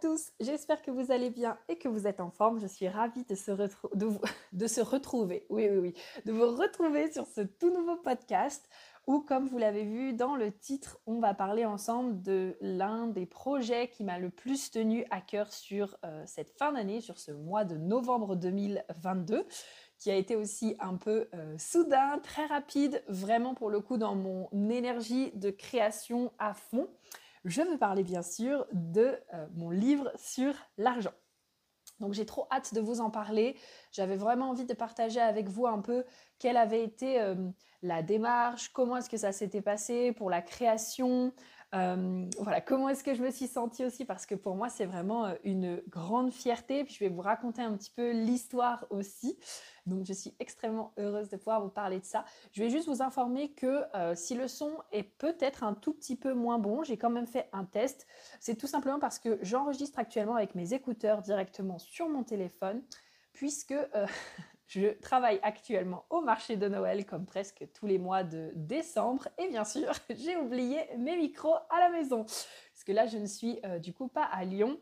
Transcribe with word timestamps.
Tous, 0.00 0.32
j'espère 0.40 0.82
que 0.82 0.90
vous 0.90 1.12
allez 1.12 1.30
bien 1.30 1.58
et 1.68 1.76
que 1.76 1.88
vous 1.88 2.06
êtes 2.06 2.20
en 2.20 2.30
forme. 2.30 2.60
Je 2.60 2.66
suis 2.66 2.88
ravie 2.88 3.24
de 3.24 3.34
se, 3.34 3.52
se 4.66 4.80
retrouver, 4.80 5.46
oui 5.48 5.68
oui 5.70 5.78
oui, 5.78 5.94
de 6.24 6.32
vous 6.32 6.46
retrouver 6.56 7.10
sur 7.12 7.26
ce 7.26 7.40
tout 7.40 7.70
nouveau 7.70 7.96
podcast 7.96 8.68
où, 9.06 9.20
comme 9.20 9.48
vous 9.48 9.56
l'avez 9.56 9.84
vu 9.84 10.12
dans 10.12 10.36
le 10.36 10.52
titre, 10.52 11.00
on 11.06 11.18
va 11.18 11.32
parler 11.32 11.64
ensemble 11.64 12.20
de 12.20 12.56
l'un 12.60 13.06
des 13.06 13.24
projets 13.24 13.88
qui 13.88 14.04
m'a 14.04 14.18
le 14.18 14.28
plus 14.28 14.70
tenu 14.70 15.06
à 15.10 15.22
cœur 15.22 15.50
sur 15.50 15.96
euh, 16.04 16.22
cette 16.26 16.50
fin 16.50 16.72
d'année, 16.72 17.00
sur 17.00 17.18
ce 17.18 17.32
mois 17.32 17.64
de 17.64 17.76
novembre 17.76 18.36
2022 18.36 19.46
qui 19.98 20.10
a 20.10 20.14
été 20.14 20.36
aussi 20.36 20.76
un 20.78 20.94
peu 20.94 21.28
euh, 21.34 21.56
soudain, 21.58 22.20
très 22.22 22.46
rapide, 22.46 23.02
vraiment 23.08 23.54
pour 23.54 23.68
le 23.68 23.80
coup 23.80 23.96
dans 23.96 24.14
mon 24.14 24.48
énergie 24.70 25.32
de 25.34 25.50
création 25.50 26.32
à 26.38 26.54
fond. 26.54 26.88
Je 27.48 27.62
veux 27.62 27.78
parler 27.78 28.02
bien 28.02 28.22
sûr 28.22 28.66
de 28.72 29.18
euh, 29.32 29.46
mon 29.54 29.70
livre 29.70 30.12
sur 30.16 30.54
l'argent. 30.76 31.14
Donc 31.98 32.12
j'ai 32.12 32.26
trop 32.26 32.46
hâte 32.50 32.74
de 32.74 32.80
vous 32.80 33.00
en 33.00 33.10
parler. 33.10 33.56
J'avais 33.90 34.16
vraiment 34.16 34.50
envie 34.50 34.66
de 34.66 34.74
partager 34.74 35.20
avec 35.20 35.48
vous 35.48 35.66
un 35.66 35.80
peu 35.80 36.04
quelle 36.38 36.58
avait 36.58 36.84
été 36.84 37.20
euh, 37.20 37.34
la 37.82 38.02
démarche, 38.02 38.68
comment 38.68 38.98
est-ce 38.98 39.08
que 39.08 39.16
ça 39.16 39.32
s'était 39.32 39.62
passé 39.62 40.12
pour 40.12 40.28
la 40.28 40.42
création, 40.42 41.32
euh, 41.74 42.24
voilà, 42.38 42.60
comment 42.60 42.88
est-ce 42.88 43.04
que 43.04 43.14
je 43.14 43.22
me 43.22 43.30
suis 43.30 43.46
sentie 43.46 43.84
aussi? 43.84 44.04
Parce 44.04 44.24
que 44.24 44.34
pour 44.34 44.56
moi 44.56 44.68
c'est 44.68 44.86
vraiment 44.86 45.26
euh, 45.26 45.34
une 45.44 45.82
grande 45.88 46.32
fierté. 46.32 46.84
Puis 46.84 46.94
je 46.94 47.00
vais 47.00 47.10
vous 47.10 47.20
raconter 47.20 47.62
un 47.62 47.76
petit 47.76 47.90
peu 47.90 48.12
l'histoire 48.12 48.86
aussi. 48.90 49.38
Donc 49.86 50.04
je 50.06 50.12
suis 50.12 50.34
extrêmement 50.38 50.92
heureuse 50.98 51.28
de 51.28 51.36
pouvoir 51.36 51.62
vous 51.62 51.70
parler 51.70 52.00
de 52.00 52.04
ça. 52.04 52.24
Je 52.52 52.62
vais 52.62 52.70
juste 52.70 52.88
vous 52.88 53.02
informer 53.02 53.52
que 53.52 53.84
si 54.14 54.34
le 54.34 54.46
son 54.46 54.72
est 54.92 55.02
peut-être 55.02 55.64
un 55.64 55.72
tout 55.72 55.94
petit 55.94 56.14
peu 56.14 56.34
moins 56.34 56.58
bon, 56.58 56.82
j'ai 56.82 56.98
quand 56.98 57.08
même 57.08 57.26
fait 57.26 57.48
un 57.52 57.64
test. 57.64 58.06
C'est 58.38 58.56
tout 58.56 58.66
simplement 58.66 58.98
parce 58.98 59.18
que 59.18 59.38
j'enregistre 59.40 59.98
actuellement 59.98 60.36
avec 60.36 60.54
mes 60.54 60.74
écouteurs 60.74 61.22
directement 61.22 61.78
sur 61.78 62.10
mon 62.10 62.22
téléphone 62.22 62.82
puisque 63.32 63.74
Je 64.68 64.98
travaille 65.00 65.40
actuellement 65.42 66.04
au 66.10 66.20
marché 66.20 66.56
de 66.56 66.68
Noël 66.68 67.06
comme 67.06 67.24
presque 67.24 67.66
tous 67.72 67.86
les 67.86 67.98
mois 67.98 68.22
de 68.22 68.52
décembre 68.54 69.26
et 69.38 69.48
bien 69.48 69.64
sûr 69.64 69.92
j'ai 70.10 70.36
oublié 70.36 70.78
mes 70.98 71.16
micros 71.16 71.56
à 71.70 71.80
la 71.80 71.88
maison 71.88 72.24
parce 72.24 72.84
que 72.86 72.92
là 72.92 73.06
je 73.06 73.16
ne 73.16 73.24
suis 73.24 73.58
euh, 73.64 73.78
du 73.78 73.94
coup 73.94 74.08
pas 74.08 74.24
à 74.24 74.44
Lyon 74.44 74.78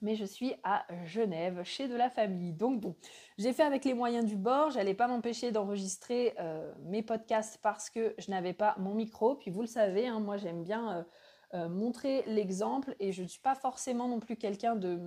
mais 0.00 0.16
je 0.16 0.24
suis 0.24 0.54
à 0.64 0.84
Genève 1.04 1.62
chez 1.62 1.86
de 1.86 1.94
la 1.94 2.10
famille. 2.10 2.52
Donc 2.52 2.80
bon, 2.80 2.96
j'ai 3.38 3.52
fait 3.52 3.62
avec 3.62 3.84
les 3.84 3.94
moyens 3.94 4.26
du 4.26 4.34
bord, 4.34 4.70
j'allais 4.70 4.94
pas 4.94 5.06
m'empêcher 5.06 5.52
d'enregistrer 5.52 6.34
euh, 6.40 6.72
mes 6.80 7.02
podcasts 7.02 7.58
parce 7.62 7.88
que 7.88 8.14
je 8.18 8.28
n'avais 8.30 8.52
pas 8.52 8.74
mon 8.78 8.94
micro. 8.94 9.36
Puis 9.36 9.52
vous 9.52 9.60
le 9.60 9.68
savez, 9.68 10.08
hein, 10.08 10.18
moi 10.18 10.38
j'aime 10.38 10.64
bien 10.64 11.06
euh, 11.54 11.68
montrer 11.68 12.24
l'exemple 12.26 12.96
et 12.98 13.12
je 13.12 13.22
ne 13.22 13.28
suis 13.28 13.40
pas 13.40 13.54
forcément 13.54 14.08
non 14.08 14.20
plus 14.20 14.36
quelqu'un 14.36 14.74
de 14.74 14.98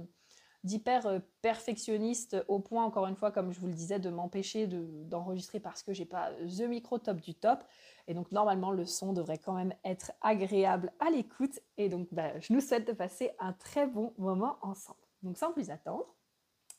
d'hyper 0.66 1.06
euh, 1.06 1.20
perfectionniste 1.42 2.36
au 2.48 2.60
point, 2.60 2.84
encore 2.84 3.06
une 3.06 3.16
fois, 3.16 3.32
comme 3.32 3.54
je 3.54 3.60
vous 3.60 3.68
le 3.68 3.74
disais, 3.74 4.00
de 4.00 4.10
m'empêcher 4.10 4.68
d'enregistrer 4.68 5.60
parce 5.60 5.84
que 5.84 5.94
j'ai 5.94 6.06
pas 6.06 6.32
the 6.42 6.62
micro 6.62 6.98
top 6.98 7.22
du 7.22 7.36
top. 7.36 7.64
Et 8.08 8.16
donc, 8.16 8.32
normalement, 8.32 8.72
le 8.72 8.84
son 8.86 9.14
devrait 9.14 9.38
quand 9.38 9.54
même 9.54 9.74
être 9.84 10.12
agréable 10.22 10.92
à 11.00 11.12
l'écoute. 11.12 11.60
Et 11.78 11.88
donc, 11.88 12.08
bah, 12.12 12.38
je 12.40 12.52
nous 12.52 12.62
souhaite 12.62 12.88
de 12.88 12.94
passer 12.94 13.32
un 13.40 13.54
très 13.54 13.86
bon 13.86 14.14
moment 14.18 14.58
ensemble. 14.64 15.00
Donc, 15.22 15.38
sans 15.38 15.52
plus 15.54 15.70
attendre, 15.70 16.16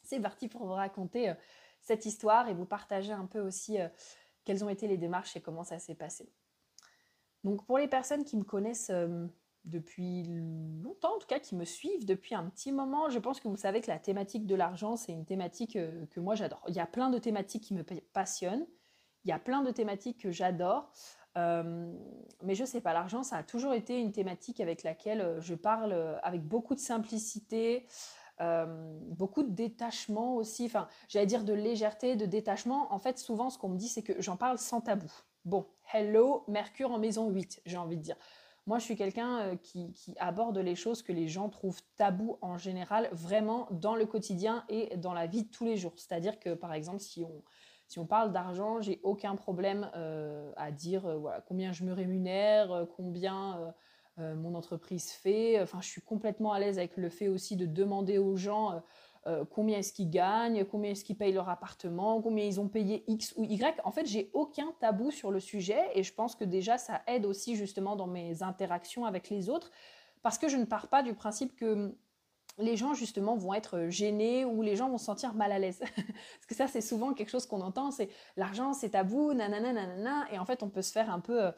c'est 0.03 0.20
parti 0.20 0.48
pour 0.48 0.66
vous 0.66 0.72
raconter 0.72 1.30
euh, 1.30 1.34
cette 1.80 2.06
histoire 2.06 2.48
et 2.48 2.54
vous 2.54 2.66
partager 2.66 3.12
un 3.12 3.26
peu 3.26 3.41
aussi 3.41 3.80
euh, 3.80 3.88
quelles 4.44 4.64
ont 4.64 4.68
été 4.68 4.88
les 4.88 4.97
démarches 4.97 5.36
et 5.36 5.41
comment 5.41 5.62
ça 5.62 5.78
s'est 5.78 5.94
passé. 5.94 6.28
Donc, 7.44 7.64
pour 7.66 7.78
les 7.78 7.88
personnes 7.88 8.24
qui 8.24 8.36
me 8.36 8.44
connaissent 8.44 8.91
depuis 9.66 10.22
longtemps, 10.82 11.16
en 11.16 11.19
tout 11.19 11.27
cas, 11.27 11.41
qui 11.41 11.56
me 11.56 11.65
suivent 11.65 12.06
depuis 12.06 12.34
un 12.34 12.49
petit 12.49 12.72
moment. 12.72 13.10
Je 13.10 13.19
pense 13.19 13.41
que 13.41 13.49
vous 13.49 13.56
savez 13.56 13.81
que 13.81 13.91
la 13.91 13.99
thématique 13.99 14.47
de 14.47 14.54
l'argent, 14.54 14.97
c'est 14.97 15.12
une 15.12 15.25
thématique 15.25 15.77
euh, 15.77 16.06
que 16.06 16.21
moi 16.21 16.34
j'adore. 16.34 16.62
Il 16.69 16.75
y 16.75 16.81
a 16.81 16.87
plein 16.87 17.10
de 17.10 17.19
thématiques 17.19 17.65
qui 17.65 17.75
me 17.75 17.82
passionnent, 17.82 18.66
il 19.25 19.28
y 19.28 19.32
a 19.32 19.38
plein 19.38 19.62
de 19.62 19.71
thématiques 19.72 20.21
que 20.21 20.31
j'adore, 20.31 20.93
euh, 21.37 21.93
mais 22.43 22.54
je 22.54 22.65
sais 22.65 22.81
pas, 22.81 22.93
l'argent, 22.93 23.25
ça 23.25 23.37
a 23.37 23.43
toujours 23.43 23.75
été 23.75 23.99
une 23.99 24.12
thématique 24.12 24.60
avec 24.60 24.84
laquelle 24.84 25.21
euh, 25.21 25.41
je 25.41 25.54
parle 25.54 25.93
avec 26.22 26.43
beaucoup 26.43 26.75
de 26.75 26.81
simplicité. 26.81 27.87
beaucoup 28.38 29.43
de 29.43 29.50
détachement 29.50 30.37
aussi, 30.37 30.66
enfin 30.66 30.88
j'allais 31.09 31.27
dire 31.27 31.43
de 31.43 31.54
légèreté, 31.54 32.16
de 32.16 32.27
détachement. 32.27 32.93
En 32.93 32.98
fait, 32.98 33.19
souvent 33.19 33.50
ce 33.50 33.59
qu'on 33.59 33.71
me 33.71 33.78
dit, 33.78 33.88
c'est 33.88 34.03
que 34.03 34.21
j'en 34.21 34.37
parle 34.37 34.59
sans 34.59 34.81
tabou. 34.81 35.10
Bon, 35.44 35.66
hello, 35.93 36.44
Mercure 36.47 36.93
en 36.93 36.98
maison 36.98 37.31
8, 37.31 37.62
j'ai 37.65 37.78
envie 37.78 37.97
de 37.97 38.03
dire. 38.03 38.16
Moi, 38.66 38.81
je 38.81 38.84
suis 38.84 38.97
quelqu'un 38.97 39.38
euh, 39.38 39.56
qui, 39.56 39.94
aborde 40.19 40.59
les 40.59 40.75
choses 40.75 41.03
que 41.03 41.12
les 41.12 41.28
gens 41.28 41.49
trouvent 41.49 41.81
tabous 41.97 42.37
en 42.43 42.59
général, 42.59 43.09
vraiment 43.12 43.69
dans 43.71 43.94
le 43.94 44.06
quotidien 44.06 44.65
et 44.69 44.97
dans 44.97 45.12
la 45.12 45.27
vie 45.27 45.44
de 45.44 45.49
tous 45.49 45.65
les 45.65 45.77
jours. 45.77 45.93
C'est-à-dire 45.97 46.41
que, 46.41 46.54
par 46.54 46.72
exemple, 46.75 46.99
si 46.99 47.22
on, 47.22 47.44
si 47.87 48.00
on 48.00 48.06
parle 48.06 48.32
d'argent, 48.32 48.81
j'ai 48.81 49.00
aucun 49.04 49.37
problème 49.37 49.88
euh, 49.94 50.50
à 50.56 50.72
dire 50.72 51.06
euh, 51.06 51.16
voilà, 51.16 51.41
combien 51.43 51.72
je 51.72 51.84
me 51.84 51.93
rémunère, 51.93 52.87
combien 52.97 53.75
mon 54.19 54.54
entreprise 54.54 55.10
fait. 55.10 55.60
Enfin, 55.60 55.83
je 55.83 55.88
suis 55.88 56.00
complètement 56.00 56.54
à 56.54 56.59
l'aise 56.59 56.78
avec 56.78 56.97
le 56.97 57.10
fait 57.10 57.28
aussi 57.28 57.54
de 57.54 57.66
demander 57.66 58.16
aux 58.16 58.34
gens 58.34 58.83
euh, 59.26 59.44
combien 59.44 59.78
est-ce 59.78 59.92
qu'ils 59.92 60.10
gagnent, 60.10 60.64
combien 60.64 60.92
est-ce 60.92 61.04
qu'ils 61.04 61.16
payent 61.16 61.32
leur 61.32 61.48
appartement, 61.48 62.22
combien 62.22 62.44
ils 62.44 62.60
ont 62.60 62.69
payé 62.69 63.04
X 63.09 63.34
ou 63.37 63.44
Y. 63.44 63.81
En 63.84 63.91
fait, 63.91 64.06
j'ai 64.06 64.31
aucun 64.32 64.72
tabou 64.81 65.10
sur 65.10 65.31
le 65.31 65.41
sujet 65.41 65.91
et 65.94 66.03
je 66.03 66.14
pense 66.14 66.34
que 66.37 66.44
déjà 66.44 66.78
ça 66.78 67.03
aide 67.06 67.26
aussi 67.26 67.56
justement 67.56 67.97
dans 67.97 68.06
mes 68.06 68.42
interactions 68.42 69.04
avec 69.04 69.28
les 69.28 69.48
autres 69.48 69.70
parce 70.22 70.38
que 70.38 70.48
je 70.48 70.56
ne 70.56 70.65
pars 70.65 70.88
pas 70.88 71.03
du 71.03 71.15
principe 71.15 71.56
que 71.56 71.94
les 72.59 72.76
gens 72.76 72.94
justement 72.94 73.36
vont 73.36 73.54
être 73.54 73.88
gênés 73.88 74.44
ou 74.44 74.62
les 74.62 74.76
gens 74.76 74.88
vont 74.88 74.98
se 74.98 75.04
sentir 75.04 75.34
mal 75.34 75.53
à 75.53 75.59
l'aise. 75.59 75.81
Parce 75.97 76.47
que 76.48 76.54
ça, 76.54 76.66
c'est 76.66 76.81
souvent 76.81 77.12
quelque 77.12 77.28
chose 77.28 77.47
qu'on 77.47 77.60
entend, 77.60 77.91
c'est 77.91 78.09
l'argent, 78.36 78.72
c'est 78.72 78.91
tabou, 78.91 79.34
nanana, 79.34 79.72
nanana. 79.72 80.26
Et 80.32 80.38
en 80.38 80.44
fait, 80.47 80.62
on 80.62 80.70
peut 80.70 80.82
se 80.82 80.92
faire 80.92 81.10
un 81.10 81.20
peu 81.20 81.50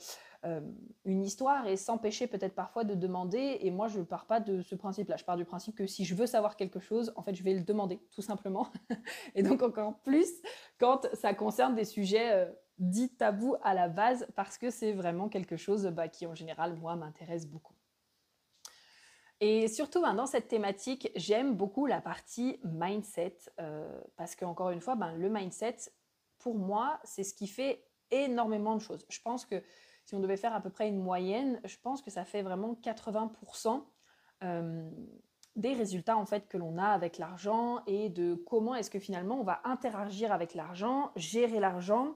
euh, 0.44 0.60
une 1.04 1.24
histoire 1.24 1.66
et 1.66 1.76
s'empêcher 1.76 2.28
peut-être 2.28 2.54
parfois 2.54 2.84
de 2.84 2.94
demander. 2.94 3.58
Et 3.60 3.70
moi, 3.70 3.88
je 3.88 3.98
ne 3.98 4.04
pars 4.04 4.26
pas 4.26 4.38
de 4.38 4.62
ce 4.62 4.74
principe-là. 4.74 5.16
Je 5.16 5.24
pars 5.24 5.36
du 5.36 5.44
principe 5.44 5.74
que 5.74 5.86
si 5.86 6.04
je 6.04 6.14
veux 6.14 6.26
savoir 6.26 6.56
quelque 6.56 6.78
chose, 6.78 7.12
en 7.16 7.22
fait, 7.22 7.34
je 7.34 7.42
vais 7.42 7.54
le 7.54 7.62
demander, 7.62 8.00
tout 8.12 8.22
simplement. 8.22 8.68
et 9.34 9.42
donc 9.42 9.62
encore 9.62 9.98
plus 10.00 10.30
quand 10.78 11.08
ça 11.14 11.34
concerne 11.34 11.74
des 11.74 11.84
sujets 11.84 12.32
euh, 12.32 12.52
dits 12.78 13.14
tabous 13.16 13.56
à 13.62 13.74
la 13.74 13.88
base, 13.88 14.28
parce 14.36 14.58
que 14.58 14.70
c'est 14.70 14.92
vraiment 14.92 15.28
quelque 15.28 15.56
chose 15.56 15.86
bah, 15.86 16.08
qui, 16.08 16.26
en 16.26 16.34
général, 16.34 16.76
moi, 16.76 16.94
m'intéresse 16.94 17.46
beaucoup. 17.46 17.74
Et 19.40 19.68
surtout, 19.68 20.02
ben, 20.02 20.14
dans 20.14 20.26
cette 20.26 20.48
thématique, 20.48 21.10
j'aime 21.14 21.56
beaucoup 21.56 21.86
la 21.86 22.00
partie 22.00 22.60
mindset, 22.64 23.36
euh, 23.60 24.00
parce 24.16 24.34
qu'encore 24.34 24.70
une 24.70 24.80
fois, 24.80 24.96
ben, 24.96 25.12
le 25.16 25.28
mindset, 25.28 25.76
pour 26.38 26.56
moi, 26.56 26.98
c'est 27.04 27.24
ce 27.24 27.34
qui 27.34 27.46
fait 27.46 27.84
énormément 28.10 28.74
de 28.74 28.80
choses. 28.80 29.04
Je 29.08 29.20
pense 29.20 29.44
que 29.44 29.62
si 30.08 30.14
on 30.14 30.20
devait 30.20 30.38
faire 30.38 30.54
à 30.54 30.62
peu 30.62 30.70
près 30.70 30.88
une 30.88 31.02
moyenne, 31.02 31.60
je 31.64 31.76
pense 31.82 32.00
que 32.00 32.10
ça 32.10 32.24
fait 32.24 32.40
vraiment 32.40 32.72
80% 32.82 33.84
euh, 34.42 34.90
des 35.54 35.74
résultats 35.74 36.16
en 36.16 36.24
fait 36.24 36.48
que 36.48 36.56
l'on 36.56 36.78
a 36.78 36.86
avec 36.86 37.18
l'argent 37.18 37.82
et 37.86 38.08
de 38.08 38.32
comment 38.34 38.74
est-ce 38.74 38.88
que 38.88 38.98
finalement 38.98 39.38
on 39.38 39.44
va 39.44 39.60
interagir 39.64 40.32
avec 40.32 40.54
l'argent, 40.54 41.12
gérer 41.14 41.60
l'argent 41.60 42.14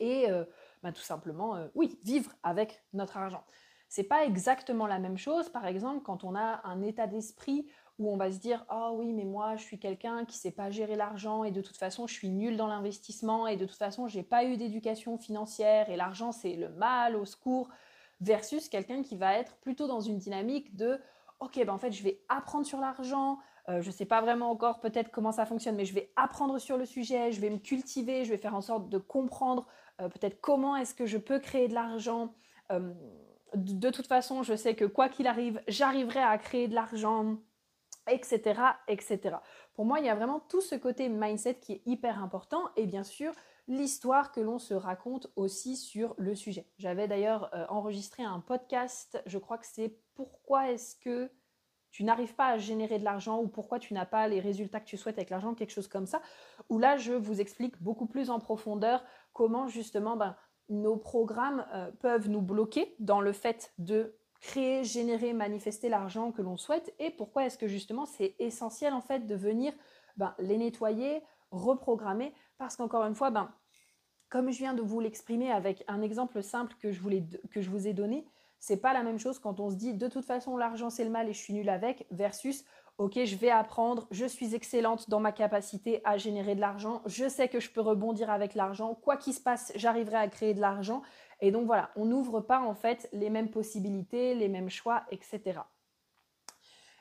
et 0.00 0.30
euh, 0.30 0.46
bah, 0.82 0.90
tout 0.90 1.02
simplement, 1.02 1.54
euh, 1.56 1.68
oui, 1.74 1.98
vivre 2.02 2.32
avec 2.42 2.82
notre 2.94 3.18
argent. 3.18 3.44
C'est 3.90 4.04
pas 4.04 4.24
exactement 4.24 4.86
la 4.86 4.98
même 4.98 5.18
chose, 5.18 5.50
par 5.50 5.66
exemple, 5.66 6.02
quand 6.02 6.24
on 6.24 6.34
a 6.34 6.62
un 6.64 6.80
état 6.80 7.06
d'esprit 7.06 7.68
où 7.98 8.10
on 8.10 8.16
va 8.16 8.30
se 8.30 8.38
dire 8.38 8.64
oh 8.70 8.96
oui 8.98 9.12
mais 9.12 9.24
moi 9.24 9.56
je 9.56 9.62
suis 9.62 9.78
quelqu'un 9.78 10.24
qui 10.24 10.36
sait 10.36 10.50
pas 10.50 10.70
gérer 10.70 10.96
l'argent 10.96 11.44
et 11.44 11.50
de 11.50 11.60
toute 11.60 11.76
façon 11.76 12.06
je 12.06 12.14
suis 12.14 12.28
nul 12.28 12.56
dans 12.56 12.66
l'investissement 12.66 13.46
et 13.46 13.56
de 13.56 13.64
toute 13.64 13.78
façon 13.78 14.06
j'ai 14.06 14.22
pas 14.22 14.44
eu 14.44 14.56
d'éducation 14.56 15.16
financière 15.18 15.88
et 15.90 15.96
l'argent 15.96 16.32
c'est 16.32 16.54
le 16.54 16.68
mal 16.68 17.16
au 17.16 17.24
secours 17.24 17.68
versus 18.20 18.68
quelqu'un 18.68 19.02
qui 19.02 19.16
va 19.16 19.34
être 19.34 19.56
plutôt 19.56 19.86
dans 19.86 20.00
une 20.00 20.18
dynamique 20.18 20.76
de 20.76 21.00
ok 21.40 21.56
ben 21.64 21.70
en 21.70 21.78
fait 21.78 21.92
je 21.92 22.02
vais 22.02 22.20
apprendre 22.28 22.66
sur 22.66 22.80
l'argent 22.80 23.38
je 23.68 23.86
ne 23.86 23.92
sais 23.92 24.04
pas 24.04 24.20
vraiment 24.20 24.50
encore 24.50 24.78
peut-être 24.78 25.10
comment 25.10 25.32
ça 25.32 25.44
fonctionne, 25.44 25.74
mais 25.74 25.84
je 25.84 25.92
vais 25.92 26.12
apprendre 26.14 26.58
sur 26.58 26.76
le 26.76 26.86
sujet, 26.86 27.32
je 27.32 27.40
vais 27.40 27.50
me 27.50 27.58
cultiver, 27.58 28.24
je 28.24 28.30
vais 28.30 28.36
faire 28.36 28.54
en 28.54 28.60
sorte 28.60 28.88
de 28.88 28.96
comprendre 28.96 29.66
peut-être 29.98 30.40
comment 30.40 30.76
est-ce 30.76 30.94
que 30.94 31.04
je 31.04 31.18
peux 31.18 31.40
créer 31.40 31.66
de 31.66 31.74
l'argent. 31.74 32.32
de 32.70 33.90
toute 33.90 34.06
façon, 34.06 34.44
je 34.44 34.54
sais 34.54 34.76
que 34.76 34.84
quoi 34.84 35.08
qu'il 35.08 35.26
arrive, 35.26 35.60
j'arriverai 35.66 36.20
à 36.20 36.38
créer 36.38 36.68
de 36.68 36.74
l'argent 36.74 37.38
etc., 38.08 38.60
etc. 38.88 39.36
Pour 39.74 39.84
moi, 39.84 40.00
il 40.00 40.06
y 40.06 40.08
a 40.08 40.14
vraiment 40.14 40.40
tout 40.40 40.60
ce 40.60 40.74
côté 40.74 41.08
mindset 41.08 41.56
qui 41.56 41.72
est 41.74 41.82
hyper 41.86 42.22
important 42.22 42.70
et 42.76 42.86
bien 42.86 43.04
sûr 43.04 43.32
l'histoire 43.68 44.32
que 44.32 44.40
l'on 44.40 44.58
se 44.58 44.74
raconte 44.74 45.28
aussi 45.36 45.76
sur 45.76 46.14
le 46.18 46.34
sujet. 46.34 46.68
J'avais 46.78 47.08
d'ailleurs 47.08 47.50
euh, 47.54 47.66
enregistré 47.68 48.22
un 48.22 48.40
podcast, 48.40 49.20
je 49.26 49.38
crois 49.38 49.58
que 49.58 49.66
c'est 49.66 49.98
pourquoi 50.14 50.70
est-ce 50.70 50.96
que 50.96 51.30
tu 51.90 52.04
n'arrives 52.04 52.34
pas 52.34 52.48
à 52.48 52.58
générer 52.58 52.98
de 52.98 53.04
l'argent 53.04 53.40
ou 53.40 53.48
pourquoi 53.48 53.78
tu 53.78 53.94
n'as 53.94 54.06
pas 54.06 54.28
les 54.28 54.38
résultats 54.38 54.80
que 54.80 54.86
tu 54.86 54.96
souhaites 54.96 55.16
avec 55.16 55.30
l'argent, 55.30 55.54
quelque 55.54 55.72
chose 55.72 55.88
comme 55.88 56.06
ça, 56.06 56.20
où 56.68 56.78
là 56.78 56.96
je 56.96 57.12
vous 57.12 57.40
explique 57.40 57.80
beaucoup 57.82 58.06
plus 58.06 58.30
en 58.30 58.38
profondeur 58.38 59.02
comment 59.32 59.66
justement 59.66 60.16
ben, 60.16 60.36
nos 60.68 60.96
programmes 60.96 61.66
euh, 61.72 61.90
peuvent 62.00 62.28
nous 62.28 62.42
bloquer 62.42 62.94
dans 62.98 63.20
le 63.20 63.32
fait 63.32 63.72
de 63.78 64.14
créer, 64.40 64.84
générer, 64.84 65.32
manifester 65.32 65.88
l'argent 65.88 66.32
que 66.32 66.42
l'on 66.42 66.56
souhaite 66.56 66.94
et 66.98 67.10
pourquoi 67.10 67.46
est-ce 67.46 67.58
que 67.58 67.66
justement 67.66 68.06
c'est 68.06 68.34
essentiel 68.38 68.92
en 68.92 69.00
fait 69.00 69.26
de 69.26 69.34
venir 69.34 69.72
ben, 70.16 70.34
les 70.38 70.58
nettoyer, 70.58 71.22
reprogrammer? 71.50 72.32
Parce 72.58 72.76
qu'encore 72.76 73.04
une 73.04 73.14
fois, 73.14 73.30
ben, 73.30 73.50
comme 74.28 74.50
je 74.50 74.58
viens 74.58 74.74
de 74.74 74.82
vous 74.82 75.00
l'exprimer 75.00 75.50
avec 75.50 75.84
un 75.88 76.02
exemple 76.02 76.42
simple 76.42 76.74
que 76.80 76.92
je, 76.92 77.00
que 77.50 77.60
je 77.60 77.70
vous 77.70 77.86
ai 77.86 77.92
donné, 77.92 78.26
c'est 78.58 78.78
pas 78.78 78.92
la 78.92 79.02
même 79.02 79.18
chose 79.18 79.38
quand 79.38 79.60
on 79.60 79.70
se 79.70 79.76
dit 79.76 79.94
de 79.94 80.08
toute 80.08 80.24
façon 80.24 80.56
l'argent 80.56 80.90
c'est 80.90 81.04
le 81.04 81.10
mal 81.10 81.28
et 81.28 81.32
je 81.32 81.38
suis 81.38 81.54
nul 81.54 81.68
avec 81.68 82.06
versus 82.10 82.64
ok 82.98 83.24
je 83.24 83.36
vais 83.36 83.50
apprendre, 83.50 84.06
je 84.10 84.24
suis 84.24 84.54
excellente 84.54 85.10
dans 85.10 85.20
ma 85.20 85.32
capacité 85.32 86.00
à 86.04 86.16
générer 86.16 86.54
de 86.54 86.60
l'argent, 86.60 87.02
je 87.06 87.28
sais 87.28 87.48
que 87.48 87.60
je 87.60 87.70
peux 87.70 87.80
rebondir 87.80 88.30
avec 88.30 88.54
l'argent, 88.54 88.94
quoi 88.94 89.16
qu'il 89.16 89.34
se 89.34 89.40
passe 89.40 89.72
j'arriverai 89.76 90.16
à 90.16 90.28
créer 90.28 90.54
de 90.54 90.60
l'argent 90.60 91.02
et 91.40 91.50
donc 91.50 91.66
voilà, 91.66 91.90
on 91.96 92.06
n'ouvre 92.06 92.40
pas 92.40 92.60
en 92.60 92.74
fait 92.74 93.08
les 93.12 93.30
mêmes 93.30 93.50
possibilités, 93.50 94.34
les 94.34 94.48
mêmes 94.48 94.70
choix, 94.70 95.04
etc. 95.10 95.60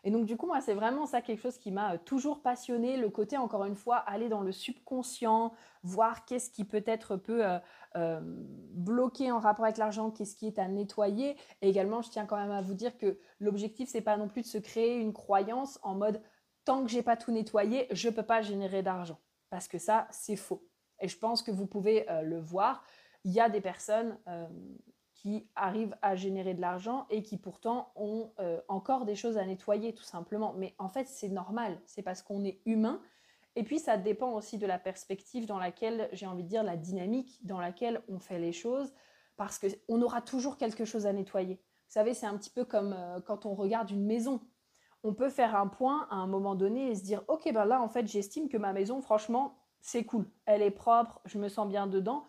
Et 0.06 0.12
donc 0.12 0.28
du 0.28 0.38
coup, 0.38 0.46
moi, 0.46 0.62
c'est 0.62 0.76
vraiment 0.76 1.08
ça 1.08 1.22
quelque 1.22 1.42
chose 1.42 1.58
qui 1.58 1.72
m'a 1.72 1.94
euh, 1.94 1.98
toujours 1.98 2.44
passionné, 2.44 2.96
le 2.96 3.10
côté, 3.10 3.38
encore 3.38 3.66
une 3.66 3.76
fois, 3.76 3.98
aller 3.98 4.30
dans 4.30 4.42
le 4.42 4.52
subconscient, 4.52 5.52
voir 5.82 6.26
qu'est-ce 6.26 6.52
qui 6.52 6.64
peut-être 6.64 7.18
peut, 7.18 7.44
euh, 7.44 7.58
euh, 7.96 8.20
bloquer 8.22 9.32
en 9.32 9.40
rapport 9.40 9.66
avec 9.66 9.78
l'argent, 9.78 10.12
qu'est-ce 10.12 10.36
qui 10.36 10.46
est 10.46 10.60
à 10.60 10.68
nettoyer. 10.68 11.36
Et 11.64 11.70
également, 11.70 12.04
je 12.04 12.12
tiens 12.12 12.28
quand 12.28 12.38
même 12.38 12.52
à 12.52 12.62
vous 12.62 12.76
dire 12.76 13.00
que 13.00 13.18
l'objectif, 13.40 13.90
c'est 13.90 14.02
pas 14.02 14.16
non 14.16 14.28
plus 14.28 14.44
de 14.44 14.48
se 14.48 14.60
créer 14.60 14.96
une 15.00 15.12
croyance 15.12 15.80
en 15.82 15.96
mode 15.96 16.22
tant 16.66 16.84
que 16.84 16.90
j'ai 16.90 17.02
pas 17.02 17.18
tout 17.18 17.32
nettoyé, 17.32 17.88
je 17.92 18.10
peux 18.10 18.24
pas 18.24 18.44
générer 18.44 18.84
d'argent. 18.84 19.20
Parce 19.50 19.68
que 19.68 19.80
ça, 19.80 20.08
c'est 20.12 20.36
faux. 20.36 20.64
Et 21.00 21.08
je 21.08 21.18
pense 21.18 21.42
que 21.42 21.52
vous 21.52 21.66
pouvez 21.68 22.06
le 22.24 22.40
voir 22.40 22.84
il 23.26 23.32
y 23.32 23.40
a 23.40 23.50
des 23.50 23.60
personnes 23.60 24.18
euh, 24.28 24.48
qui 25.16 25.50
arrivent 25.56 25.98
à 26.04 26.16
générer 26.16 26.54
de 26.54 26.62
l'argent 26.62 27.08
et 27.10 27.24
qui 27.24 27.38
pourtant 27.38 27.92
ont 27.96 28.32
euh, 28.40 28.62
encore 28.68 29.06
des 29.06 29.16
choses 29.16 29.38
à 29.38 29.46
nettoyer 29.46 29.94
tout 29.94 30.04
simplement. 30.04 30.54
Mais 30.54 30.76
en 30.78 30.88
fait, 30.88 31.08
c'est 31.08 31.30
normal, 31.30 31.82
c'est 31.88 32.04
parce 32.04 32.22
qu'on 32.22 32.44
est 32.44 32.62
humain. 32.66 33.02
Et 33.56 33.64
puis, 33.64 33.80
ça 33.80 33.98
dépend 33.98 34.32
aussi 34.34 34.60
de 34.60 34.68
la 34.68 34.78
perspective 34.78 35.48
dans 35.48 35.58
laquelle, 35.58 36.08
j'ai 36.14 36.28
envie 36.28 36.44
de 36.44 36.48
dire, 36.48 36.64
la 36.64 36.78
dynamique 36.78 37.40
dans 37.46 37.60
laquelle 37.60 38.02
on 38.08 38.20
fait 38.20 38.38
les 38.38 38.52
choses, 38.52 38.94
parce 39.38 39.60
qu'on 39.60 40.02
aura 40.02 40.22
toujours 40.22 40.58
quelque 40.58 40.86
chose 40.86 41.08
à 41.08 41.14
nettoyer. 41.14 41.56
Vous 41.56 41.94
savez, 41.94 42.14
c'est 42.14 42.28
un 42.28 42.38
petit 42.38 42.52
peu 42.52 42.64
comme 42.64 42.94
euh, 42.94 43.20
quand 43.22 43.48
on 43.48 43.56
regarde 43.56 43.90
une 43.90 44.06
maison. 44.06 44.42
On 45.04 45.14
peut 45.14 45.30
faire 45.30 45.56
un 45.56 45.68
point 45.68 46.08
à 46.12 46.16
un 46.16 46.28
moment 46.28 46.54
donné 46.54 46.92
et 46.92 46.96
se 46.96 47.04
dire, 47.04 47.24
ok, 47.28 47.52
ben 47.52 47.66
là, 47.66 47.82
en 47.82 47.90
fait, 47.90 48.08
j'estime 48.08 48.50
que 48.50 48.58
ma 48.58 48.74
maison, 48.74 49.02
franchement, 49.02 49.56
c'est 49.80 50.04
cool. 50.04 50.30
Elle 50.46 50.62
est 50.62 50.72
propre, 50.72 51.22
je 51.26 51.40
me 51.40 51.48
sens 51.48 51.68
bien 51.68 51.88
dedans. 51.88 52.26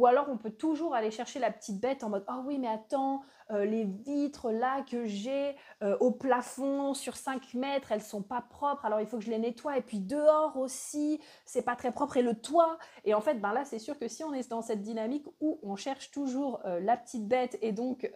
Ou 0.00 0.06
alors 0.06 0.30
on 0.30 0.38
peut 0.38 0.50
toujours 0.50 0.94
aller 0.94 1.10
chercher 1.10 1.40
la 1.40 1.50
petite 1.50 1.78
bête 1.78 2.02
en 2.02 2.08
mode 2.08 2.24
oh 2.26 2.40
oui 2.46 2.58
mais 2.58 2.68
attends 2.68 3.20
euh, 3.50 3.66
les 3.66 3.84
vitres 3.84 4.50
là 4.50 4.80
que 4.80 5.04
j'ai 5.04 5.54
euh, 5.82 5.94
au 6.00 6.10
plafond 6.10 6.94
sur 6.94 7.16
5 7.16 7.52
mètres 7.52 7.92
elles 7.92 8.00
sont 8.00 8.22
pas 8.22 8.40
propres 8.40 8.86
alors 8.86 9.02
il 9.02 9.06
faut 9.06 9.18
que 9.18 9.24
je 9.24 9.30
les 9.30 9.38
nettoie. 9.38 9.76
Et 9.76 9.82
puis 9.82 10.00
dehors 10.00 10.56
aussi 10.56 11.20
c'est 11.44 11.60
pas 11.60 11.76
très 11.76 11.92
propre 11.92 12.16
et 12.16 12.22
le 12.22 12.32
toit. 12.32 12.78
Et 13.04 13.12
en 13.12 13.20
fait 13.20 13.34
ben 13.34 13.52
là 13.52 13.66
c'est 13.66 13.78
sûr 13.78 13.98
que 13.98 14.08
si 14.08 14.24
on 14.24 14.32
est 14.32 14.48
dans 14.48 14.62
cette 14.62 14.80
dynamique 14.80 15.26
où 15.38 15.60
on 15.62 15.76
cherche 15.76 16.10
toujours 16.10 16.62
euh, 16.64 16.80
la 16.80 16.96
petite 16.96 17.28
bête 17.28 17.58
et 17.60 17.72
donc 17.72 18.10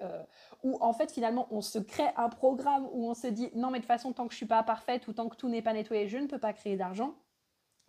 où 0.63 0.79
en 0.81 0.95
fait 0.95 1.13
finalement 1.13 1.49
on 1.51 1.61
se 1.61 1.79
crée 1.79 2.09
un 2.17 2.31
programme 2.31 2.89
où 2.93 3.07
on 3.11 3.13
se 3.13 3.27
dit 3.27 3.51
non 3.55 3.71
mais 3.71 3.81
de 3.81 3.83
toute 3.83 3.89
façon 3.89 4.15
tant 4.15 4.27
que 4.27 4.33
je 4.33 4.39
suis 4.39 4.47
pas 4.47 4.63
parfaite 4.63 5.07
ou 5.07 5.13
tant 5.13 5.29
que 5.29 5.37
tout 5.37 5.51
n'est 5.51 5.61
pas 5.61 5.75
nettoyé 5.75 6.09
je 6.09 6.17
ne 6.17 6.29
peux 6.29 6.39
pas 6.39 6.55
créer 6.55 6.79
d'argent 6.79 7.15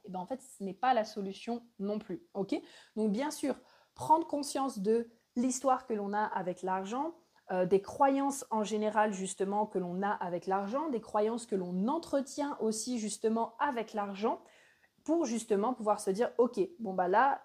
et 0.06 0.10
ben 0.10 0.20
en 0.20 0.26
fait 0.26 0.42
ce 0.42 0.64
n'est 0.64 0.74
pas 0.74 0.94
la 0.94 1.04
solution 1.04 1.64
non 1.80 2.00
plus. 2.00 2.22
Ok? 2.34 2.56
Donc 2.96 3.12
bien 3.12 3.32
sûr 3.32 3.56
prendre 3.96 4.28
conscience 4.28 4.80
de 4.80 5.08
l'histoire 5.36 5.88
que 5.88 5.94
l'on 5.94 6.14
a 6.14 6.24
avec 6.24 6.62
l'argent, 6.62 7.16
euh, 7.52 7.66
des 7.66 7.82
croyances 7.82 8.46
en 8.52 8.64
général 8.64 9.14
justement 9.14 9.66
que 9.66 9.78
l'on 9.78 10.02
a 10.02 10.10
avec 10.10 10.48
l'argent, 10.48 10.90
des 10.90 11.02
croyances 11.02 11.46
que 11.46 11.56
l'on 11.56 11.88
entretient 11.88 12.58
aussi 12.60 13.00
justement 13.00 13.56
avec 13.60 13.94
l'argent, 13.94 14.42
pour 15.04 15.26
justement 15.26 15.74
pouvoir 15.74 16.00
se 16.00 16.10
dire, 16.10 16.32
ok, 16.38 16.60
bon 16.80 16.94
bah 16.94 17.08
là, 17.08 17.42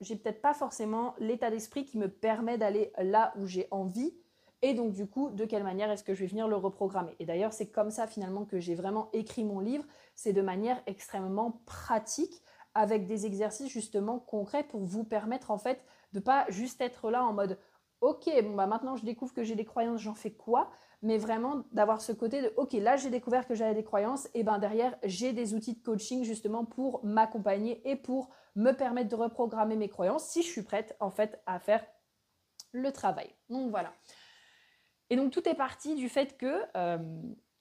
j'ai 0.00 0.16
peut-être 0.16 0.42
pas 0.42 0.54
forcément 0.54 1.14
l'état 1.18 1.50
d'esprit 1.50 1.84
qui 1.84 1.98
me 1.98 2.08
permet 2.08 2.58
d'aller 2.58 2.92
là 2.98 3.32
où 3.38 3.46
j'ai 3.46 3.68
envie, 3.70 4.14
et 4.62 4.74
donc 4.74 4.92
du 4.92 5.06
coup, 5.06 5.30
de 5.30 5.44
quelle 5.44 5.62
manière 5.62 5.90
est-ce 5.90 6.02
que 6.02 6.14
je 6.14 6.20
vais 6.20 6.26
venir 6.26 6.48
le 6.48 6.56
reprogrammer? 6.56 7.14
Et 7.20 7.26
d'ailleurs, 7.26 7.52
c'est 7.52 7.70
comme 7.70 7.90
ça 7.90 8.06
finalement 8.06 8.44
que 8.44 8.58
j'ai 8.58 8.74
vraiment 8.74 9.10
écrit 9.12 9.44
mon 9.44 9.60
livre, 9.60 9.84
c'est 10.14 10.32
de 10.32 10.42
manière 10.42 10.82
extrêmement 10.86 11.62
pratique, 11.66 12.42
avec 12.74 13.06
des 13.06 13.24
exercices 13.24 13.70
justement 13.70 14.18
concrets 14.18 14.64
pour 14.64 14.84
vous 14.84 15.04
permettre 15.04 15.50
en 15.52 15.58
fait 15.58 15.84
de 16.14 16.20
pas 16.20 16.46
juste 16.48 16.80
être 16.80 17.10
là 17.10 17.24
en 17.24 17.32
mode 17.34 17.58
ok 18.00 18.30
bon 18.42 18.54
bah 18.54 18.66
maintenant 18.66 18.96
je 18.96 19.04
découvre 19.04 19.34
que 19.34 19.42
j'ai 19.42 19.54
des 19.54 19.64
croyances 19.64 20.00
j'en 20.00 20.14
fais 20.14 20.32
quoi? 20.32 20.70
Mais 21.02 21.18
vraiment 21.18 21.64
d'avoir 21.72 22.00
ce 22.00 22.12
côté 22.12 22.40
de 22.40 22.52
ok 22.56 22.72
là 22.74 22.96
j'ai 22.96 23.10
découvert 23.10 23.46
que 23.46 23.54
j'avais 23.54 23.74
des 23.74 23.84
croyances 23.84 24.28
et 24.32 24.42
ben 24.42 24.58
derrière 24.58 24.96
j'ai 25.02 25.32
des 25.32 25.52
outils 25.52 25.74
de 25.74 25.82
coaching 25.82 26.24
justement 26.24 26.64
pour 26.64 27.04
m'accompagner 27.04 27.82
et 27.88 27.96
pour 27.96 28.30
me 28.56 28.72
permettre 28.72 29.10
de 29.10 29.16
reprogrammer 29.16 29.76
mes 29.76 29.88
croyances 29.88 30.26
si 30.26 30.42
je 30.42 30.48
suis 30.48 30.62
prête 30.62 30.96
en 31.00 31.10
fait 31.10 31.42
à 31.46 31.58
faire 31.58 31.84
le 32.72 32.90
travail. 32.92 33.30
Donc 33.50 33.70
voilà. 33.70 33.92
Et 35.10 35.16
donc 35.16 35.32
tout 35.32 35.46
est 35.48 35.54
parti 35.54 35.94
du 35.94 36.08
fait 36.08 36.36
que 36.38 36.62
euh, 36.76 36.98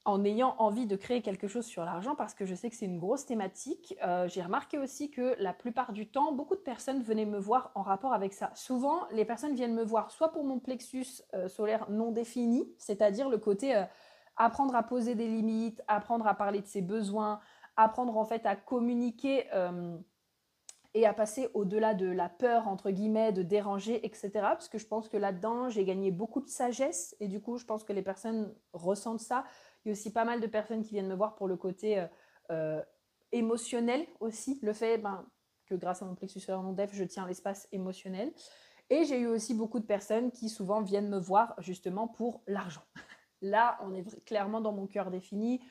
en 0.05 0.23
ayant 0.25 0.55
envie 0.57 0.85
de 0.85 0.95
créer 0.95 1.21
quelque 1.21 1.47
chose 1.47 1.65
sur 1.65 1.85
l'argent 1.85 2.15
parce 2.15 2.33
que 2.33 2.45
je 2.45 2.55
sais 2.55 2.69
que 2.69 2.75
c'est 2.75 2.85
une 2.85 2.99
grosse 2.99 3.25
thématique. 3.25 3.95
Euh, 4.03 4.27
j'ai 4.27 4.41
remarqué 4.41 4.77
aussi 4.77 5.09
que 5.09 5.35
la 5.39 5.53
plupart 5.53 5.93
du 5.93 6.07
temps, 6.07 6.33
beaucoup 6.33 6.55
de 6.55 6.61
personnes 6.61 7.01
venaient 7.01 7.25
me 7.25 7.37
voir 7.37 7.71
en 7.75 7.83
rapport 7.83 8.13
avec 8.13 8.33
ça. 8.33 8.51
Souvent, 8.53 9.07
les 9.11 9.23
personnes 9.23 9.55
viennent 9.55 9.75
me 9.75 9.83
voir 9.83 10.11
soit 10.11 10.31
pour 10.31 10.43
mon 10.43 10.59
plexus 10.59 11.23
euh, 11.33 11.47
solaire 11.47 11.89
non 11.89 12.11
défini, 12.11 12.69
c'est-à-dire 12.77 13.29
le 13.29 13.37
côté 13.37 13.75
euh, 13.75 13.83
apprendre 14.35 14.75
à 14.75 14.83
poser 14.83 15.15
des 15.15 15.27
limites, 15.27 15.81
apprendre 15.87 16.27
à 16.27 16.33
parler 16.33 16.59
de 16.59 16.67
ses 16.67 16.81
besoins, 16.81 17.39
apprendre 17.77 18.17
en 18.17 18.25
fait 18.25 18.45
à 18.45 18.55
communiquer 18.55 19.45
et 20.93 21.05
à 21.07 21.13
passer 21.13 21.49
au-delà 21.53 21.93
de 21.93 22.05
la 22.05 22.29
peur, 22.29 22.67
entre 22.67 22.91
guillemets, 22.91 23.31
de 23.31 23.41
déranger, 23.41 24.05
etc. 24.05 24.29
Parce 24.33 24.69
que 24.69 24.77
je 24.77 24.85
pense 24.85 25.09
que 25.09 25.17
là-dedans, 25.17 25.69
j'ai 25.69 25.85
gagné 25.85 26.11
beaucoup 26.11 26.41
de 26.41 26.47
sagesse 26.47 27.15
et 27.19 27.27
du 27.27 27.41
coup, 27.41 27.57
je 27.57 27.65
pense 27.65 27.83
que 27.83 27.93
les 27.93 28.03
personnes 28.03 28.53
ressentent 28.73 29.19
ça. 29.19 29.43
Il 29.83 29.89
y 29.89 29.91
a 29.91 29.93
aussi 29.93 30.13
pas 30.13 30.25
mal 30.25 30.39
de 30.39 30.47
personnes 30.47 30.83
qui 30.83 30.91
viennent 30.91 31.07
me 31.07 31.15
voir 31.15 31.35
pour 31.35 31.47
le 31.47 31.57
côté 31.57 31.99
euh, 31.99 32.07
euh, 32.51 32.83
émotionnel 33.31 34.05
aussi, 34.19 34.59
le 34.61 34.73
fait 34.73 34.99
ben, 34.99 35.25
que 35.65 35.75
grâce 35.75 36.01
à 36.03 36.05
mon 36.05 36.13
plexus 36.13 36.41
non 36.49 36.73
def, 36.73 36.93
je 36.93 37.03
tiens 37.03 37.25
l'espace 37.25 37.67
émotionnel. 37.71 38.31
Et 38.89 39.05
j'ai 39.05 39.19
eu 39.19 39.27
aussi 39.27 39.55
beaucoup 39.55 39.79
de 39.79 39.85
personnes 39.85 40.31
qui 40.31 40.49
souvent 40.49 40.81
viennent 40.81 41.09
me 41.09 41.17
voir 41.17 41.55
justement 41.57 42.07
pour 42.07 42.43
l'argent. 42.45 42.83
Là, 43.41 43.79
on 43.81 43.93
est 43.95 44.23
clairement 44.25 44.61
dans 44.61 44.71
mon 44.71 44.85
cœur 44.85 45.09
défini, 45.09 45.61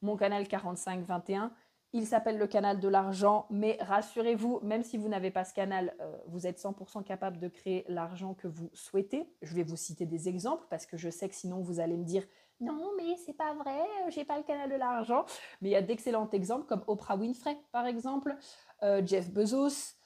mon 0.00 0.16
canal 0.16 0.48
4521. 0.48 1.52
Il 1.94 2.06
s'appelle 2.06 2.38
le 2.38 2.46
canal 2.46 2.80
de 2.80 2.88
l'argent, 2.88 3.46
mais 3.50 3.76
rassurez-vous, 3.80 4.60
même 4.62 4.82
si 4.82 4.96
vous 4.96 5.08
n'avez 5.08 5.30
pas 5.30 5.44
ce 5.44 5.52
canal, 5.52 5.94
euh, 6.00 6.16
vous 6.26 6.46
êtes 6.46 6.58
100% 6.58 7.04
capable 7.04 7.38
de 7.38 7.48
créer 7.48 7.84
l'argent 7.86 8.32
que 8.32 8.48
vous 8.48 8.70
souhaitez. 8.72 9.28
Je 9.42 9.54
vais 9.54 9.62
vous 9.62 9.76
citer 9.76 10.06
des 10.06 10.28
exemples 10.28 10.64
parce 10.70 10.86
que 10.86 10.96
je 10.96 11.10
sais 11.10 11.28
que 11.28 11.34
sinon 11.34 11.60
vous 11.60 11.80
allez 11.80 11.98
me 11.98 12.04
dire 12.04 12.24
non, 12.60 12.92
mais 12.96 13.16
c'est 13.16 13.32
pas 13.32 13.54
vrai, 13.54 13.80
euh, 13.80 14.10
j'ai 14.10 14.24
pas 14.24 14.38
le 14.38 14.44
canal 14.44 14.70
de 14.70 14.76
l'argent. 14.76 15.26
Mais 15.60 15.70
il 15.70 15.72
y 15.72 15.76
a 15.76 15.82
d'excellents 15.82 16.30
exemples 16.30 16.64
comme 16.66 16.84
Oprah 16.86 17.16
Winfrey, 17.16 17.58
par 17.72 17.86
exemple, 17.86 18.36
euh, 18.82 19.02
Jeff 19.04 19.30
Bezos, 19.30 19.96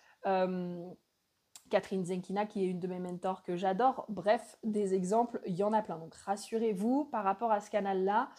Catherine 1.71 2.05
Zenkina, 2.05 2.47
qui 2.47 2.65
est 2.65 2.69
une 2.69 2.81
de 2.81 2.87
mes 2.87 2.99
mentors 2.99 3.43
que 3.43 3.57
j'adore. 3.57 4.07
Bref, 4.09 4.57
des 4.65 4.95
exemples, 4.95 5.41
il 5.47 5.55
y 5.55 5.63
en 5.63 5.73
a 5.73 5.83
plein. 5.83 5.99
Donc 5.99 6.15
rassurez-vous, 6.15 7.05
par 7.07 7.25
rapport 7.25 7.53
à 7.53 7.61
ce 7.61 7.71
canal-là, 7.71 8.31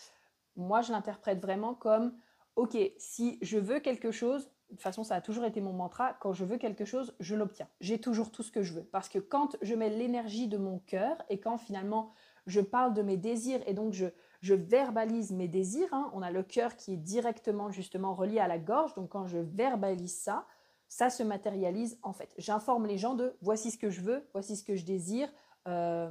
moi 0.56 0.82
je 0.82 0.92
l'interprète 0.92 1.40
vraiment 1.40 1.74
comme, 1.74 2.14
ok, 2.58 2.78
si 2.98 3.38
je 3.42 3.58
veux 3.58 3.80
quelque 3.80 4.12
chose, 4.12 4.50
de 4.70 4.74
toute 4.74 4.82
façon, 4.82 5.06
ça 5.06 5.16
a 5.16 5.22
toujours 5.22 5.46
été 5.46 5.62
mon 5.62 5.72
mantra. 5.72 6.14
Quand 6.20 6.34
je 6.34 6.44
veux 6.44 6.58
quelque 6.58 6.84
chose, 6.84 7.16
je 7.22 7.36
l'obtiens. 7.36 7.70
J'ai 7.80 8.02
toujours 8.02 8.32
tout 8.32 8.44
ce 8.44 8.52
que 8.52 8.64
je 8.64 8.74
veux. 8.74 8.84
Parce 8.84 9.08
que 9.08 9.20
quand 9.20 9.56
je 9.62 9.76
mets 9.76 9.90
l'énergie 9.90 10.50
de 10.50 10.58
mon 10.58 10.80
cœur 10.80 11.16
et 11.30 11.40
quand 11.40 11.58
finalement 11.58 12.12
je 12.48 12.60
parle 12.60 12.94
de 12.94 13.02
mes 13.02 13.18
désirs 13.18 13.62
et 13.68 13.74
donc 13.74 13.94
je, 13.94 14.08
verbalise 14.42 15.32
mes 15.32 15.48
désirs. 15.48 15.94
Hein. 15.94 16.10
On 16.14 16.22
a 16.22 16.32
le 16.32 16.44
cœur 16.44 16.76
qui 16.76 16.94
est 16.94 16.98
directement 16.98 17.72
justement 17.72 18.14
relié 18.14 18.40
à 18.40 18.48
la 18.48 18.58
gorge. 18.58 18.94
Donc 18.96 19.10
quand 19.10 19.28
je 19.28 19.38
verbalise 19.38 20.18
ça, 20.18 20.46
ça 20.90 21.10
se 21.10 21.24
matérialise 21.24 22.00
en 22.04 22.14
fait. 22.14 22.34
J'informe 22.38 22.88
les 22.88 22.98
gens 22.98 23.14
de 23.14 23.36
voici 23.42 23.72
ce 23.72 23.78
que 23.78 23.90
je 23.90 24.02
veux, 24.02 24.26
voici 24.34 24.56
ce 24.56 24.64
que 24.64 24.76
je 24.76 24.86
désire. 24.86 25.30
Euh, 25.68 26.10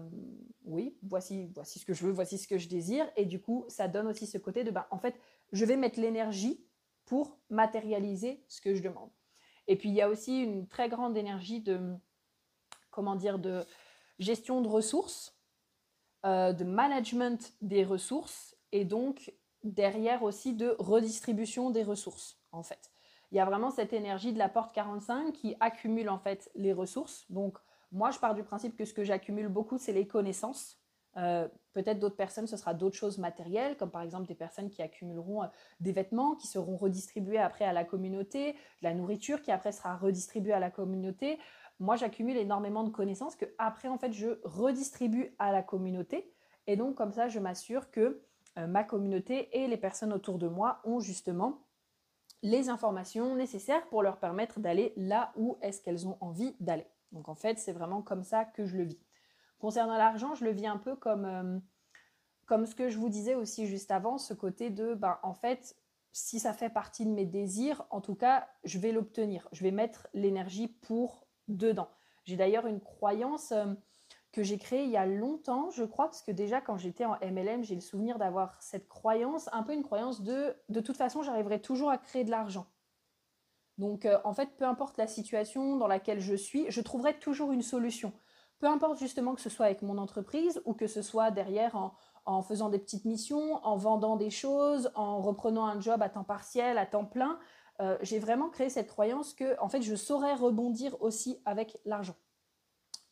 oui, 0.64 0.96
voici, 1.02 1.46
voici 1.54 1.78
ce 1.78 1.86
que 1.86 1.94
je 1.94 2.04
veux, 2.04 2.12
voici 2.12 2.38
ce 2.38 2.46
que 2.46 2.58
je 2.58 2.68
désire. 2.68 3.10
Et 3.16 3.24
du 3.24 3.40
coup, 3.40 3.64
ça 3.68 3.88
donne 3.88 4.06
aussi 4.06 4.26
ce 4.26 4.38
côté 4.38 4.64
de, 4.64 4.70
ben, 4.70 4.86
en 4.90 4.98
fait, 4.98 5.18
je 5.52 5.64
vais 5.64 5.76
mettre 5.76 6.00
l'énergie 6.00 6.64
pour 7.04 7.38
matérialiser 7.50 8.44
ce 8.48 8.60
que 8.60 8.74
je 8.74 8.82
demande. 8.82 9.10
Et 9.68 9.76
puis, 9.76 9.88
il 9.88 9.94
y 9.94 10.02
a 10.02 10.08
aussi 10.08 10.42
une 10.42 10.66
très 10.66 10.88
grande 10.88 11.16
énergie 11.16 11.60
de, 11.60 11.94
comment 12.90 13.16
dire, 13.16 13.38
de 13.38 13.64
gestion 14.18 14.60
de 14.60 14.68
ressources, 14.68 15.36
euh, 16.24 16.52
de 16.52 16.64
management 16.64 17.54
des 17.62 17.84
ressources 17.84 18.56
et 18.72 18.84
donc 18.84 19.32
derrière 19.62 20.22
aussi 20.22 20.54
de 20.54 20.76
redistribution 20.78 21.70
des 21.70 21.82
ressources, 21.82 22.38
en 22.52 22.62
fait. 22.62 22.90
Il 23.32 23.36
y 23.36 23.40
a 23.40 23.44
vraiment 23.44 23.70
cette 23.70 23.92
énergie 23.92 24.32
de 24.32 24.38
la 24.38 24.48
porte 24.48 24.74
45 24.74 25.32
qui 25.32 25.56
accumule 25.60 26.08
en 26.08 26.18
fait 26.18 26.50
les 26.54 26.72
ressources. 26.72 27.26
Donc, 27.30 27.58
moi, 27.92 28.10
je 28.10 28.18
pars 28.18 28.34
du 28.34 28.42
principe 28.42 28.76
que 28.76 28.84
ce 28.84 28.92
que 28.92 29.04
j'accumule 29.04 29.48
beaucoup, 29.48 29.78
c'est 29.78 29.92
les 29.92 30.06
connaissances. 30.06 30.80
Euh, 31.16 31.48
peut-être 31.72 31.98
d'autres 31.98 32.16
personnes, 32.16 32.46
ce 32.46 32.56
sera 32.56 32.74
d'autres 32.74 32.96
choses 32.96 33.18
matérielles, 33.18 33.76
comme 33.76 33.90
par 33.90 34.02
exemple 34.02 34.26
des 34.26 34.34
personnes 34.34 34.68
qui 34.68 34.82
accumuleront 34.82 35.44
euh, 35.44 35.46
des 35.80 35.92
vêtements 35.92 36.34
qui 36.34 36.46
seront 36.46 36.76
redistribués 36.76 37.38
après 37.38 37.64
à 37.64 37.72
la 37.72 37.84
communauté, 37.84 38.52
de 38.52 38.58
la 38.82 38.92
nourriture 38.92 39.40
qui 39.40 39.50
après 39.50 39.72
sera 39.72 39.96
redistribuée 39.96 40.52
à 40.52 40.60
la 40.60 40.70
communauté. 40.70 41.38
Moi, 41.78 41.96
j'accumule 41.96 42.36
énormément 42.36 42.84
de 42.84 42.90
connaissances 42.90 43.34
que 43.34 43.46
après 43.58 43.88
en 43.88 43.98
fait 43.98 44.12
je 44.12 44.38
redistribue 44.44 45.34
à 45.38 45.52
la 45.52 45.62
communauté. 45.62 46.32
Et 46.66 46.76
donc 46.76 46.96
comme 46.96 47.12
ça, 47.12 47.28
je 47.28 47.38
m'assure 47.38 47.90
que 47.90 48.22
euh, 48.58 48.66
ma 48.66 48.84
communauté 48.84 49.56
et 49.58 49.68
les 49.68 49.76
personnes 49.76 50.12
autour 50.12 50.38
de 50.38 50.48
moi 50.48 50.80
ont 50.84 51.00
justement 51.00 51.62
les 52.42 52.68
informations 52.68 53.34
nécessaires 53.34 53.86
pour 53.88 54.02
leur 54.02 54.18
permettre 54.18 54.60
d'aller 54.60 54.92
là 54.96 55.32
où 55.36 55.56
est-ce 55.62 55.80
qu'elles 55.80 56.06
ont 56.06 56.18
envie 56.20 56.54
d'aller. 56.60 56.86
Donc 57.12 57.28
en 57.28 57.34
fait, 57.34 57.58
c'est 57.58 57.72
vraiment 57.72 58.02
comme 58.02 58.22
ça 58.22 58.44
que 58.44 58.66
je 58.66 58.76
le 58.76 58.84
vis. 58.84 59.00
Concernant 59.58 59.96
l'argent, 59.96 60.34
je 60.34 60.44
le 60.44 60.50
vis 60.50 60.66
un 60.66 60.76
peu 60.76 60.96
comme, 60.96 61.24
euh, 61.24 61.58
comme 62.46 62.66
ce 62.66 62.74
que 62.74 62.88
je 62.88 62.98
vous 62.98 63.08
disais 63.08 63.34
aussi 63.34 63.66
juste 63.66 63.90
avant, 63.90 64.18
ce 64.18 64.34
côté 64.34 64.70
de, 64.70 64.94
ben, 64.94 65.18
en 65.22 65.32
fait, 65.32 65.76
si 66.12 66.40
ça 66.40 66.52
fait 66.52 66.70
partie 66.70 67.04
de 67.04 67.10
mes 67.10 67.26
désirs, 67.26 67.84
en 67.90 68.00
tout 68.00 68.14
cas, 68.14 68.48
je 68.64 68.78
vais 68.78 68.92
l'obtenir. 68.92 69.48
Je 69.52 69.62
vais 69.62 69.70
mettre 69.70 70.08
l'énergie 70.14 70.68
pour 70.68 71.26
dedans. 71.48 71.88
J'ai 72.24 72.36
d'ailleurs 72.36 72.66
une 72.66 72.80
croyance 72.80 73.52
euh, 73.52 73.66
que 74.32 74.42
j'ai 74.42 74.58
créée 74.58 74.84
il 74.84 74.90
y 74.90 74.96
a 74.96 75.06
longtemps, 75.06 75.70
je 75.70 75.84
crois, 75.84 76.06
parce 76.06 76.22
que 76.22 76.32
déjà 76.32 76.60
quand 76.60 76.76
j'étais 76.76 77.04
en 77.04 77.16
MLM, 77.22 77.64
j'ai 77.64 77.74
le 77.74 77.80
souvenir 77.80 78.18
d'avoir 78.18 78.60
cette 78.62 78.88
croyance, 78.88 79.48
un 79.52 79.62
peu 79.62 79.72
une 79.72 79.82
croyance 79.82 80.22
de, 80.22 80.54
de 80.68 80.80
toute 80.80 80.96
façon, 80.96 81.22
j'arriverai 81.22 81.60
toujours 81.60 81.90
à 81.90 81.98
créer 81.98 82.24
de 82.24 82.30
l'argent. 82.30 82.66
Donc, 83.78 84.06
euh, 84.06 84.18
en 84.24 84.32
fait, 84.32 84.56
peu 84.56 84.64
importe 84.64 84.96
la 84.96 85.06
situation 85.06 85.76
dans 85.76 85.86
laquelle 85.86 86.20
je 86.20 86.34
suis, 86.34 86.70
je 86.70 86.80
trouverai 86.80 87.18
toujours 87.18 87.52
une 87.52 87.62
solution. 87.62 88.12
Peu 88.58 88.66
importe 88.66 88.98
justement 88.98 89.34
que 89.34 89.40
ce 89.40 89.50
soit 89.50 89.66
avec 89.66 89.82
mon 89.82 89.98
entreprise 89.98 90.62
ou 90.64 90.72
que 90.72 90.86
ce 90.86 91.02
soit 91.02 91.30
derrière 91.30 91.92
en, 92.24 92.42
faisant 92.42 92.70
des 92.70 92.78
petites 92.78 93.04
missions, 93.04 93.54
en 93.64 93.76
vendant 93.76 94.16
des 94.16 94.30
choses, 94.30 94.90
en 94.94 95.20
reprenant 95.20 95.66
un 95.66 95.78
job 95.80 96.00
à 96.02 96.08
temps 96.08 96.24
partiel, 96.24 96.78
à 96.78 96.86
temps 96.86 97.04
plein, 97.04 97.38
euh, 97.80 97.98
j'ai 98.00 98.18
vraiment 98.18 98.48
créé 98.48 98.70
cette 98.70 98.88
croyance 98.88 99.34
que, 99.34 99.60
en 99.60 99.68
fait, 99.68 99.82
je 99.82 99.94
saurais 99.94 100.34
rebondir 100.34 100.96
aussi 101.02 101.40
avec 101.44 101.76
l'argent. 101.84 102.16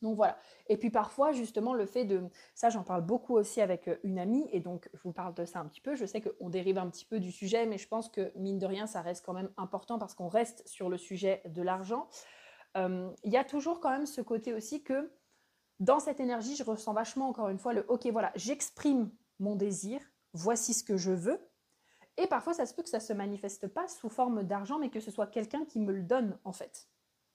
Donc 0.05 0.17
voilà. 0.17 0.37
Et 0.67 0.77
puis 0.77 0.91
parfois, 0.91 1.31
justement, 1.31 1.73
le 1.73 1.87
fait 1.87 2.05
de... 2.05 2.21
Ça, 2.53 2.69
j'en 2.69 2.83
parle 2.83 3.01
beaucoup 3.01 3.35
aussi 3.35 3.59
avec 3.59 3.87
euh, 3.87 3.97
une 4.03 4.19
amie, 4.19 4.47
et 4.51 4.59
donc 4.59 4.87
je 4.93 5.01
vous 5.01 5.11
parle 5.11 5.33
de 5.33 5.45
ça 5.45 5.59
un 5.59 5.65
petit 5.65 5.81
peu. 5.81 5.95
Je 5.95 6.05
sais 6.05 6.21
qu'on 6.21 6.49
dérive 6.49 6.77
un 6.77 6.87
petit 6.89 7.05
peu 7.05 7.19
du 7.19 7.31
sujet, 7.31 7.65
mais 7.65 7.79
je 7.79 7.87
pense 7.87 8.07
que, 8.07 8.31
mine 8.35 8.59
de 8.59 8.67
rien, 8.67 8.85
ça 8.85 9.01
reste 9.01 9.25
quand 9.25 9.33
même 9.33 9.49
important 9.57 9.97
parce 9.97 10.13
qu'on 10.13 10.27
reste 10.27 10.65
sur 10.67 10.89
le 10.89 10.97
sujet 10.97 11.41
de 11.45 11.63
l'argent. 11.63 12.07
Euh, 12.77 13.09
il 13.23 13.33
y 13.33 13.37
a 13.37 13.43
toujours 13.43 13.79
quand 13.79 13.89
même 13.89 14.05
ce 14.05 14.21
côté 14.21 14.53
aussi 14.53 14.83
que, 14.83 15.11
dans 15.79 15.99
cette 15.99 16.19
énergie, 16.19 16.55
je 16.55 16.63
ressens 16.63 16.93
vachement, 16.93 17.27
encore 17.27 17.49
une 17.49 17.59
fois, 17.59 17.73
le 17.73 17.83
OK, 17.87 18.05
voilà, 18.11 18.31
j'exprime 18.35 19.09
mon 19.39 19.55
désir, 19.55 19.99
voici 20.33 20.75
ce 20.75 20.83
que 20.83 20.97
je 20.97 21.11
veux. 21.11 21.39
Et 22.17 22.27
parfois, 22.27 22.53
ça 22.53 22.67
se 22.67 22.75
peut 22.75 22.83
que 22.83 22.89
ça 22.89 22.99
ne 22.99 23.03
se 23.03 23.11
manifeste 23.13 23.67
pas 23.67 23.87
sous 23.87 24.09
forme 24.09 24.43
d'argent, 24.43 24.77
mais 24.77 24.89
que 24.91 24.99
ce 24.99 25.09
soit 25.09 25.27
quelqu'un 25.27 25.65
qui 25.65 25.79
me 25.79 25.91
le 25.91 26.03
donne, 26.03 26.37
en 26.43 26.53
fait. 26.53 26.89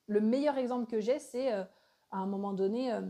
Le 0.07 0.21
meilleur 0.21 0.57
exemple 0.57 0.89
que 0.89 1.01
j'ai, 1.01 1.19
c'est... 1.19 1.51
Euh, 1.51 1.65
à 2.11 2.17
un 2.17 2.25
moment 2.25 2.53
donné, 2.53 2.93
euh, 2.93 3.01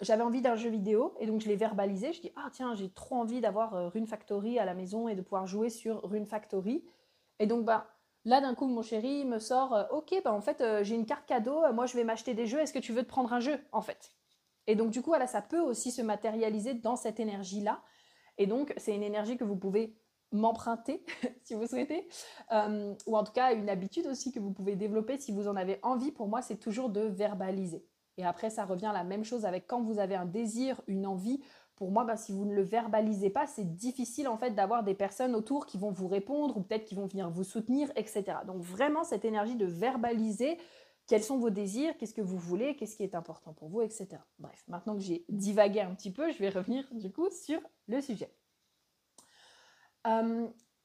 j'avais 0.00 0.22
envie 0.22 0.42
d'un 0.42 0.56
jeu 0.56 0.70
vidéo 0.70 1.14
et 1.20 1.26
donc 1.26 1.40
je 1.40 1.48
l'ai 1.48 1.56
verbalisé. 1.56 2.12
Je 2.12 2.20
dis 2.20 2.32
ah 2.36 2.48
tiens 2.52 2.74
j'ai 2.74 2.90
trop 2.90 3.16
envie 3.16 3.40
d'avoir 3.40 3.74
euh, 3.74 3.88
Rune 3.88 4.06
Factory 4.06 4.58
à 4.58 4.64
la 4.64 4.74
maison 4.74 5.08
et 5.08 5.14
de 5.14 5.22
pouvoir 5.22 5.46
jouer 5.46 5.70
sur 5.70 6.02
Rune 6.02 6.26
Factory. 6.26 6.84
Et 7.38 7.46
donc 7.46 7.64
bah 7.64 7.88
là 8.24 8.40
d'un 8.40 8.54
coup 8.54 8.66
mon 8.66 8.82
chéri 8.82 9.24
me 9.24 9.38
sort 9.38 9.74
euh, 9.74 9.84
ok 9.90 10.20
bah 10.24 10.32
en 10.32 10.40
fait 10.40 10.64
j'ai 10.82 10.94
une 10.94 11.06
carte 11.06 11.26
cadeau. 11.26 11.72
Moi 11.72 11.86
je 11.86 11.96
vais 11.96 12.04
m'acheter 12.04 12.34
des 12.34 12.46
jeux. 12.46 12.60
Est-ce 12.60 12.72
que 12.72 12.78
tu 12.78 12.92
veux 12.92 13.02
te 13.02 13.08
prendre 13.08 13.32
un 13.32 13.40
jeu 13.40 13.58
en 13.72 13.82
fait? 13.82 14.10
Et 14.66 14.74
donc 14.74 14.90
du 14.90 15.02
coup 15.02 15.10
voilà 15.10 15.26
ça 15.26 15.42
peut 15.42 15.60
aussi 15.60 15.90
se 15.90 16.02
matérialiser 16.02 16.74
dans 16.74 16.96
cette 16.96 17.20
énergie 17.20 17.60
là. 17.60 17.82
Et 18.38 18.46
donc 18.46 18.72
c'est 18.78 18.94
une 18.94 19.02
énergie 19.02 19.36
que 19.36 19.44
vous 19.44 19.56
pouvez 19.56 19.94
m'emprunter 20.32 21.04
si 21.44 21.54
vous 21.54 21.66
souhaitez, 21.66 22.08
euh, 22.52 22.94
ou 23.06 23.16
en 23.16 23.24
tout 23.24 23.32
cas 23.32 23.54
une 23.54 23.68
habitude 23.68 24.06
aussi 24.06 24.32
que 24.32 24.40
vous 24.40 24.52
pouvez 24.52 24.76
développer 24.76 25.18
si 25.18 25.32
vous 25.32 25.48
en 25.48 25.56
avez 25.56 25.78
envie. 25.82 26.10
Pour 26.10 26.28
moi, 26.28 26.42
c'est 26.42 26.56
toujours 26.56 26.90
de 26.90 27.00
verbaliser. 27.00 27.84
Et 28.18 28.24
après, 28.24 28.50
ça 28.50 28.64
revient 28.64 28.90
la 28.92 29.04
même 29.04 29.24
chose 29.24 29.44
avec 29.44 29.66
quand 29.66 29.82
vous 29.82 29.98
avez 29.98 30.14
un 30.14 30.26
désir, 30.26 30.80
une 30.86 31.06
envie. 31.06 31.40
Pour 31.76 31.90
moi, 31.90 32.04
bah, 32.04 32.16
si 32.16 32.32
vous 32.32 32.44
ne 32.44 32.54
le 32.54 32.62
verbalisez 32.62 33.30
pas, 33.30 33.46
c'est 33.46 33.74
difficile 33.74 34.28
en 34.28 34.36
fait 34.36 34.50
d'avoir 34.50 34.84
des 34.84 34.94
personnes 34.94 35.34
autour 35.34 35.66
qui 35.66 35.78
vont 35.78 35.90
vous 35.90 36.08
répondre 36.08 36.56
ou 36.56 36.62
peut-être 36.62 36.84
qui 36.84 36.94
vont 36.94 37.06
venir 37.06 37.30
vous 37.30 37.44
soutenir, 37.44 37.90
etc. 37.96 38.24
Donc 38.46 38.62
vraiment 38.62 39.04
cette 39.04 39.24
énergie 39.24 39.56
de 39.56 39.66
verbaliser 39.66 40.58
quels 41.06 41.22
sont 41.22 41.38
vos 41.38 41.50
désirs, 41.50 41.96
qu'est-ce 41.98 42.14
que 42.14 42.20
vous 42.20 42.38
voulez, 42.38 42.76
qu'est-ce 42.76 42.96
qui 42.96 43.02
est 43.02 43.14
important 43.14 43.52
pour 43.52 43.68
vous, 43.68 43.82
etc. 43.82 44.08
Bref, 44.38 44.62
maintenant 44.68 44.94
que 44.94 45.02
j'ai 45.02 45.24
divagué 45.28 45.80
un 45.80 45.94
petit 45.94 46.12
peu, 46.12 46.30
je 46.30 46.38
vais 46.38 46.50
revenir 46.50 46.86
du 46.92 47.10
coup 47.10 47.28
sur 47.30 47.60
le 47.88 48.00
sujet. 48.00 48.32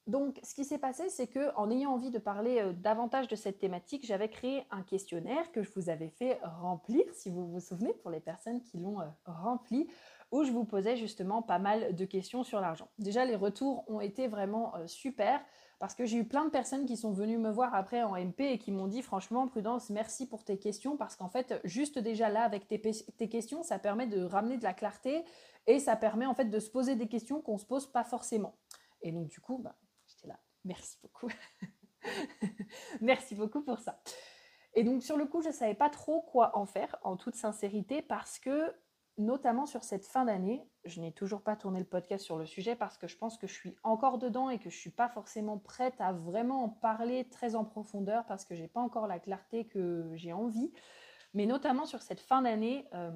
Donc, 0.08 0.40
ce 0.42 0.56
qui 0.56 0.64
s'est 0.64 0.78
passé, 0.78 1.10
c'est 1.10 1.28
que 1.28 1.54
en 1.56 1.70
ayant 1.70 1.92
envie 1.92 2.12
de 2.12 2.18
parler 2.18 2.72
davantage 2.78 3.28
de 3.28 3.36
cette 3.36 3.60
thématique, 3.60 4.06
j'avais 4.06 4.30
créé 4.30 4.64
un 4.72 4.82
questionnaire 4.82 5.52
que 5.52 5.64
je 5.64 5.72
vous 5.76 5.90
avais 5.90 6.08
fait 6.08 6.40
remplir, 6.44 7.04
si 7.14 7.30
vous 7.30 7.46
vous 7.46 7.60
souvenez, 7.60 7.94
pour 7.94 8.10
les 8.10 8.22
personnes 8.22 8.62
qui 8.62 8.78
l'ont 8.78 9.00
rempli, 9.26 9.90
où 10.32 10.46
je 10.46 10.52
vous 10.52 10.64
posais 10.64 10.96
justement 10.96 11.42
pas 11.42 11.60
mal 11.60 11.94
de 11.94 12.06
questions 12.06 12.44
sur 12.44 12.62
l'argent. 12.62 12.88
Déjà, 13.00 13.26
les 13.26 13.36
retours 13.36 13.84
ont 13.90 14.00
été 14.00 14.28
vraiment 14.28 14.74
super 14.86 15.42
parce 15.80 15.94
que 15.94 16.06
j'ai 16.06 16.18
eu 16.18 16.24
plein 16.24 16.46
de 16.46 16.50
personnes 16.50 16.86
qui 16.86 16.98
sont 16.98 17.12
venues 17.12 17.38
me 17.38 17.52
voir 17.52 17.76
après 17.76 18.02
en 18.02 18.16
MP 18.16 18.42
et 18.42 18.58
qui 18.58 18.72
m'ont 18.72 18.88
dit 18.88 19.02
franchement, 19.02 19.48
Prudence, 19.48 19.90
merci 19.90 20.28
pour 20.28 20.44
tes 20.44 20.58
questions 20.58 20.98
parce 20.98 21.16
qu'en 21.16 21.30
fait, 21.30 21.60
juste 21.64 22.00
déjà 22.00 22.30
là, 22.30 22.44
avec 22.44 22.68
tes, 22.68 22.82
tes 22.82 23.30
questions, 23.30 23.62
ça 23.62 23.78
permet 23.78 24.08
de 24.08 24.24
ramener 24.24 24.58
de 24.58 24.64
la 24.64 24.74
clarté 24.74 25.24
et 25.68 25.80
ça 25.80 25.96
permet 25.96 26.26
en 26.26 26.34
fait 26.34 26.46
de 26.46 26.60
se 26.60 26.70
poser 26.70 26.96
des 26.96 27.08
questions 27.08 27.42
qu'on 27.42 27.54
ne 27.54 27.60
se 27.60 27.66
pose 27.66 27.86
pas 27.86 28.04
forcément. 28.04 28.56
Et 29.08 29.12
donc, 29.12 29.28
du 29.28 29.40
coup, 29.40 29.58
bah, 29.58 29.76
j'étais 30.06 30.28
là. 30.28 30.40
Merci 30.66 30.98
beaucoup. 31.02 31.30
Merci 33.02 33.36
beaucoup 33.36 33.64
pour 33.64 33.80
ça. 33.80 34.02
Et 34.74 34.84
donc, 34.84 35.02
sur 35.02 35.18
le 35.18 35.26
coup, 35.26 35.42
je 35.42 35.48
ne 35.48 35.54
savais 35.54 35.76
pas 35.76 35.90
trop 35.90 36.22
quoi 36.22 36.58
en 36.58 36.66
faire, 36.66 36.98
en 37.04 37.16
toute 37.16 37.36
sincérité, 37.36 38.02
parce 38.02 38.38
que, 38.38 38.76
notamment 39.18 39.66
sur 39.66 39.84
cette 39.84 40.06
fin 40.06 40.26
d'année, 40.26 40.70
je 40.84 41.00
n'ai 41.00 41.14
toujours 41.14 41.42
pas 41.42 41.56
tourné 41.56 41.80
le 41.80 41.86
podcast 41.86 42.24
sur 42.24 42.38
le 42.38 42.46
sujet 42.46 42.76
parce 42.76 42.98
que 42.98 43.08
je 43.08 43.18
pense 43.18 43.38
que 43.38 43.48
je 43.48 43.54
suis 43.54 43.76
encore 43.84 44.20
dedans 44.20 44.50
et 44.50 44.58
que 44.58 44.70
je 44.70 44.76
ne 44.76 44.82
suis 44.82 44.92
pas 44.92 45.10
forcément 45.10 45.58
prête 45.58 46.00
à 46.00 46.12
vraiment 46.12 46.64
en 46.66 46.70
parler 46.70 47.28
très 47.30 47.56
en 47.56 47.66
profondeur 47.66 48.26
parce 48.26 48.46
que 48.46 48.56
je 48.56 48.62
n'ai 48.62 48.68
pas 48.68 48.82
encore 48.82 49.08
la 49.08 49.20
clarté 49.20 49.66
que 49.66 50.12
j'ai 50.14 50.34
envie. 50.34 50.72
Mais 51.34 51.46
notamment 51.46 51.86
sur 51.86 52.02
cette 52.02 52.22
fin 52.22 52.44
d'année, 52.44 52.88
euh, 52.94 53.12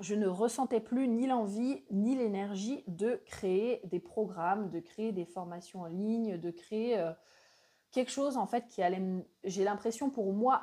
je 0.00 0.14
ne 0.14 0.26
ressentais 0.26 0.80
plus 0.80 1.08
ni 1.08 1.26
l'envie 1.26 1.84
ni 1.90 2.16
l'énergie 2.16 2.82
de 2.88 3.20
créer 3.26 3.80
des 3.84 4.00
programmes, 4.00 4.70
de 4.70 4.80
créer 4.80 5.12
des 5.12 5.24
formations 5.24 5.82
en 5.82 5.86
ligne, 5.86 6.36
de 6.36 6.50
créer 6.50 6.98
euh, 6.98 7.12
quelque 7.92 8.10
chose 8.10 8.36
en 8.36 8.46
fait 8.46 8.66
qui 8.68 8.82
allait, 8.82 9.02
j'ai 9.44 9.64
l'impression 9.64 10.10
pour 10.10 10.32
moi 10.32 10.62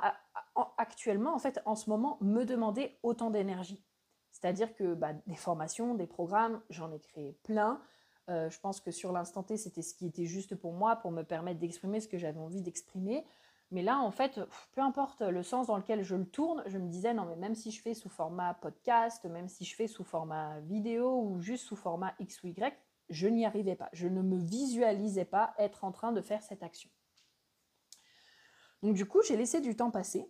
actuellement 0.78 1.34
en 1.34 1.40
fait 1.40 1.62
en 1.66 1.76
ce 1.76 1.90
moment 1.90 2.18
me 2.22 2.44
demander 2.44 3.00
autant 3.04 3.30
d'énergie. 3.30 3.84
C'est-à-dire 4.32 4.74
que 4.74 4.94
bah, 4.94 5.14
des 5.28 5.36
formations, 5.36 5.96
des 5.96 6.08
programmes, 6.08 6.62
j'en 6.70 6.92
ai 6.92 7.00
créé 7.00 7.34
plein. 7.44 7.82
Euh, 8.30 8.50
je 8.50 8.60
pense 8.60 8.80
que 8.80 8.92
sur 8.92 9.12
l'instant 9.12 9.44
T, 9.44 9.58
c'était 9.58 9.82
ce 9.82 9.94
qui 9.94 10.08
était 10.08 10.26
juste 10.26 10.56
pour 10.56 10.74
moi, 10.74 10.96
pour 10.98 11.12
me 11.12 11.24
permettre 11.24 11.60
d'exprimer 11.60 12.00
ce 12.00 12.08
que 12.08 12.18
j'avais 12.18 12.40
envie 12.40 12.62
d'exprimer. 12.62 13.26
Mais 13.72 13.82
là, 13.82 14.00
en 14.00 14.12
fait, 14.12 14.40
peu 14.74 14.82
importe 14.82 15.22
le 15.22 15.44
sens 15.44 15.68
dans 15.68 15.78
lequel 15.78 16.04
je 16.04 16.16
le 16.16 16.26
tourne, 16.26 16.62
je 16.68 16.78
me 16.78 16.90
disais, 16.90 17.14
non, 17.14 17.26
mais 17.26 17.38
même 17.38 17.56
si 17.56 17.72
je 17.72 17.82
fais 17.82 17.94
sous 17.94 18.10
format 18.10 18.54
podcast, 18.56 19.24
même 19.26 19.48
si 19.48 19.64
je 19.64 19.76
fais 19.76 19.88
sous 19.88 20.04
format 20.04 20.60
vidéo 20.60 21.22
ou 21.24 21.40
juste 21.40 21.66
sous 21.66 21.78
format 21.78 22.14
X 22.20 22.44
ou 22.44 22.48
Y, 22.48 22.78
je 23.10 23.28
n'y 23.28 23.46
arrivais 23.46 23.76
pas. 23.76 23.90
Je 23.94 24.08
ne 24.08 24.22
me 24.22 24.38
visualisais 24.38 25.26
pas 25.26 25.54
être 25.58 25.86
en 25.86 25.92
train 25.92 26.12
de 26.12 26.22
faire 26.22 26.44
cette 26.44 26.64
action. 26.64 26.90
Donc 28.84 28.96
du 28.96 29.06
coup, 29.06 29.22
j'ai 29.22 29.38
laissé 29.38 29.62
du 29.62 29.76
temps 29.76 29.92
passer. 29.92 30.30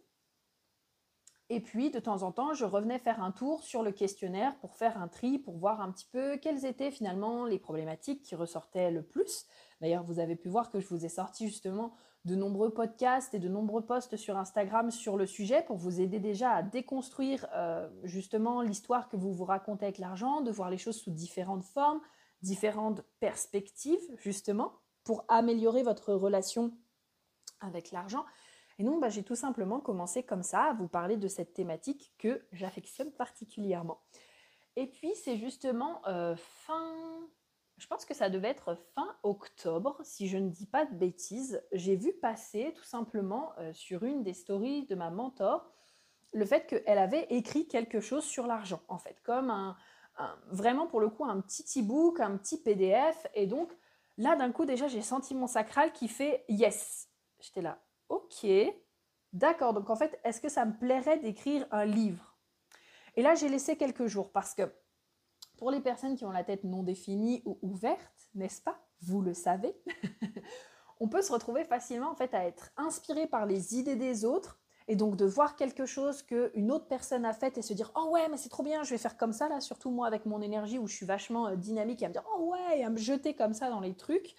Et 1.50 1.60
puis, 1.60 1.92
de 1.92 2.00
temps 2.00 2.24
en 2.24 2.32
temps, 2.32 2.54
je 2.54 2.64
revenais 2.64 2.98
faire 2.98 3.22
un 3.22 3.32
tour 3.32 3.64
sur 3.64 3.84
le 3.84 3.92
questionnaire 3.92 4.58
pour 4.60 4.76
faire 4.76 4.98
un 4.98 5.10
tri, 5.10 5.38
pour 5.38 5.58
voir 5.58 5.82
un 5.82 5.92
petit 5.92 6.08
peu 6.10 6.38
quelles 6.38 6.66
étaient 6.66 6.92
finalement 6.92 7.46
les 7.46 7.60
problématiques 7.60 8.22
qui 8.22 8.36
ressortaient 8.36 8.90
le 8.90 9.04
plus. 9.04 9.46
D'ailleurs, 9.82 10.04
vous 10.04 10.20
avez 10.20 10.38
pu 10.38 10.48
voir 10.48 10.70
que 10.70 10.80
je 10.80 10.88
vous 10.88 11.04
ai 11.04 11.10
sorti 11.10 11.48
justement 11.48 11.94
de 12.26 12.36
nombreux 12.36 12.72
podcasts 12.72 13.34
et 13.34 13.40
de 13.40 13.48
nombreux 13.50 13.86
posts 13.86 14.16
sur 14.16 14.38
Instagram 14.38 14.92
sur 14.92 15.18
le 15.18 15.26
sujet 15.26 15.64
pour 15.64 15.78
vous 15.78 16.00
aider 16.00 16.20
déjà 16.20 16.52
à 16.52 16.64
déconstruire 16.64 17.48
euh, 17.54 17.90
justement 18.04 18.62
l'histoire 18.62 19.10
que 19.10 19.18
vous 19.18 19.34
vous 19.34 19.46
racontez 19.46 19.86
avec 19.86 19.98
l'argent, 19.98 20.42
de 20.42 20.52
voir 20.52 20.70
les 20.70 20.78
choses 20.78 20.98
sous 20.98 21.12
différentes 21.12 21.64
formes, 21.64 22.00
différentes 22.42 23.02
perspectives 23.20 24.02
justement 24.18 24.74
pour 25.04 25.26
améliorer 25.30 25.82
votre 25.82 26.14
relation 26.14 26.78
avec 27.60 27.92
l'argent. 27.92 28.26
Et 28.78 28.84
donc, 28.84 29.02
bah, 29.02 29.10
j'ai 29.10 29.24
tout 29.24 29.36
simplement 29.36 29.80
commencé 29.80 30.24
comme 30.24 30.44
ça 30.44 30.64
à 30.66 30.74
vous 30.74 30.88
parler 30.88 31.18
de 31.18 31.28
cette 31.28 31.54
thématique 31.54 32.14
que 32.18 32.44
j'affectionne 32.52 33.12
particulièrement. 33.12 34.00
Et 34.76 34.88
puis, 34.88 35.12
c'est 35.24 35.38
justement 35.38 36.02
euh, 36.08 36.36
fin, 36.36 37.28
je 37.82 37.88
pense 37.88 38.06
que 38.06 38.14
ça 38.14 38.30
devait 38.30 38.50
être 38.50 38.78
fin 38.94 39.16
octobre, 39.24 39.98
si 40.04 40.28
je 40.28 40.38
ne 40.38 40.50
dis 40.50 40.68
pas 40.68 40.86
de 40.86 40.94
bêtises, 40.94 41.64
j'ai 41.72 41.96
vu 41.96 42.14
passer 42.14 42.74
tout 42.76 42.84
simplement 42.84 43.54
euh, 43.58 43.74
sur 43.74 44.04
une 44.04 44.22
des 44.22 44.34
stories 44.34 44.86
de 44.86 44.94
ma 44.94 45.10
mentor 45.10 45.68
le 46.34 46.46
fait 46.46 46.68
qu'elle 46.68 46.98
avait 46.98 47.28
écrit 47.30 47.68
quelque 47.68 48.00
chose 48.00 48.24
sur 48.24 48.48
l'argent, 48.48 48.82
en 48.88 48.98
fait, 48.98 49.20
comme 49.24 49.50
un, 49.50 49.76
vraiment 50.48 50.88
pour 50.88 51.00
le 51.00 51.10
coup 51.10 51.26
un 51.26 51.42
petit 51.42 51.82
e-book, 51.82 52.20
un 52.20 52.38
petit 52.38 52.62
PDF. 52.62 53.28
Et 53.34 53.48
donc, 53.48 53.70
là, 54.18 54.36
d'un 54.36 54.52
coup, 54.52 54.66
déjà, 54.66 54.88
j'ai 54.88 55.02
senti 55.02 55.34
mon 55.36 55.48
sacral 55.48 55.92
qui 55.92 56.08
fait 56.08 56.46
yes. 56.48 57.10
J'étais 57.40 57.62
là, 57.62 57.80
Ok, 58.08 58.46
d'accord. 59.34 59.74
Donc 59.74 59.90
en 59.90 59.96
fait, 59.96 60.20
est-ce 60.24 60.40
que 60.40 60.50
ça 60.50 60.66
me 60.66 60.78
plairait 60.78 61.18
d'écrire 61.18 61.68
un 61.72 61.86
livre? 61.86 62.38
Et 63.16 63.24
là, 63.24 63.36
j'ai 63.36 63.50
laissé 63.50 63.76
quelques 63.76 64.06
jours 64.06 64.32
parce 64.32 64.54
que 64.54 64.72
pour 65.62 65.70
les 65.70 65.80
personnes 65.80 66.16
qui 66.16 66.26
ont 66.26 66.32
la 66.32 66.44
tête 66.44 66.64
non 66.64 66.82
définie 66.82 67.44
ou 67.46 67.60
ouverte, 67.62 68.32
n'est-ce 68.34 68.64
pas? 68.64 68.84
Vous 69.04 69.22
le 69.22 69.36
savez. 69.36 69.76
on 71.00 71.08
peut 71.08 71.22
se 71.22 71.32
retrouver 71.32 71.66
facilement 71.66 72.10
en 72.10 72.16
fait 72.16 72.34
à 72.34 72.46
être 72.46 72.72
inspiré 72.78 73.28
par 73.28 73.46
les 73.46 73.78
idées 73.78 73.96
des 73.96 74.26
autres 74.26 74.60
et 74.88 74.96
donc 74.96 75.16
de 75.16 75.26
voir 75.26 75.56
quelque 75.56 75.86
chose 75.86 76.24
qu'une 76.24 76.72
autre 76.72 76.88
personne 76.88 77.26
a 77.26 77.34
fait 77.34 77.60
et 77.60 77.62
se 77.62 77.74
dire 77.74 77.92
oh 77.96 78.10
ouais 78.10 78.28
mais 78.30 78.38
c'est 78.38 78.50
trop 78.50 78.64
bien 78.64 78.82
je 78.82 78.90
vais 78.90 78.98
faire 78.98 79.18
comme 79.18 79.34
ça 79.34 79.50
là 79.50 79.62
surtout 79.62 79.92
moi 79.92 80.08
avec 80.08 80.26
mon 80.26 80.42
énergie 80.42 80.80
où 80.80 80.88
je 80.88 80.96
suis 80.96 81.06
vachement 81.06 81.48
euh, 81.48 81.56
dynamique 81.56 82.02
et 82.02 82.06
à 82.06 82.10
me 82.10 82.14
dire 82.14 82.26
oh 82.36 82.54
ouais 82.54 82.80
et 82.80 82.84
à 82.84 82.90
me 82.90 82.98
jeter 82.98 83.36
comme 83.36 83.54
ça 83.54 83.70
dans 83.70 83.80
les 83.80 83.94
trucs 83.94 84.36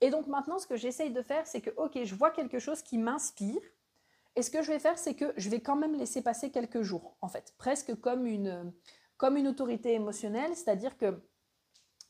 et 0.00 0.10
donc 0.10 0.26
maintenant, 0.26 0.58
ce 0.58 0.66
que 0.66 0.76
j'essaye 0.76 1.10
de 1.10 1.22
faire, 1.22 1.46
c'est 1.46 1.60
que, 1.60 1.70
ok, 1.76 1.98
je 2.04 2.14
vois 2.14 2.30
quelque 2.30 2.58
chose 2.58 2.82
qui 2.82 2.98
m'inspire. 2.98 3.60
Et 4.36 4.42
ce 4.42 4.50
que 4.50 4.62
je 4.62 4.70
vais 4.70 4.78
faire, 4.78 4.98
c'est 4.98 5.14
que 5.14 5.32
je 5.36 5.48
vais 5.50 5.60
quand 5.60 5.74
même 5.74 5.94
laisser 5.96 6.22
passer 6.22 6.50
quelques 6.50 6.82
jours, 6.82 7.16
en 7.20 7.28
fait, 7.28 7.54
presque 7.58 7.94
comme 8.00 8.24
une, 8.26 8.72
comme 9.18 9.36
une 9.36 9.48
autorité 9.48 9.92
émotionnelle, 9.92 10.54
c'est-à-dire 10.54 10.96
que 10.96 11.20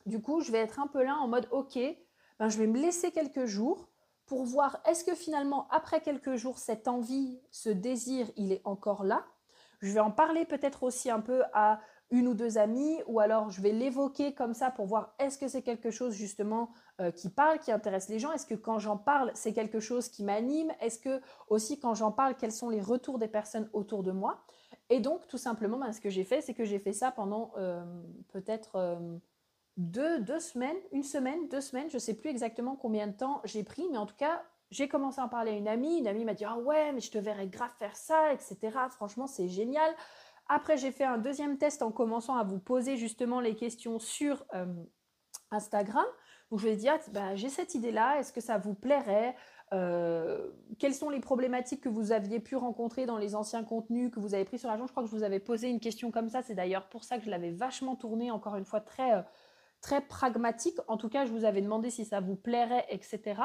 du 0.07 0.23
coup, 0.23 0.41
je 0.41 0.53
vais 0.53 0.59
être 0.59 0.79
un 0.79 0.87
peu 0.87 1.03
là 1.03 1.17
en 1.17 1.27
mode, 1.27 1.49
ok, 1.51 1.79
ben, 2.39 2.49
je 2.49 2.59
vais 2.59 2.67
me 2.67 2.81
laisser 2.81 3.11
quelques 3.11 3.47
jours 3.47 3.89
pour 4.27 4.45
voir 4.45 4.81
est-ce 4.87 5.05
que 5.05 5.15
finalement, 5.15 5.67
après 5.71 6.01
quelques 6.03 6.37
jours, 6.37 6.59
cette 6.59 6.87
envie, 6.87 7.41
ce 7.51 7.71
désir, 7.71 8.31
il 8.37 8.53
est 8.53 8.63
encore 8.65 9.03
là. 9.03 9.27
Je 9.81 9.93
vais 9.93 10.01
en 10.01 10.11
parler 10.11 10.45
peut-être 10.45 10.83
aussi 10.83 11.11
un 11.11 11.21
peu 11.21 11.43
à 11.53 11.81
une 12.11 12.27
ou 12.27 12.35
deux 12.35 12.59
amies, 12.59 13.01
ou 13.07 13.21
alors 13.21 13.51
je 13.51 13.61
vais 13.61 13.73
l'évoquer 13.73 14.35
comme 14.35 14.55
ça 14.55 14.71
pour 14.71 14.87
voir 14.87 15.15
est-ce 15.19 15.39
que 15.39 15.47
c'est 15.47 15.63
quelque 15.63 15.91
chose 15.91 16.15
justement 16.15 16.71
euh, 17.01 17.11
qui 17.11 17.29
parle, 17.29 17.59
qui 17.59 17.71
intéresse 17.71 18.09
les 18.09 18.19
gens. 18.19 18.33
Est-ce 18.33 18.47
que 18.47 18.55
quand 18.55 18.79
j'en 18.79 18.97
parle, 18.97 19.31
c'est 19.35 19.53
quelque 19.53 19.81
chose 19.81 20.09
qui 20.09 20.25
m'anime? 20.25 20.73
Est-ce 20.81 20.99
que 20.99 21.21
aussi 21.49 21.79
quand 21.79 21.95
j'en 21.95 22.13
parle, 22.13 22.37
quels 22.37 22.53
sont 22.53 22.71
les 22.71 22.81
retours 22.81 23.19
des 23.19 23.29
personnes 23.29 23.69
autour 23.73 24.03
de 24.03 24.13
moi? 24.13 24.43
Et 24.91 25.01
donc 25.01 25.27
tout 25.27 25.39
simplement, 25.39 25.79
ben, 25.79 25.93
ce 25.93 26.01
que 26.01 26.11
j'ai 26.11 26.25
fait, 26.25 26.41
c'est 26.41 26.55
que 26.55 26.65
j'ai 26.65 26.79
fait 26.79 26.93
ça 26.93 27.11
pendant 27.11 27.53
euh, 27.57 27.85
peut-être 28.29 28.77
euh, 28.77 29.19
deux, 29.77 30.21
deux 30.21 30.41
semaines, 30.41 30.77
une 30.93 31.03
semaine, 31.03 31.49
deux 31.49 31.61
semaines, 31.61 31.91
je 31.91 31.97
ne 31.97 32.01
sais 32.01 32.15
plus 32.15 32.31
exactement 32.31 32.77
combien 32.77 33.07
de 33.07 33.13
temps 33.13 33.41
j'ai 33.45 33.65
pris, 33.65 33.87
mais 33.91 33.99
en 33.99 34.07
tout 34.07 34.17
cas, 34.17 34.43
j'ai 34.71 34.89
commencé 34.89 35.21
à 35.21 35.25
en 35.25 35.29
parler 35.29 35.53
à 35.53 35.55
une 35.55 35.69
amie. 35.69 35.99
Une 35.99 36.09
amie 36.09 36.25
m'a 36.25 36.35
dit 36.35 36.45
Ah 36.45 36.59
ouais, 36.59 36.93
mais 36.93 37.01
je 37.01 37.11
te 37.11 37.19
verrais 37.19 37.49
grave 37.49 37.71
faire 37.79 37.97
ça, 37.97 38.33
etc. 38.33 38.59
Franchement, 38.91 39.27
c'est 39.27 39.49
génial. 39.49 39.95
Après, 40.47 40.77
j'ai 40.77 40.93
fait 40.93 41.05
un 41.05 41.19
deuxième 41.19 41.59
test 41.59 41.83
en 41.83 41.91
commençant 41.91 42.37
à 42.37 42.45
vous 42.45 42.59
poser 42.59 42.97
justement 42.97 43.41
les 43.41 43.55
questions 43.55 43.99
sur 43.99 44.45
Instagram. 45.51 46.05
Donc 46.51 46.61
je 46.61 46.69
vais 46.69 46.77
dire, 46.77 46.99
bah, 47.13 47.35
j'ai 47.35 47.49
cette 47.49 47.75
idée-là, 47.75 48.19
est-ce 48.19 48.33
que 48.33 48.41
ça 48.41 48.59
vous 48.59 48.75
plairait? 48.75 49.37
Euh, 49.73 50.51
Quelles 50.79 50.95
sont 50.95 51.11
les 51.11 51.21
problématiques 51.21 51.83
que 51.83 51.89
vous 51.89 52.13
aviez 52.13 52.41
pu 52.41 52.57
rencontrer 52.57 53.07
dans 53.07 53.19
les 53.19 53.35
anciens 53.35 53.65
contenus 53.65 54.11
que 54.11 54.21
vous 54.21 54.35
avez 54.35 54.45
pris 54.45 54.59
sur 54.59 54.69
l'agent? 54.69 54.87
Je 54.87 54.93
crois 54.93 55.03
que 55.03 55.09
je 55.09 55.15
vous 55.15 55.23
avais 55.23 55.41
posé 55.41 55.69
une 55.69 55.81
question 55.81 56.11
comme 56.11 56.29
ça, 56.29 56.43
c'est 56.43 56.55
d'ailleurs 56.55 56.89
pour 56.89 57.05
ça 57.05 57.19
que 57.19 57.25
je 57.25 57.31
l'avais 57.31 57.51
vachement 57.51 57.97
tourné, 57.97 58.31
encore 58.31 58.57
une 58.57 58.65
fois, 58.65 58.81
très, 58.81 59.15
euh, 59.15 59.23
très 59.81 60.01
pragmatique. 60.01 60.79
En 60.89 60.97
tout 60.97 61.09
cas, 61.09 61.25
je 61.25 61.33
vous 61.33 61.45
avais 61.45 61.63
demandé 61.63 61.91
si 61.91 62.05
ça 62.05 62.21
vous 62.21 62.37
plairait, 62.37 62.87
etc. 62.91 63.41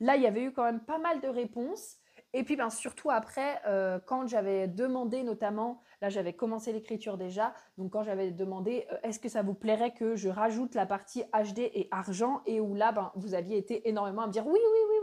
Là, 0.00 0.16
il 0.16 0.22
y 0.22 0.26
avait 0.26 0.42
eu 0.42 0.52
quand 0.52 0.64
même 0.64 0.80
pas 0.80 0.98
mal 0.98 1.20
de 1.20 1.28
réponses. 1.28 1.96
Et 2.32 2.44
puis 2.44 2.56
ben, 2.56 2.68
surtout 2.68 3.10
après, 3.10 3.62
euh, 3.66 3.98
quand 4.04 4.26
j'avais 4.26 4.68
demandé 4.68 5.22
notamment, 5.22 5.80
là 6.02 6.10
j'avais 6.10 6.34
commencé 6.34 6.70
l'écriture 6.70 7.16
déjà, 7.16 7.54
donc 7.78 7.92
quand 7.92 8.02
j'avais 8.02 8.30
demandé 8.30 8.86
est-ce 9.04 9.18
que 9.18 9.30
ça 9.30 9.42
vous 9.42 9.54
plairait 9.54 9.94
que 9.94 10.16
je 10.16 10.28
rajoute 10.28 10.74
la 10.74 10.84
partie 10.84 11.22
HD 11.32 11.60
et 11.60 11.88
argent, 11.90 12.42
et 12.44 12.60
où 12.60 12.74
là 12.74 12.92
ben, 12.92 13.10
vous 13.14 13.32
aviez 13.32 13.56
été 13.56 13.88
énormément 13.88 14.22
à 14.22 14.26
me 14.26 14.32
dire 14.32 14.46
oui, 14.46 14.60
oui, 14.60 14.80
oui, 14.90 14.95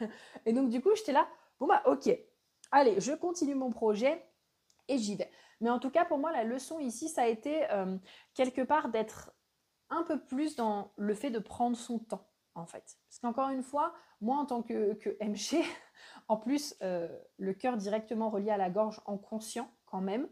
Et 0.46 0.52
donc 0.52 0.68
du 0.68 0.80
coup 0.80 0.90
j'étais 0.96 1.12
là, 1.12 1.28
bon 1.58 1.66
bah 1.66 1.82
ok, 1.86 2.10
allez, 2.70 3.00
je 3.00 3.12
continue 3.12 3.54
mon 3.54 3.70
projet 3.70 4.24
et 4.88 4.98
j'y 4.98 5.16
vais. 5.16 5.30
Mais 5.60 5.70
en 5.70 5.78
tout 5.78 5.90
cas 5.90 6.04
pour 6.04 6.18
moi 6.18 6.32
la 6.32 6.44
leçon 6.44 6.78
ici 6.80 7.08
ça 7.08 7.22
a 7.22 7.26
été 7.26 7.70
euh, 7.70 7.96
quelque 8.34 8.62
part 8.62 8.88
d'être 8.88 9.32
un 9.90 10.02
peu 10.02 10.20
plus 10.20 10.56
dans 10.56 10.92
le 10.96 11.14
fait 11.14 11.30
de 11.30 11.38
prendre 11.38 11.76
son 11.76 11.98
temps 11.98 12.26
en 12.54 12.66
fait. 12.66 12.98
Parce 13.08 13.18
qu'encore 13.20 13.50
une 13.50 13.62
fois, 13.62 13.94
moi 14.20 14.36
en 14.36 14.46
tant 14.46 14.62
que, 14.62 14.94
que 14.94 15.10
MG, 15.20 15.64
en 16.28 16.36
plus, 16.36 16.74
euh, 16.82 17.08
le 17.38 17.54
cœur 17.54 17.76
directement 17.76 18.30
relié 18.30 18.50
à 18.50 18.56
la 18.56 18.70
gorge 18.70 19.00
en 19.06 19.18
conscient 19.18 19.70
quand 19.86 20.00
même. 20.00 20.28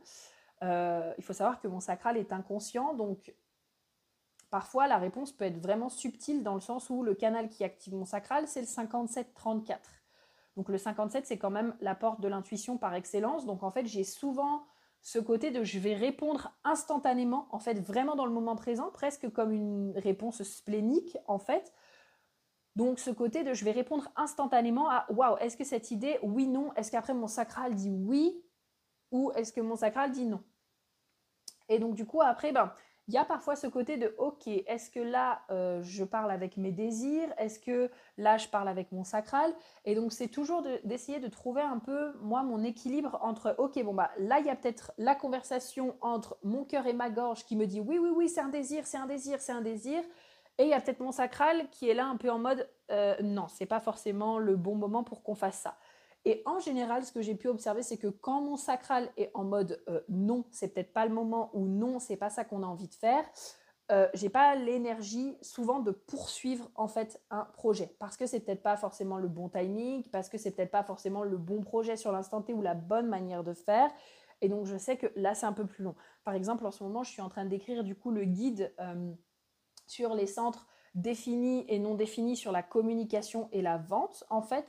Euh, 0.63 1.15
il 1.19 1.25
faut 1.25 1.33
savoir 1.33 1.61
que 1.61 1.69
mon 1.69 1.81
sacral 1.81 2.17
est 2.17 2.33
inconscient, 2.33 2.95
donc 2.95 3.35
parfois 4.51 4.89
la 4.89 4.99
réponse 4.99 5.33
peut 5.33 5.45
être 5.45 5.59
vraiment 5.59 5.89
subtile 5.89 6.43
dans 6.43 6.55
le 6.55 6.61
sens 6.61 6.91
où 6.91 7.03
le 7.03 7.15
canal 7.15 7.49
qui 7.49 7.65
active 7.65 7.95
mon 7.95 8.05
sacral, 8.05 8.47
c'est 8.49 8.61
le 8.61 8.67
57-34. 8.67 9.79
Donc 10.57 10.69
le 10.69 10.79
57, 10.79 11.27
c'est 11.27 11.39
quand 11.39 11.51
même 11.51 11.77
la 11.81 11.95
porte 11.95 12.21
de 12.21 12.29
l'intuition 12.29 12.77
par 12.77 12.95
excellence. 12.95 13.47
Donc 13.47 13.63
en 13.63 13.71
fait, 13.71 13.87
j'ai 13.87 14.05
souvent 14.05 14.67
ce 15.03 15.19
côté 15.19 15.51
de 15.51 15.65
je 15.65 15.79
vais 15.79 15.95
répondre 15.95 16.53
instantanément, 16.65 17.49
en 17.51 17.59
fait, 17.59 17.81
vraiment 17.81 18.17
dans 18.17 18.27
le 18.27 18.33
moment 18.33 18.57
présent, 18.57 18.91
presque 18.91 19.31
comme 19.31 19.53
une 19.53 19.93
réponse 19.97 20.43
splénique, 20.43 21.17
en 21.27 21.39
fait. 21.39 21.73
Donc 22.77 22.99
ce 22.99 23.11
côté 23.11 23.43
de 23.43 23.55
je 23.55 23.65
vais 23.65 23.73
répondre 23.73 24.11
instantanément 24.17 24.89
à 24.91 25.07
waouh, 25.11 25.37
est-ce 25.39 25.57
que 25.57 25.65
cette 25.65 25.91
idée, 25.91 26.19
oui, 26.23 26.47
non, 26.47 26.73
est-ce 26.75 26.91
qu'après 26.91 27.15
mon 27.15 27.27
sacral 27.27 27.75
dit 27.75 27.91
oui 27.91 28.45
ou 29.11 29.33
est-ce 29.33 29.53
que 29.53 29.61
mon 29.61 29.77
sacral 29.77 30.13
dit 30.13 30.25
non? 30.25 30.43
Et 31.69 31.79
donc 31.79 31.95
du 31.95 32.07
coup 32.07 32.23
après, 32.23 32.53
ben, 32.53 32.73
il 33.11 33.15
y 33.15 33.19
a 33.19 33.25
parfois 33.25 33.57
ce 33.57 33.67
côté 33.67 33.97
de 33.97 34.15
ok, 34.19 34.47
est-ce 34.47 34.89
que 34.89 35.01
là 35.01 35.43
euh, 35.51 35.83
je 35.83 36.05
parle 36.05 36.31
avec 36.31 36.57
mes 36.57 36.71
désirs? 36.71 37.29
Est-ce 37.39 37.59
que 37.59 37.91
là 38.19 38.37
je 38.37 38.47
parle 38.47 38.69
avec 38.69 38.93
mon 38.93 39.03
sacral? 39.03 39.53
Et 39.85 39.97
donc 39.97 40.13
c'est 40.13 40.29
toujours 40.29 40.63
d'essayer 40.85 41.19
de, 41.19 41.27
trouver 41.27 41.63
un 41.63 41.81
peu 41.81 42.13
moi 42.21 42.45
mon 42.45 42.63
équilibre 42.63 43.19
entre 43.21 43.57
ok 43.59 43.83
bon 43.83 43.95
bah 43.95 44.13
là 44.19 44.39
il 44.39 44.47
y 44.47 44.49
a 44.49 44.55
peut-être 44.55 44.93
la 44.97 45.17
conversation 45.17 45.97
entre 46.03 46.39
mon 46.45 46.63
cœur 46.63 46.87
et 46.87 46.93
ma 46.93 47.11
gorge 47.11 47.45
qui 47.45 47.57
me 47.57 47.67
dit 47.67 47.81
oui 47.81 47.99
oui 47.99 48.11
oui 48.15 48.29
c'est 48.29 48.43
un 48.43 48.49
désir, 48.49 48.87
c'est 48.87 48.99
un 48.99 49.07
désir, 49.07 49.41
c'est 49.41 49.53
un 49.53 49.61
désir. 49.61 50.05
Et 50.59 50.65
il 50.65 50.69
y 50.69 50.73
a 50.73 50.81
peut-être 50.81 51.01
mon 51.01 51.11
sacral 51.11 51.69
qui 51.71 51.89
est 51.89 51.95
là 51.95 52.07
un 52.07 52.17
peu 52.17 52.31
en 52.31 52.39
mode 52.39 52.69
euh, 52.93 53.17
non, 53.23 53.49
c'est 53.49 53.67
pas 53.67 53.81
forcément 53.81 54.39
le 54.39 54.55
bon 54.55 54.77
moment 54.77 55.03
pour 55.03 55.25
qu'on 55.25 55.35
fasse 55.35 55.59
ça. 55.59 55.77
Et 56.25 56.43
en 56.45 56.59
général, 56.59 57.05
ce 57.05 57.13
que 57.13 57.23
j'ai 57.23 57.35
pu 57.35 57.49
observer, 57.49 57.83
c'est 57.83 57.97
que 57.97 58.09
quand 58.09 58.43
mon 58.43 58.57
sacral 58.57 59.11
est 59.17 59.31
en 59.35 59.45
mode 59.45 59.83
euh, 59.89 60.01
non, 60.09 60.45
c'est 60.51 60.69
peut-être 60.69 60.93
pas 60.93 61.07
le 61.07 61.15
moment 61.15 61.51
ou 61.55 61.67
non, 61.67 61.99
c'est 61.99 62.17
pas 62.17 62.31
ça 62.31 62.45
qu'on 62.45 62.63
a 62.63 62.67
envie 62.67 62.89
de 62.89 62.95
faire, 62.95 63.25
euh, 63.91 64.09
j'ai 64.15 64.29
pas 64.29 64.55
l'énergie 64.55 65.37
souvent 65.41 65.81
de 65.81 65.91
poursuivre 65.91 66.71
en 66.77 66.87
fait 66.87 67.21
un 67.31 67.45
projet 67.45 67.97
parce 67.99 68.17
que 68.17 68.27
c'est 68.27 68.41
peut-être 68.41 68.63
pas 68.63 68.77
forcément 68.77 69.17
le 69.17 69.29
bon 69.29 69.49
timing, 69.49 70.05
parce 70.11 70.29
que 70.29 70.39
c'est 70.39 70.53
peut-être 70.53 70.71
pas 70.71 70.85
forcément 70.85 71.25
le 71.25 71.39
bon 71.39 71.63
projet 71.63 71.97
sur 71.97 72.13
l'instant 72.13 72.43
T 72.43 72.53
ou 72.53 72.63
la 72.63 72.75
bonne 72.75 73.09
manière 73.09 73.43
de 73.43 73.55
faire. 73.55 73.91
Et 74.43 74.49
donc 74.49 74.67
je 74.67 74.77
sais 74.77 74.97
que 74.97 75.07
là 75.17 75.35
c'est 75.35 75.47
un 75.47 75.53
peu 75.53 75.67
plus 75.67 75.83
long. 75.83 75.97
Par 76.25 76.35
exemple, 76.35 76.67
en 76.67 76.71
ce 76.71 76.85
moment, 76.85 77.03
je 77.03 77.11
suis 77.11 77.23
en 77.23 77.29
train 77.31 77.47
d'écrire 77.47 77.83
du 77.83 77.95
coup 77.95 78.11
le 78.11 78.25
guide 78.25 78.73
sur 79.87 80.15
les 80.15 80.27
centres 80.27 80.69
définis 80.95 81.65
et 81.69 81.79
non 81.79 81.95
définis 81.95 82.37
sur 82.37 82.53
la 82.53 82.63
communication 82.63 83.49
et 83.53 83.63
la 83.63 83.79
vente, 83.79 84.25
en 84.31 84.43
fait, 84.43 84.67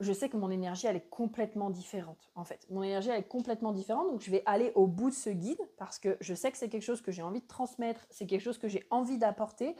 je 0.00 0.12
sais 0.12 0.28
que 0.28 0.36
mon 0.36 0.50
énergie, 0.50 0.86
elle 0.86 0.96
est 0.96 1.08
complètement 1.08 1.70
différente. 1.70 2.30
En 2.34 2.44
fait, 2.44 2.66
mon 2.70 2.82
énergie, 2.82 3.10
elle 3.10 3.20
est 3.20 3.28
complètement 3.28 3.72
différente. 3.72 4.10
Donc, 4.10 4.20
je 4.20 4.30
vais 4.30 4.42
aller 4.46 4.72
au 4.74 4.86
bout 4.86 5.10
de 5.10 5.14
ce 5.14 5.30
guide 5.30 5.60
parce 5.76 5.98
que 5.98 6.16
je 6.20 6.34
sais 6.34 6.50
que 6.50 6.58
c'est 6.58 6.68
quelque 6.68 6.82
chose 6.82 7.00
que 7.00 7.12
j'ai 7.12 7.22
envie 7.22 7.40
de 7.40 7.46
transmettre, 7.46 8.06
c'est 8.10 8.26
quelque 8.26 8.42
chose 8.42 8.58
que 8.58 8.68
j'ai 8.68 8.84
envie 8.90 9.18
d'apporter. 9.18 9.76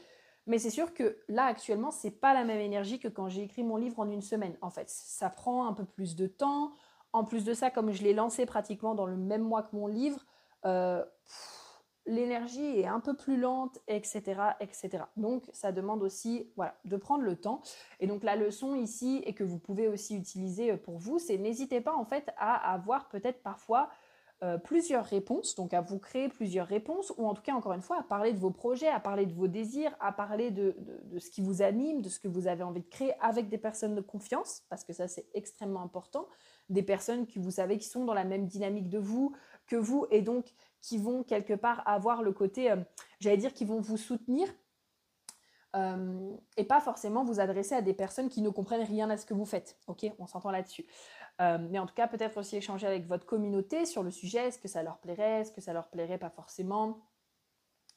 Mais 0.47 0.59
c'est 0.59 0.71
sûr 0.71 0.93
que 0.95 1.19
là, 1.29 1.47
actuellement, 1.47 1.91
c'est 1.91 2.11
pas 2.11 2.35
la 2.35 2.45
même 2.45 2.61
énergie 2.61 2.99
que 2.99 3.09
quand 3.09 3.29
j'ai 3.29 3.43
écrit 3.43 3.65
mon 3.65 3.77
livre 3.77 3.99
en 3.99 4.11
une 4.11 4.21
semaine. 4.23 4.57
En 4.61 4.71
fait, 4.71 4.89
ça 4.89 5.31
prend 5.31 5.67
un 5.67 5.73
peu 5.73 5.85
plus 5.85 6.17
de 6.17 6.27
temps. 6.27 6.73
En 7.13 7.25
plus 7.25 7.45
de 7.45 7.55
ça, 7.55 7.71
comme 7.71 7.93
je 7.93 8.03
l'ai 8.03 8.13
lancé 8.13 8.45
pratiquement 8.45 8.95
dans 8.95 9.07
le 9.07 9.17
même 9.17 9.43
mois 9.43 9.63
que 9.63 9.75
mon 9.75 9.87
livre, 9.87 10.25
euh, 10.67 11.05
l'énergie 12.07 12.81
est 12.81 12.87
un 12.87 13.01
peu 13.01 13.15
plus 13.15 13.39
lente, 13.39 13.79
etc., 13.89 14.23
etc. 14.61 15.05
Donc, 15.17 15.45
ça 15.53 15.73
demande 15.73 16.03
aussi, 16.03 16.51
voilà, 16.57 16.77
de 16.85 16.97
prendre 16.97 17.25
le 17.25 17.37
temps. 17.37 17.63
Et 18.01 18.07
donc, 18.07 18.23
la 18.23 18.37
leçon 18.37 18.75
ici, 18.75 19.23
et 19.25 19.35
que 19.35 19.45
vous 19.45 19.59
pouvez 19.59 19.89
aussi 19.89 20.17
utiliser 20.17 20.77
pour 20.77 20.99
vous, 20.99 21.19
c'est 21.19 21.39
n'hésitez 21.39 21.81
pas 21.81 21.95
en 21.95 22.05
fait 22.05 22.31
à 22.37 22.73
avoir 22.73 23.09
peut-être 23.09 23.43
parfois 23.43 23.89
euh, 24.45 24.59
plusieurs 24.59 25.07
réponses, 25.07 25.55
donc 25.55 25.73
à 25.73 25.81
vous 25.81 25.99
créer 25.99 26.29
plusieurs 26.29 26.67
réponses, 26.67 27.15
ou 27.17 27.27
en 27.27 27.33
tout 27.33 27.41
cas, 27.41 27.55
encore 27.55 27.73
une 27.73 27.81
fois, 27.81 28.01
à 28.01 28.03
parler 28.03 28.33
de 28.33 28.39
vos 28.39 28.51
projets, 28.51 28.89
à 28.89 29.01
parler 29.01 29.25
de 29.25 29.33
vos 29.33 29.47
désirs, 29.47 29.97
à 30.01 30.13
parler 30.13 30.51
de, 30.51 30.77
ce 31.19 31.31
qui 31.31 31.41
vous 31.41 31.63
anime, 31.63 32.03
de 32.03 32.11
ce 32.11 32.19
que 32.19 32.29
vous 32.29 32.47
avez 32.47 32.63
envie 32.63 32.83
de 32.83 32.89
créer 32.89 33.15
avec 33.21 33.49
des 33.49 33.57
personnes 33.57 33.95
de 33.95 34.03
confiance, 34.03 34.63
parce 34.69 34.85
que 34.85 34.93
ça, 34.93 35.09
c'est 35.09 35.27
extrêmement 35.33 35.81
important, 35.81 36.27
des 36.69 36.83
personnes 36.83 37.27
qui 37.27 37.39
vous 37.39 37.53
savez 37.53 37.79
qui 37.79 37.89
sont 37.89 38.05
dans 38.05 38.13
la 38.13 38.25
même 38.25 38.47
dynamique 38.47 38.91
de 38.91 38.99
vous, 38.99 39.35
que 39.67 39.77
vous, 39.77 40.07
et 40.11 40.21
donc 40.21 40.53
qui 40.85 40.99
vont 40.99 41.23
quelque 41.23 41.55
part 41.55 41.83
avoir 41.87 42.23
le 42.23 42.33
côté, 42.33 42.71
euh, 42.71 42.77
j'allais 43.19 43.39
dire, 43.39 43.55
qui 43.55 43.65
vont 43.65 43.81
vous 43.81 43.97
soutenir, 43.97 44.47
euh, 45.75 46.37
et 46.59 46.65
pas 46.65 46.81
forcément 46.81 47.25
vous 47.25 47.41
adresser 47.41 47.75
à 47.75 47.81
des 47.81 47.95
personnes 47.95 48.29
qui 48.29 48.43
ne 48.43 48.51
comprennent 48.51 48.85
rien 48.85 49.09
à 49.09 49.17
ce 49.17 49.25
que 49.25 49.33
vous 49.33 49.47
faites. 49.47 49.79
Ok, 49.87 50.05
on 50.19 50.27
s'entend 50.27 50.51
là-dessus. 50.51 50.85
Euh, 51.41 51.57
mais 51.71 51.79
en 51.79 51.87
tout 51.87 51.95
cas, 51.95 52.07
peut-être 52.07 52.37
aussi 52.37 52.57
échanger 52.57 52.87
avec 52.87 53.07
votre 53.07 53.25
communauté 53.25 53.87
sur 53.87 54.03
le 54.03 54.11
sujet, 54.11 54.49
est-ce 54.49 54.59
que 54.59 54.69
ça 54.69 54.83
leur 54.83 54.99
plairait, 54.99 55.41
est-ce 55.41 55.53
que 55.53 55.63
ça 55.63 55.73
leur 55.73 55.89
plairait 55.89 56.19
pas 56.19 56.29
forcément, 56.29 57.01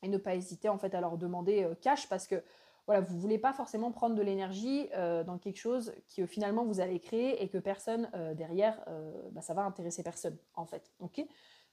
et 0.01 0.07
ne 0.07 0.17
pas 0.17 0.35
hésiter 0.35 0.69
en 0.69 0.77
fait 0.77 0.95
à 0.95 1.01
leur 1.01 1.17
demander 1.17 1.69
cash 1.81 2.07
parce 2.07 2.25
que 2.25 2.41
voilà, 2.85 3.01
vous 3.01 3.19
voulez 3.19 3.37
pas 3.37 3.51
forcément 3.51 3.91
prendre 3.91 4.15
de 4.15 4.21
l'énergie 4.21 4.87
dans 5.25 5.39
quelque 5.39 5.57
chose 5.57 5.91
qui 6.07 6.25
finalement 6.27 6.63
vous 6.65 6.79
allez 6.79 6.99
créer 6.99 7.43
et 7.43 7.49
que 7.49 7.57
personne 7.57 8.09
derrière, 8.35 8.79
bah, 9.31 9.41
ça 9.41 9.55
va 9.55 9.63
intéresser 9.63 10.03
personne 10.03 10.37
en 10.53 10.67
fait. 10.67 10.91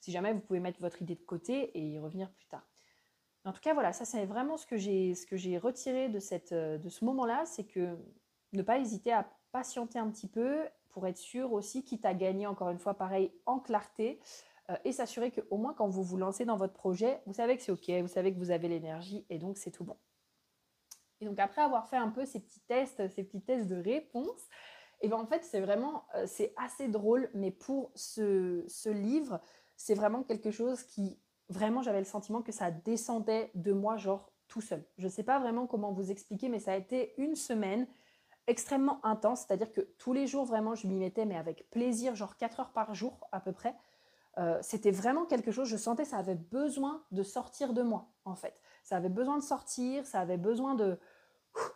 Si 0.04 0.12
jamais 0.12 0.34
vous 0.34 0.40
pouvez 0.40 0.60
mettre 0.60 0.82
votre 0.82 1.00
idée 1.00 1.14
de 1.14 1.22
côté 1.22 1.70
et 1.78 1.80
y 1.80 1.98
revenir 1.98 2.30
plus 2.30 2.44
tard. 2.44 2.68
En 3.46 3.54
tout 3.54 3.62
cas, 3.62 3.72
voilà, 3.72 3.94
ça 3.94 4.04
c'est 4.04 4.26
vraiment 4.26 4.58
ce 4.58 4.66
que 4.66 4.76
j'ai 4.76 5.14
ce 5.14 5.26
que 5.26 5.38
j'ai 5.38 5.56
retiré 5.56 6.10
de 6.10 6.20
cette 6.20 6.52
de 6.52 6.88
ce 6.90 7.06
moment-là, 7.06 7.46
c'est 7.46 7.64
que 7.64 7.96
ne 8.52 8.60
pas 8.60 8.78
hésiter 8.78 9.14
à 9.14 9.26
patienter 9.50 9.98
un 9.98 10.10
petit 10.10 10.28
peu 10.28 10.58
pour 10.90 11.06
être 11.06 11.16
sûr 11.16 11.54
aussi, 11.54 11.84
quitte 11.84 12.04
à 12.04 12.12
gagner 12.12 12.46
encore 12.46 12.68
une 12.68 12.78
fois 12.78 12.92
pareil 12.92 13.32
en 13.46 13.58
clarté 13.58 14.20
euh, 14.68 14.76
et 14.84 14.92
s'assurer 14.92 15.30
qu'au 15.30 15.56
moins 15.56 15.72
quand 15.72 15.88
vous 15.88 16.02
vous 16.02 16.18
lancez 16.18 16.44
dans 16.44 16.56
votre 16.58 16.74
projet, 16.74 17.22
vous 17.24 17.32
savez 17.32 17.56
que 17.56 17.62
c'est 17.62 17.72
ok, 17.72 17.88
vous 18.02 18.08
savez 18.08 18.34
que 18.34 18.38
vous 18.38 18.50
avez 18.50 18.68
l'énergie 18.68 19.24
et 19.30 19.38
donc 19.38 19.56
c'est 19.56 19.70
tout 19.70 19.84
bon. 19.84 19.96
Et 21.22 21.24
donc 21.24 21.38
après 21.38 21.62
avoir 21.62 21.88
fait 21.88 21.96
un 21.96 22.10
peu 22.10 22.26
ces 22.26 22.40
petits 22.40 22.60
tests, 22.60 23.08
ces 23.08 23.24
petits 23.24 23.40
tests 23.40 23.68
de 23.68 23.76
réponse, 23.76 24.50
et 25.00 25.08
bien 25.08 25.16
en 25.16 25.24
fait 25.24 25.44
c'est 25.44 25.60
vraiment, 25.60 26.04
euh, 26.14 26.26
c'est 26.26 26.52
assez 26.58 26.88
drôle, 26.88 27.30
mais 27.32 27.50
pour 27.50 27.90
ce, 27.94 28.64
ce 28.68 28.90
livre, 28.90 29.40
c'est 29.76 29.94
vraiment 29.94 30.22
quelque 30.22 30.50
chose 30.50 30.82
qui, 30.82 31.18
vraiment 31.48 31.82
j'avais 31.82 31.98
le 31.98 32.04
sentiment 32.04 32.42
que 32.42 32.52
ça 32.52 32.70
descendait 32.70 33.50
de 33.54 33.72
moi 33.72 33.96
genre 33.96 34.30
tout 34.48 34.60
seul. 34.60 34.84
Je 34.98 35.04
ne 35.04 35.10
sais 35.10 35.22
pas 35.22 35.38
vraiment 35.38 35.66
comment 35.66 35.92
vous 35.92 36.10
expliquer, 36.10 36.48
mais 36.48 36.60
ça 36.60 36.72
a 36.72 36.76
été 36.76 37.14
une 37.18 37.34
semaine 37.34 37.86
extrêmement 38.46 39.04
intense, 39.04 39.40
c'est-à-dire 39.46 39.72
que 39.72 39.80
tous 39.98 40.12
les 40.12 40.26
jours, 40.26 40.44
vraiment, 40.44 40.74
je 40.74 40.86
m'y 40.86 40.98
mettais, 40.98 41.24
mais 41.24 41.36
avec 41.36 41.68
plaisir, 41.70 42.14
genre 42.14 42.36
4 42.36 42.60
heures 42.60 42.72
par 42.72 42.94
jour 42.94 43.26
à 43.32 43.40
peu 43.40 43.52
près. 43.52 43.74
Euh, 44.36 44.58
c'était 44.62 44.90
vraiment 44.90 45.24
quelque 45.24 45.52
chose, 45.52 45.68
je 45.68 45.76
sentais 45.76 46.04
ça 46.04 46.18
avait 46.18 46.34
besoin 46.34 47.02
de 47.12 47.22
sortir 47.22 47.72
de 47.72 47.82
moi, 47.82 48.08
en 48.24 48.34
fait. 48.34 48.60
Ça 48.82 48.96
avait 48.96 49.08
besoin 49.08 49.38
de 49.38 49.42
sortir, 49.42 50.06
ça 50.06 50.20
avait 50.20 50.36
besoin 50.36 50.74
de... 50.74 50.98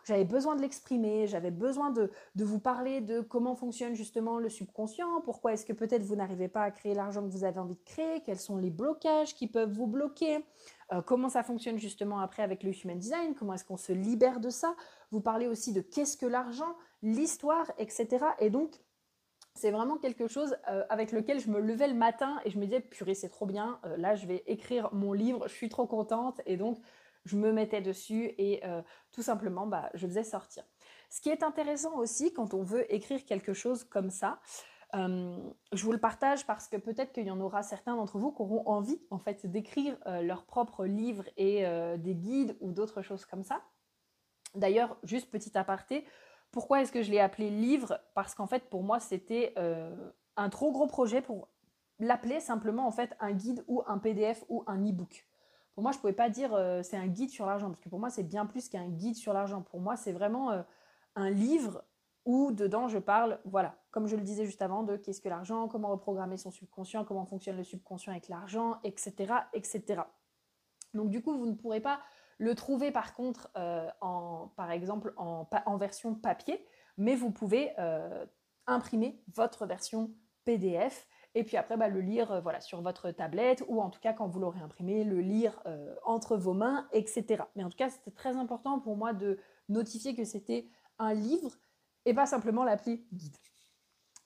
J'avais 0.03 0.25
besoin 0.25 0.55
de 0.55 0.61
l'exprimer, 0.61 1.27
j'avais 1.27 1.51
besoin 1.51 1.91
de, 1.91 2.11
vous 2.35 2.59
parler 2.59 3.01
de 3.01 3.21
comment 3.21 3.55
fonctionne 3.55 3.95
justement 3.95 4.39
le 4.39 4.49
subconscient, 4.49 5.21
pourquoi 5.21 5.53
est-ce 5.53 5.65
que 5.65 5.73
peut-être 5.73 6.03
vous 6.03 6.15
n'arrivez 6.15 6.47
pas 6.47 6.63
à 6.63 6.71
créer 6.71 6.93
l'argent 6.93 7.21
que 7.21 7.31
vous 7.31 7.43
avez 7.43 7.59
envie 7.59 7.75
de 7.75 7.83
créer, 7.85 8.21
quels 8.21 8.39
sont 8.39 8.57
les 8.57 8.69
blocages 8.69 9.35
qui 9.35 9.47
peuvent 9.47 9.71
vous 9.71 9.87
bloquer, 9.87 10.43
euh, 10.91 11.01
comment 11.01 11.29
ça 11.29 11.43
fonctionne 11.43 11.77
justement 11.77 12.19
après 12.19 12.43
avec 12.43 12.63
le 12.63 12.71
human 12.71 12.97
design, 12.97 13.35
comment 13.35 13.53
est-ce 13.53 13.65
qu'on 13.65 13.77
se 13.77 13.93
libère 13.93 14.39
de 14.39 14.49
ça. 14.49 14.75
Vous 15.11 15.21
parlez 15.21 15.47
aussi 15.47 15.73
de 15.73 15.81
qu'est-ce 15.81 16.17
que 16.17 16.25
l'argent, 16.25 16.75
l'histoire, 17.01 17.71
etc. 17.77 18.25
Et 18.39 18.49
donc, 18.49 18.75
c'est 19.55 19.71
vraiment 19.71 19.97
quelque 19.97 20.27
chose 20.27 20.55
euh, 20.69 20.83
avec 20.89 21.11
lequel 21.11 21.39
je 21.39 21.49
me 21.49 21.59
levais 21.59 21.87
le 21.87 21.93
matin 21.93 22.39
et 22.45 22.49
je 22.49 22.57
me 22.57 22.65
disais, 22.65 22.79
purée, 22.79 23.13
c'est 23.13 23.29
trop 23.29 23.45
bien, 23.45 23.79
euh, 23.85 23.97
là, 23.97 24.15
je 24.15 24.25
vais 24.25 24.43
écrire 24.47 24.89
mon 24.93 25.13
livre, 25.13 25.47
je 25.47 25.53
suis 25.53 25.69
trop 25.69 25.85
contente. 25.85 26.41
Et 26.45 26.55
donc, 26.55 26.77
je 27.25 27.35
me 27.35 27.51
mettais 27.51 27.81
dessus 27.81 28.33
et 28.37 28.61
tout 29.11 29.21
simplement, 29.21 29.67
bah, 29.67 29.89
je 29.93 30.07
faisais 30.07 30.23
sortir. 30.23 30.63
Ce 31.09 31.21
qui 31.21 31.29
est 31.29 31.43
intéressant 31.43 31.97
aussi 31.97 32.33
quand 32.33 32.53
on 32.53 32.63
veut 32.63 32.91
écrire 32.93 33.25
quelque 33.25 33.53
chose 33.53 33.83
comme 33.83 34.09
ça, 34.09 34.39
euh, 34.95 35.37
je 35.71 35.83
vous 35.83 35.91
le 35.91 35.99
partage 35.99 36.45
parce 36.47 36.67
que 36.67 36.75
peut-être 36.75 37.11
qu'il 37.11 37.27
y 37.27 37.31
en 37.31 37.39
aura 37.39 37.61
certains 37.61 37.95
d'entre 37.95 38.17
vous 38.17 38.31
qui 38.31 38.41
auront 38.41 38.67
envie 38.67 38.99
en 39.11 39.19
fait 39.19 39.45
d'écrire 39.45 39.95
euh, 40.07 40.21
leur 40.21 40.45
propre 40.45 40.85
livre 40.85 41.25
et 41.37 41.65
euh, 41.65 41.97
des 41.97 42.15
guides 42.15 42.57
ou 42.59 42.71
d'autres 42.71 43.01
choses 43.01 43.25
comme 43.25 43.43
ça. 43.43 43.61
D'ailleurs, 44.55 44.97
juste 45.03 45.29
petit 45.29 45.55
aparté, 45.57 46.05
pourquoi 46.51 46.81
est-ce 46.81 46.91
que 46.91 47.03
je 47.03 47.11
l'ai 47.11 47.19
appelé 47.19 47.51
livre? 47.51 47.99
Parce 48.15 48.33
qu'en 48.33 48.47
fait, 48.47 48.67
pour 48.71 48.81
moi, 48.81 48.99
c'était 48.99 49.53
un 50.35 50.49
trop 50.49 50.71
gros 50.71 50.87
projet 50.87 51.21
pour 51.21 51.49
l'appeler 51.99 52.39
simplement 52.39 52.87
en 52.87 52.91
fait 52.91 53.15
un 53.19 53.33
guide 53.33 53.63
ou 53.67 53.83
un 53.85 53.99
PDF 53.99 54.43
ou 54.49 54.63
un 54.65 54.83
e-book. 54.83 55.28
Moi, 55.81 55.91
je 55.91 55.97
ne 55.97 56.01
pouvais 56.01 56.13
pas 56.13 56.29
dire 56.29 56.51
c'est 56.83 56.97
un 56.97 57.07
guide 57.07 57.29
sur 57.29 57.45
l'argent 57.45 57.67
parce 57.67 57.79
que 57.79 57.89
pour 57.89 57.99
moi, 57.99 58.09
c'est 58.09 58.23
bien 58.23 58.45
plus 58.45 58.69
qu'un 58.69 58.87
guide 58.87 59.15
sur 59.15 59.33
l'argent. 59.33 59.61
Pour 59.61 59.79
moi, 59.79 59.95
c'est 59.95 60.11
vraiment 60.11 60.63
un 61.15 61.29
livre 61.29 61.83
où 62.25 62.51
dedans 62.51 62.87
je 62.87 62.99
parle, 62.99 63.39
voilà, 63.45 63.75
comme 63.91 64.07
je 64.07 64.15
le 64.15 64.21
disais 64.21 64.45
juste 64.45 64.61
avant, 64.61 64.83
de 64.83 64.97
qu'est-ce 64.97 65.21
que 65.21 65.29
l'argent, 65.29 65.67
comment 65.67 65.89
reprogrammer 65.89 66.37
son 66.37 66.51
subconscient, 66.51 67.03
comment 67.05 67.25
fonctionne 67.25 67.57
le 67.57 67.63
subconscient 67.63 68.11
avec 68.11 68.27
l'argent, 68.27 68.79
etc., 68.83 69.33
etc. 69.53 70.03
Donc 70.93 71.09
du 71.09 71.21
coup, 71.21 71.37
vous 71.37 71.45
ne 71.45 71.55
pourrez 71.55 71.81
pas 71.81 71.99
le 72.37 72.55
trouver 72.55 72.91
par 72.91 73.13
contre, 73.13 73.49
euh, 73.57 73.89
en, 74.01 74.51
par 74.55 74.71
exemple, 74.71 75.13
en, 75.17 75.77
version 75.77 76.15
papier, 76.15 76.63
mais 76.97 77.15
vous 77.15 77.31
pouvez 77.31 77.71
euh, 77.79 78.25
imprimer 78.67 79.21
votre 79.33 79.65
version 79.65 80.11
PDF 80.45 81.07
et 81.35 81.43
puis 81.43 81.57
après 81.57 81.77
bah, 81.77 81.87
le 81.87 82.01
lire 82.01 82.31
euh, 82.31 82.41
voilà, 82.41 82.61
sur 82.61 82.81
votre 82.81 83.11
tablette 83.11 83.63
ou 83.67 83.81
en 83.81 83.89
tout 83.89 83.99
cas 83.99 84.13
quand 84.13 84.27
vous 84.27 84.39
l'aurez 84.39 84.59
imprimé, 84.59 85.03
le 85.03 85.21
lire 85.21 85.61
entre 86.03 86.37
vos 86.37 86.53
mains, 86.53 86.87
etc. 86.91 87.43
Mais 87.55 87.63
en 87.63 87.69
tout 87.69 87.77
cas, 87.77 87.89
c'était 87.89 88.11
très 88.11 88.35
important 88.35 88.79
pour 88.79 88.97
moi 88.97 89.13
de 89.13 89.39
notifier 89.67 90.15
que 90.15 90.23
c'était 90.23 90.67
un 90.97 91.13
livre 91.13 91.51
et 92.05 92.13
pas 92.13 92.25
simplement 92.25 92.63
l'appli 92.63 93.05
guide. 93.13 93.37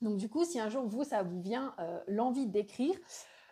Donc 0.00 0.18
du 0.18 0.28
coup, 0.28 0.44
si 0.44 0.60
un 0.60 0.68
jour 0.68 0.86
vous, 0.86 1.04
ça 1.04 1.22
vous 1.22 1.40
vient 1.40 1.74
euh, 1.78 2.00
l'envie 2.06 2.46
d'écrire, 2.46 2.94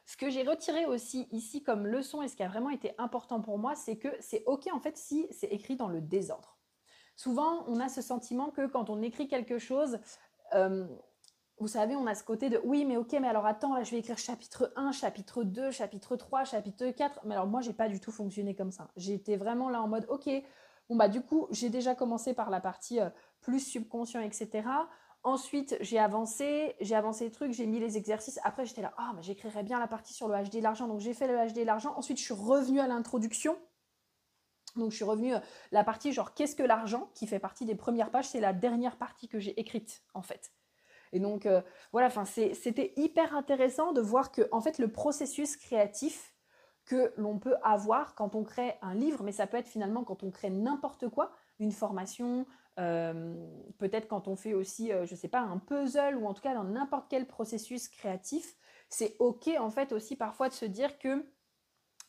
ce 0.05 0.17
que 0.17 0.29
j'ai 0.29 0.43
retiré 0.43 0.85
aussi 0.85 1.29
ici 1.31 1.63
comme 1.63 1.87
leçon 1.87 2.23
et 2.23 2.29
ce 2.29 2.37
qui 2.37 2.43
a 2.43 2.49
vraiment 2.49 2.71
été 2.71 2.93
important 2.99 3.41
pour 3.41 3.59
moi, 3.59 3.75
c'est 3.75 3.97
que 3.97 4.09
c'est 4.21 4.43
ok 4.47 4.69
en 4.73 4.81
fait 4.81 4.97
si 4.97 5.27
c'est 5.31 5.47
écrit 5.47 5.77
dans 5.77 5.89
le 5.89 6.01
désordre. 6.01 6.59
Souvent, 7.17 7.65
on 7.69 7.79
a 7.81 7.89
ce 7.89 8.03
sentiment 8.03 8.51
que 8.51 8.67
quand 8.67 8.91
on 8.91 9.01
écrit 9.03 9.29
quelque 9.29 9.59
chose, 9.59 9.99
euh, 10.55 10.87
vous 11.63 11.69
savez, 11.69 11.95
on 11.95 12.09
a 12.09 12.17
ce 12.17 12.25
côté 12.25 12.51
de 12.51 12.61
oui, 12.65 12.85
mais 12.85 12.97
ok, 12.97 13.13
mais 13.21 13.29
alors 13.29 13.47
attends, 13.47 13.73
là 13.77 13.85
je 13.85 13.93
vais 13.93 13.99
écrire 13.99 14.19
chapitre 14.19 14.73
1, 14.75 14.91
chapitre 14.91 15.45
2, 15.45 15.71
chapitre 15.71 16.17
3, 16.17 16.43
chapitre 16.43 16.91
4. 16.91 17.21
Mais 17.25 17.35
alors 17.35 17.47
moi, 17.47 17.61
j'ai 17.61 17.73
pas 17.73 17.89
du 17.89 18.01
tout 18.01 18.11
fonctionné 18.11 18.57
comme 18.57 18.73
ça. 18.73 18.89
J'étais 18.97 19.37
vraiment 19.37 19.69
là 19.69 19.81
en 19.81 19.87
mode 19.87 20.05
ok, 20.09 20.29
bon 20.89 20.97
bah 20.97 21.07
du 21.07 21.23
coup, 21.23 21.47
j'ai 21.53 21.71
déjà 21.71 21.95
commencé 21.95 22.35
par 22.35 22.51
la 22.51 22.59
partie 22.59 22.99
euh, 22.99 23.11
plus 23.43 23.61
subconscient, 23.61 24.21
etc. 24.23 24.65
Ensuite, 25.23 25.77
j'ai 25.81 26.01
avancé, 26.01 26.75
j'ai 26.81 26.97
avancé 26.97 27.27
les 27.27 27.31
trucs, 27.31 27.53
j'ai 27.53 27.67
mis 27.67 27.79
les 27.79 27.97
exercices. 27.97 28.41
Après, 28.43 28.67
j'étais 28.67 28.83
là, 28.83 28.93
ah, 28.97 29.13
mais 29.15 29.23
j'écrirais 29.23 29.63
bien 29.63 29.79
la 29.79 29.87
partie 29.87 30.13
sur 30.13 30.27
le 30.27 30.35
HD 30.43 30.57
l'argent. 30.57 30.89
Donc, 30.89 30.99
j'ai 30.99 31.15
fait 31.15 31.29
le 31.29 31.49
HD 31.49 31.65
l'argent. 31.65 31.95
Ensuite, 31.97 32.19
je 32.19 32.25
suis 32.25 32.35
revenue 32.35 32.81
à 32.81 32.89
l'introduction. 32.89 33.57
Donc, 34.75 34.91
je 34.91 34.97
suis 34.97 35.05
revenue 35.05 35.35
à 35.35 35.37
euh, 35.37 35.41
la 35.71 35.85
partie 35.85 36.13
genre, 36.13 36.35
qu'est-ce 36.35 36.57
que 36.57 36.65
l'argent 36.65 37.09
qui 37.15 37.29
fait 37.29 37.39
partie 37.39 37.67
des 37.67 37.77
premières 37.77 38.11
pages? 38.11 38.31
C'est 38.31 38.41
la 38.41 38.53
dernière 38.53 38.97
partie 38.97 39.29
que 39.29 39.39
j'ai 39.39 39.61
écrite, 39.61 40.03
en 40.13 40.23
fait. 40.23 40.51
Et 41.13 41.21
donc, 41.21 41.47
euh, 41.47 41.61
voilà, 41.93 42.11
c'était 42.11 42.93
hyper 42.97 43.37
intéressant 43.37 43.93
de 43.93 44.01
voir 44.01 44.33
que, 44.33 44.43
en 44.51 44.61
fait, 44.61 44.79
le 44.79 44.89
processus 44.89 45.57
créatif 45.57 46.35
que 46.85 47.13
l'on 47.17 47.39
peut 47.39 47.57
avoir 47.63 48.15
quand 48.15 48.35
on 48.35 48.43
crée 48.43 48.75
un 48.83 48.95
livre, 48.95 49.23
mais 49.23 49.33
ça 49.33 49.47
peut 49.47 49.57
être 49.57 49.69
finalement 49.69 50.05
quand 50.05 50.23
on 50.25 50.31
crée 50.31 50.51
n'importe 50.51 51.09
quoi, 51.09 51.33
une 51.61 51.71
formation, 51.71 52.47
euh, 52.81 53.35
peut-être 53.79 54.09
quand 54.09 54.27
on 54.27 54.35
fait 54.35 54.55
aussi, 54.55 54.93
euh, 54.93 55.07
je 55.07 55.15
ne 55.15 55.19
sais 55.19 55.29
pas, 55.29 55.41
un 55.41 55.59
puzzle 55.59 56.17
ou 56.17 56.27
en 56.27 56.35
tout 56.35 56.43
cas 56.43 56.55
dans 56.55 56.65
n'importe 56.65 57.07
quel 57.09 57.27
processus 57.27 57.89
créatif, 57.89 58.57
c'est 58.89 59.15
ok 59.21 59.49
en 59.59 59.71
fait 59.71 59.93
aussi 59.93 60.17
parfois 60.17 60.49
de 60.49 60.55
se 60.55 60.65
dire 60.65 60.99
que 60.99 61.25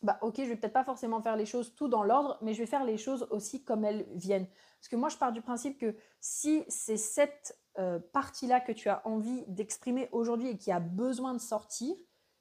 bah 0.02 0.18
ok, 0.22 0.36
je 0.38 0.44
vais 0.44 0.56
peut-être 0.58 0.74
pas 0.74 0.84
forcément 0.84 1.22
faire 1.22 1.38
les 1.38 1.46
choses 1.46 1.76
tout 1.76 1.88
dans 1.88 2.04
l'ordre, 2.04 2.38
mais 2.42 2.54
je 2.54 2.60
vais 2.60 2.66
faire 2.66 2.84
les 2.84 2.98
choses 2.98 3.26
aussi 3.32 3.64
comme 3.64 3.86
elles 3.86 4.06
viennent. 4.14 4.48
Parce 4.80 4.90
que 4.90 4.98
moi, 4.98 5.08
je 5.08 5.16
pars 5.16 5.32
du 5.32 5.42
principe 5.42 5.80
que 5.80 5.96
si 6.20 6.66
c'est 6.68 6.98
cette 6.98 7.58
euh, 7.80 8.00
partie-là 8.12 8.60
que 8.60 8.72
tu 8.72 8.90
as 8.90 9.06
envie 9.08 9.44
d'exprimer 9.48 10.10
aujourd'hui 10.12 10.50
et 10.50 10.58
qui 10.58 10.72
a 10.72 10.80
besoin 10.80 11.34
de 11.34 11.40
sortir, 11.40 11.96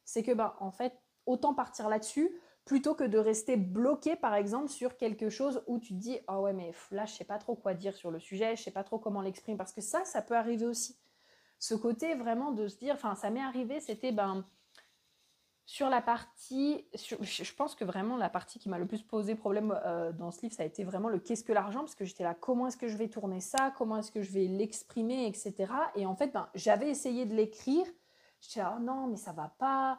c'est 0.04 0.22
que 0.22 0.32
bah 0.32 0.56
en 0.60 0.70
fait, 0.70 0.98
autant 1.26 1.54
partir 1.54 1.88
là-dessus 1.88 2.30
plutôt 2.64 2.94
que 2.94 3.04
de 3.04 3.18
rester 3.18 3.56
bloqué 3.56 4.14
par 4.14 4.34
exemple 4.34 4.68
sur 4.68 4.96
quelque 4.96 5.30
chose 5.30 5.64
où 5.66 5.78
tu 5.80 5.94
te 5.94 5.98
dis 5.98 6.20
ah 6.28 6.40
ouais 6.40 6.52
mais 6.52 6.72
là 6.92 7.06
je 7.06 7.12
sais 7.14 7.24
pas 7.24 7.38
trop 7.38 7.56
quoi 7.56 7.74
dire 7.74 7.94
sur 7.94 8.10
le 8.10 8.20
sujet, 8.20 8.56
je 8.56 8.62
sais 8.62 8.70
pas 8.70 8.84
trop 8.84 8.98
comment 8.98 9.20
l'exprimer 9.20 9.56
parce 9.58 9.72
que 9.72 9.80
ça 9.80 10.04
ça 10.04 10.22
peut 10.22 10.36
arriver 10.36 10.66
aussi. 10.66 10.96
ce 11.58 11.74
côté 11.74 12.14
vraiment 12.14 12.52
de 12.52 12.68
se 12.68 12.76
dire, 12.78 12.94
enfin, 12.94 13.14
ça 13.14 13.30
m'est 13.30 13.40
arrivé, 13.40 13.80
c'était 13.80 14.12
ben 14.12 14.44
sur 15.64 15.88
la 15.88 16.02
partie, 16.02 16.86
je 16.92 17.54
pense 17.54 17.74
que 17.74 17.84
vraiment 17.84 18.16
la 18.16 18.28
partie 18.28 18.58
qui 18.58 18.68
m'a 18.68 18.78
le 18.78 18.86
plus 18.86 19.02
posé 19.02 19.34
problème 19.34 19.78
euh, 19.84 20.12
dans 20.12 20.30
ce 20.30 20.42
livre, 20.42 20.54
ça 20.54 20.64
a 20.64 20.66
été 20.66 20.82
vraiment 20.82 21.08
le 21.08 21.18
qu'est-ce 21.18 21.44
que 21.44 21.52
l'argent, 21.52 21.80
parce 21.80 21.94
que 21.94 22.04
j'étais 22.04 22.24
là, 22.24 22.34
comment 22.34 22.66
est-ce 22.66 22.76
que 22.76 22.88
je 22.88 22.96
vais 22.96 23.08
tourner 23.08 23.40
ça, 23.40 23.72
comment 23.78 23.96
est-ce 23.96 24.10
que 24.10 24.22
je 24.22 24.32
vais 24.32 24.46
l'exprimer, 24.46 25.26
etc. 25.26 25.72
Et 25.94 26.04
en 26.04 26.16
fait, 26.16 26.32
ben, 26.32 26.48
j'avais 26.54 26.90
essayé 26.90 27.26
de 27.26 27.34
l'écrire, 27.34 27.86
j'étais 28.40 28.60
là, 28.60 28.76
oh 28.76 28.82
non, 28.82 29.06
mais 29.06 29.16
ça 29.16 29.32
va 29.32 29.54
pas, 29.58 29.98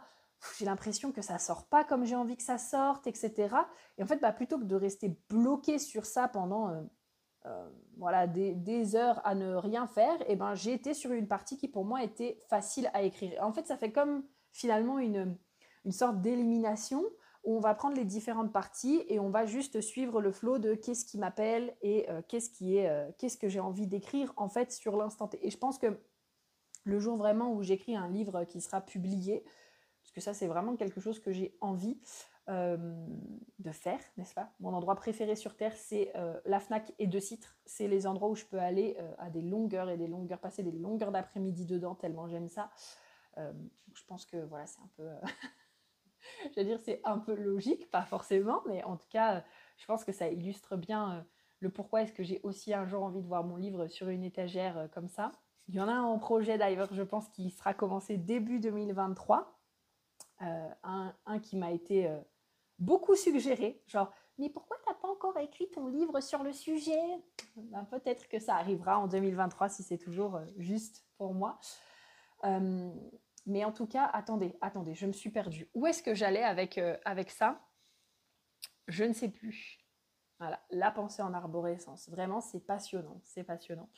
j'ai 0.59 0.65
l'impression 0.65 1.11
que 1.11 1.21
ça 1.21 1.39
sort 1.39 1.65
pas 1.65 1.83
comme 1.83 2.05
j'ai 2.05 2.15
envie 2.15 2.35
que 2.35 2.43
ça 2.43 2.57
sorte, 2.57 3.07
etc. 3.07 3.55
Et 3.97 4.03
en 4.03 4.05
fait, 4.05 4.17
bah, 4.17 4.33
plutôt 4.33 4.59
que 4.59 4.65
de 4.65 4.75
rester 4.75 5.17
bloqué 5.29 5.79
sur 5.79 6.05
ça 6.05 6.27
pendant 6.27 6.69
euh, 6.69 6.81
euh, 7.45 7.69
voilà, 7.97 8.27
des, 8.27 8.95
heures 8.95 9.25
à 9.25 9.33
ne 9.33 9.55
rien 9.55 9.87
faire, 9.87 10.17
et 10.29 10.35
ben, 10.35 10.55
j'ai 10.55 10.73
été 10.73 10.93
sur 10.93 11.11
une 11.13 11.27
partie 11.27 11.57
qui 11.57 11.67
pour 11.67 11.85
moi 11.85 12.03
était 12.03 12.39
facile 12.49 12.89
à 12.93 13.03
écrire. 13.03 13.41
En 13.41 13.53
fait, 13.53 13.65
ça 13.65 13.77
fait 13.77 13.91
comme 13.91 14.25
finalement 14.51 14.99
une, 14.99 15.37
une 15.85 15.91
sorte 15.91 16.21
d'élimination 16.21 17.03
où 17.43 17.57
on 17.57 17.59
va 17.59 17.75
prendre 17.75 17.95
les 17.95 18.05
différentes 18.05 18.53
parties 18.53 19.03
et 19.09 19.19
on 19.19 19.29
va 19.29 19.45
juste 19.45 19.81
suivre 19.81 20.21
le 20.21 20.31
flot 20.31 20.59
de 20.59 20.75
qu'est-ce 20.75 21.05
qui 21.05 21.17
m'appelle 21.17 21.75
et 21.81 22.09
euh, 22.09 22.21
qu'est-ce 22.27 22.49
qui 22.49 22.77
est 22.77 22.89
qu'est-ce 23.17 23.37
que 23.37 23.49
j'ai 23.49 23.59
envie 23.59 23.87
d'écrire 23.87 24.33
en 24.37 24.47
fait 24.47 24.71
sur 24.71 24.95
l'instant 24.95 25.27
T. 25.27 25.45
Et 25.45 25.49
je 25.49 25.57
pense 25.57 25.77
que 25.77 25.99
le 26.85 26.99
jour 26.99 27.17
vraiment 27.17 27.53
où 27.53 27.63
j'écris 27.63 27.95
un 27.95 28.07
livre 28.07 28.43
qui 28.45 28.61
sera 28.61 28.81
publié, 28.81 29.43
que 30.13 30.21
ça 30.21 30.33
c'est 30.33 30.47
vraiment 30.47 30.75
quelque 30.75 31.01
chose 31.01 31.19
que 31.19 31.31
j'ai 31.31 31.57
envie 31.59 31.99
euh, 32.49 32.77
de 33.59 33.71
faire, 33.71 33.99
n'est-ce 34.17 34.33
pas? 34.33 34.51
Mon 34.59 34.73
endroit 34.73 34.95
préféré 34.95 35.35
sur 35.35 35.55
Terre, 35.55 35.75
c'est 35.75 36.11
euh, 36.15 36.39
la 36.45 36.59
FNAC 36.59 36.93
et 36.99 37.07
deux 37.07 37.19
citres. 37.19 37.57
C'est 37.65 37.87
les 37.87 38.05
endroits 38.05 38.29
où 38.29 38.35
je 38.35 38.45
peux 38.45 38.59
aller 38.59 38.95
euh, 38.99 39.11
à 39.17 39.29
des 39.29 39.41
longueurs 39.41 39.89
et 39.89 39.97
des 39.97 40.07
longueurs, 40.07 40.39
passer 40.39 40.61
des 40.61 40.71
longueurs 40.71 41.11
d'après-midi 41.11 41.65
dedans, 41.65 41.95
tellement 41.95 42.27
j'aime 42.27 42.49
ça. 42.49 42.69
je 43.37 44.03
pense 44.07 44.25
que 44.25 44.37
voilà, 44.37 44.67
c'est 44.67 44.81
un 44.81 44.89
peu... 44.95 45.09
je 46.55 46.59
veux 46.59 46.65
dire, 46.65 46.79
c'est 46.79 47.01
un 47.03 47.19
peu 47.19 47.33
logique, 47.33 47.89
pas 47.91 48.03
forcément, 48.03 48.61
mais 48.67 48.83
en 48.83 48.97
tout 48.97 49.07
cas, 49.09 49.43
je 49.77 49.85
pense 49.85 50.03
que 50.03 50.11
ça 50.11 50.27
illustre 50.29 50.75
bien 50.77 51.25
le 51.59 51.69
pourquoi 51.69 52.01
est-ce 52.01 52.13
que 52.13 52.23
j'ai 52.23 52.39
aussi 52.43 52.73
un 52.73 52.85
jour 52.85 53.03
envie 53.03 53.21
de 53.21 53.27
voir 53.27 53.43
mon 53.43 53.55
livre 53.55 53.87
sur 53.87 54.09
une 54.09 54.23
étagère 54.23 54.89
comme 54.93 55.07
ça. 55.07 55.31
Il 55.69 55.75
y 55.75 55.79
en 55.79 55.87
a 55.87 55.93
un 55.93 56.17
projet 56.17 56.57
d'ailleurs, 56.57 56.93
je 56.93 57.03
pense, 57.03 57.29
qui 57.29 57.49
sera 57.49 57.73
commencé 57.73 58.17
début 58.17 58.59
2023. 58.59 59.59
Euh, 60.41 60.69
un, 60.83 61.39
qui 61.39 61.55
m'a 61.55 61.71
été 61.71 62.07
euh, 62.07 62.19
beaucoup 62.79 63.15
suggéré, 63.15 63.81
genre 63.87 64.11
mais 64.37 64.49
pourquoi 64.49 64.75
t'as 64.83 64.95
pas 64.95 65.07
encore 65.07 65.37
écrit 65.37 65.69
ton 65.69 65.87
livre 65.87 66.19
sur 66.19 66.43
le 66.43 66.51
sujet? 66.51 66.99
Ben, 67.55 67.85
Peut-être 67.85 68.27
que 68.27 68.39
ça 68.39 68.55
arrivera 68.55 68.99
en 68.99 69.07
2023 69.07 69.69
si 69.69 69.83
c'est 69.83 69.99
toujours 69.99 70.35
euh, 70.35 70.45
juste 70.57 71.05
pour 71.17 71.33
moi. 71.33 71.59
Mais 73.45 73.65
en 73.65 73.71
tout 73.71 73.87
cas, 73.87 74.09
attendez, 74.13 74.55
attendez, 74.61 74.95
je 74.95 75.05
me 75.05 75.13
suis 75.13 75.29
perdue. 75.29 75.69
Où 75.73 75.87
est-ce 75.87 76.03
que 76.03 76.13
j'allais 76.13 76.43
avec, 76.43 76.79
avec 77.05 77.31
ça? 77.31 77.61
Je 78.87 79.03
ne 79.03 79.13
sais 79.13 79.29
plus. 79.29 79.79
Voilà, 80.39 80.59
la 80.71 80.91
pensée 80.91 81.21
en 81.21 81.33
arborescence. 81.33 82.09
Vraiment, 82.09 82.41
c'est 82.41 82.59
passionnant, 82.59 83.21
c'est 83.23 83.43
passionnant. 83.43 83.89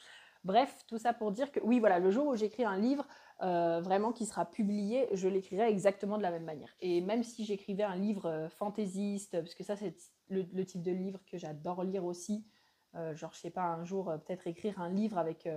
Bref, 0.46 0.86
tout 0.88 1.00
ça 1.00 1.12
pour 1.12 1.32
dire 1.32 1.52
que 1.52 1.60
oui, 1.64 1.80
voilà, 1.80 1.98
le 1.98 2.12
jour 2.12 2.28
où 2.28 2.36
j'écris 2.36 2.66
un 2.66 2.78
livre, 2.78 3.08
euh, 3.42 3.82
vraiment 3.82 4.12
qui 4.14 4.28
sera 4.28 4.46
publié, 4.46 5.08
je 5.12 5.28
l'écrirai 5.28 5.68
exactement 5.70 6.18
de 6.18 6.22
la 6.22 6.30
même 6.30 6.44
manière. 6.44 6.76
Et 6.82 7.02
même 7.02 7.24
si 7.24 7.46
j'écrivais 7.46 7.82
un 7.82 7.96
livre 7.96 8.28
euh, 8.28 8.50
fantaisiste, 8.50 9.42
parce 9.42 9.56
que 9.56 9.64
ça 9.64 9.76
c'est 9.76 9.96
le, 10.30 10.64
type 10.64 10.84
de 10.84 10.92
livre 10.92 11.20
que 11.26 11.40
j'adore 11.40 11.84
lire 11.84 12.06
aussi, 12.06 12.46
euh, 12.94 13.16
genre 13.16 13.34
je 13.34 13.40
sais 13.40 13.50
pas, 13.50 13.64
un 13.64 13.86
jour 13.86 14.14
peut-être 14.28 14.46
écrire 14.46 14.80
un 14.80 14.90
livre 14.90 15.18
avec 15.18 15.50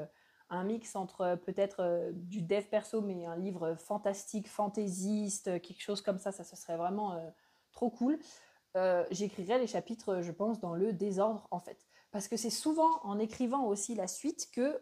un 0.50 0.64
mix 0.64 0.96
entre 0.96 1.38
peut-être 1.44 2.10
du 2.12 2.42
dev 2.42 2.64
perso, 2.64 3.00
mais 3.00 3.26
un 3.26 3.36
livre 3.36 3.74
fantastique, 3.74 4.48
fantaisiste, 4.48 5.60
quelque 5.60 5.82
chose 5.82 6.00
comme 6.00 6.18
ça, 6.18 6.32
ça 6.32 6.44
ce 6.44 6.56
serait 6.56 6.76
vraiment 6.76 7.20
trop 7.72 7.90
cool. 7.90 8.18
j'écrirais 9.10 9.58
les 9.58 9.66
chapitres, 9.66 10.20
je 10.22 10.32
pense, 10.32 10.60
dans 10.60 10.74
le 10.74 10.92
désordre 10.92 11.46
en 11.50 11.60
fait. 11.60 11.86
Parce 12.10 12.28
que 12.28 12.36
c'est 12.36 12.50
souvent 12.50 13.00
en 13.02 13.18
écrivant 13.18 13.64
aussi 13.66 13.94
la 13.94 14.06
suite 14.06 14.50
que 14.52 14.80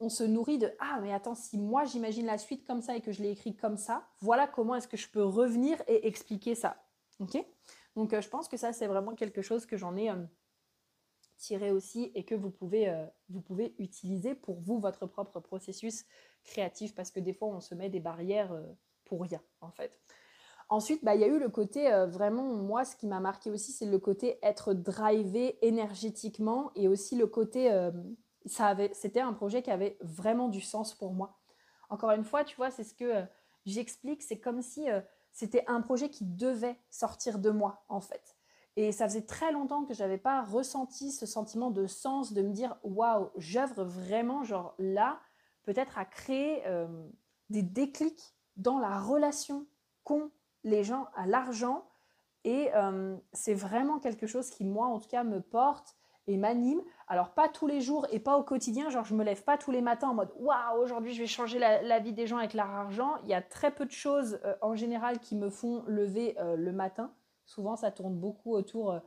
on 0.00 0.08
se 0.08 0.24
nourrit 0.24 0.58
de 0.58 0.72
ah 0.78 0.98
mais 1.02 1.12
attends 1.12 1.34
si 1.34 1.58
moi 1.58 1.84
j'imagine 1.84 2.26
la 2.26 2.38
suite 2.38 2.64
comme 2.64 2.82
ça 2.82 2.96
et 2.96 3.00
que 3.00 3.12
je 3.12 3.22
l'ai 3.22 3.30
écrit 3.30 3.56
comme 3.56 3.76
ça 3.76 4.06
voilà 4.20 4.46
comment 4.46 4.76
est-ce 4.76 4.86
que 4.86 4.96
je 4.96 5.08
peux 5.08 5.24
revenir 5.24 5.82
et 5.88 6.06
expliquer 6.06 6.54
ça 6.54 6.76
ok? 7.20 7.44
Donc 7.96 8.12
euh, 8.12 8.20
je 8.20 8.28
pense 8.28 8.48
que 8.48 8.56
ça 8.56 8.72
c'est 8.72 8.86
vraiment 8.86 9.14
quelque 9.14 9.42
chose 9.42 9.66
que 9.66 9.76
j'en 9.76 9.96
ai 9.96 10.10
euh, 10.10 10.16
tiré 11.38 11.70
aussi 11.70 12.12
et 12.14 12.24
que 12.24 12.34
vous 12.34 12.50
pouvez 12.50 12.88
euh, 12.88 13.06
vous 13.28 13.40
pouvez 13.40 13.74
utiliser 13.78 14.34
pour 14.34 14.60
vous 14.60 14.78
votre 14.78 15.06
propre 15.06 15.40
processus 15.40 16.04
créatif 16.44 16.94
parce 16.94 17.10
que 17.10 17.20
des 17.20 17.32
fois 17.32 17.48
on 17.48 17.60
se 17.60 17.74
met 17.74 17.88
des 17.88 18.00
barrières 18.00 18.54
pour 19.04 19.22
rien 19.22 19.40
en 19.60 19.70
fait 19.70 19.98
ensuite 20.68 21.04
bah, 21.04 21.14
il 21.14 21.20
y 21.20 21.24
a 21.24 21.28
eu 21.28 21.38
le 21.38 21.48
côté 21.48 21.90
vraiment 22.08 22.54
moi 22.54 22.84
ce 22.84 22.96
qui 22.96 23.06
m'a 23.06 23.20
marqué 23.20 23.50
aussi 23.50 23.72
c'est 23.72 23.86
le 23.86 23.98
côté 23.98 24.38
être 24.42 24.74
drivé 24.74 25.58
énergétiquement 25.66 26.70
et 26.74 26.88
aussi 26.88 27.16
le 27.16 27.26
côté 27.26 27.70
c'était 28.48 29.20
un 29.20 29.32
projet 29.32 29.62
qui 29.62 29.70
avait 29.70 29.96
vraiment 30.00 30.48
du 30.48 30.60
sens 30.60 30.94
pour 30.94 31.12
moi. 31.12 31.38
Encore 31.90 32.10
une 32.10 32.24
fois, 32.24 32.44
tu 32.44 32.56
vois, 32.56 32.70
c'est 32.70 32.84
ce 32.84 32.94
que 32.94 33.04
euh, 33.04 33.24
j'explique, 33.66 34.22
c'est 34.22 34.38
comme 34.38 34.62
si 34.62 34.90
euh, 34.90 35.00
c'était 35.32 35.64
un 35.66 35.80
projet 35.80 36.10
qui 36.10 36.24
devait 36.24 36.78
sortir 36.90 37.38
de 37.38 37.50
moi, 37.50 37.84
en 37.88 38.00
fait. 38.00 38.36
Et 38.78 38.92
ça 38.92 39.08
faisait 39.08 39.26
très 39.26 39.50
longtemps 39.50 39.84
que 39.84 39.92
je 39.92 40.04
n'avais 40.04 40.18
pas 40.18 40.40
ressenti 40.40 41.10
ce 41.10 41.26
sentiment 41.26 41.72
de 41.72 41.88
sens, 41.88 42.32
de 42.32 42.42
me 42.42 42.52
dire 42.52 42.76
waouh, 42.84 43.30
j'œuvre 43.36 43.82
vraiment, 43.82 44.44
genre 44.44 44.76
là, 44.78 45.18
peut-être 45.64 45.98
à 45.98 46.04
créer 46.04 46.62
euh, 46.66 46.86
des 47.50 47.62
déclics 47.62 48.36
dans 48.56 48.78
la 48.78 49.00
relation 49.00 49.66
qu'ont 50.04 50.30
les 50.62 50.84
gens 50.84 51.08
à 51.16 51.26
l'argent. 51.26 51.88
Et 52.44 52.70
c'est 53.32 53.52
vraiment 53.52 53.98
quelque 53.98 54.26
chose 54.26 54.48
qui, 54.48 54.64
moi, 54.64 54.86
en 54.86 55.00
tout 55.00 55.08
cas, 55.08 55.24
me 55.24 55.40
porte 55.40 55.98
et 56.28 56.36
m'anime. 56.36 56.80
Alors 57.08 57.30
pas 57.30 57.48
tous 57.48 57.66
les 57.66 57.80
jours 57.80 58.06
et 58.12 58.20
pas 58.20 58.36
au 58.36 58.44
quotidien, 58.44 58.90
genre 58.90 59.04
je 59.04 59.14
me 59.14 59.24
lève 59.24 59.42
pas 59.42 59.58
tous 59.58 59.72
les 59.72 59.80
matins 59.80 60.10
en 60.10 60.14
mode 60.14 60.30
waouh 60.36 60.80
aujourd'hui 60.80 61.14
je 61.14 61.20
vais 61.20 61.26
changer 61.26 61.58
la, 61.58 61.98
vie 61.98 62.12
des 62.12 62.26
gens 62.26 62.36
avec 62.36 62.54
leur 62.54 62.70
argent. 62.70 63.16
Il 63.24 63.28
y 63.28 63.34
a 63.34 63.42
très 63.42 63.70
peu 63.70 63.86
de 63.86 63.90
choses 63.90 64.38
euh, 64.44 64.54
en 64.60 64.76
général 64.76 65.18
qui 65.18 65.34
me 65.34 65.50
font 65.50 65.82
lever 65.86 66.38
euh, 66.38 66.54
le 66.54 66.70
matin. 66.70 67.10
Souvent 67.48 67.74
ça 67.74 67.90
tourne 67.90 68.14
beaucoup 68.14 68.54
autour 68.54 69.00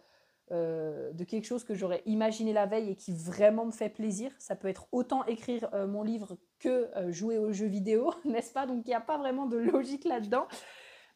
euh, 0.52 1.14
de 1.14 1.24
quelque 1.24 1.46
chose 1.46 1.64
que 1.64 1.74
j'aurais 1.74 2.02
imaginé 2.06 2.52
la 2.52 2.66
veille 2.66 2.90
et 2.90 2.96
qui 2.96 3.14
vraiment 3.14 3.66
me 3.66 3.72
fait 3.72 3.88
plaisir. 3.88 4.34
Ça 4.38 4.58
peut 4.58 4.68
être 4.68 4.88
autant 4.92 5.24
écrire 5.26 5.70
mon 5.88 6.04
livre 6.04 6.38
que 6.60 6.90
jouer 7.10 7.38
aux 7.38 7.54
jeux 7.54 7.68
vidéo, 7.68 8.12
n'est-ce 8.26 8.52
pas? 8.52 8.66
Donc 8.66 8.84
il 8.86 8.90
n'y 8.90 8.96
a 8.96 9.00
pas 9.02 9.18
vraiment 9.18 9.46
de 9.46 9.58
logique 9.58 10.04
là-dedans. 10.04 10.48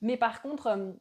Mais 0.02 0.16
par 0.16 0.42
contre, 0.42 0.96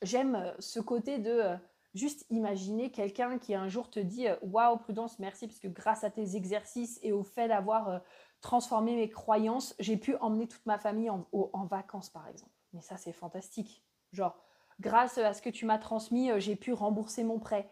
j'aime 0.00 0.54
ce 0.58 0.80
côté 0.80 1.18
de 1.18 1.58
Juste 1.94 2.26
imaginer 2.28 2.90
quelqu'un 2.90 3.38
qui 3.38 3.54
un 3.54 3.68
jour 3.68 3.88
te 3.88 4.00
dit 4.00 4.26
euh, 4.26 4.36
Waouh, 4.42 4.78
Prudence, 4.78 5.20
merci, 5.20 5.46
parce 5.46 5.60
que 5.60 5.68
grâce 5.68 6.02
à 6.02 6.10
tes 6.10 6.34
exercices 6.34 6.98
et 7.02 7.12
au 7.12 7.22
fait 7.22 7.46
d'avoir 7.46 7.88
euh, 7.88 7.98
transformé 8.40 8.96
mes 8.96 9.08
croyances, 9.08 9.76
j'ai 9.78 9.96
pu 9.96 10.16
emmener 10.16 10.48
toute 10.48 10.66
ma 10.66 10.76
famille 10.76 11.08
en, 11.08 11.64
vacances, 11.66 12.10
par 12.10 12.26
exemple. 12.26 12.52
Mais 12.72 12.80
ça, 12.80 12.96
c'est 12.96 13.12
fantastique. 13.12 13.84
Genre, 14.12 14.36
grâce 14.80 15.18
à 15.18 15.32
ce 15.32 15.42
que 15.42 15.50
tu 15.50 15.66
m'as 15.66 15.78
transmis, 15.78 16.30
euh, 16.30 16.38
j'ai 16.38 16.56
pu 16.56 16.72
rembourser 16.72 17.24
mon 17.24 17.38
prêt. 17.38 17.70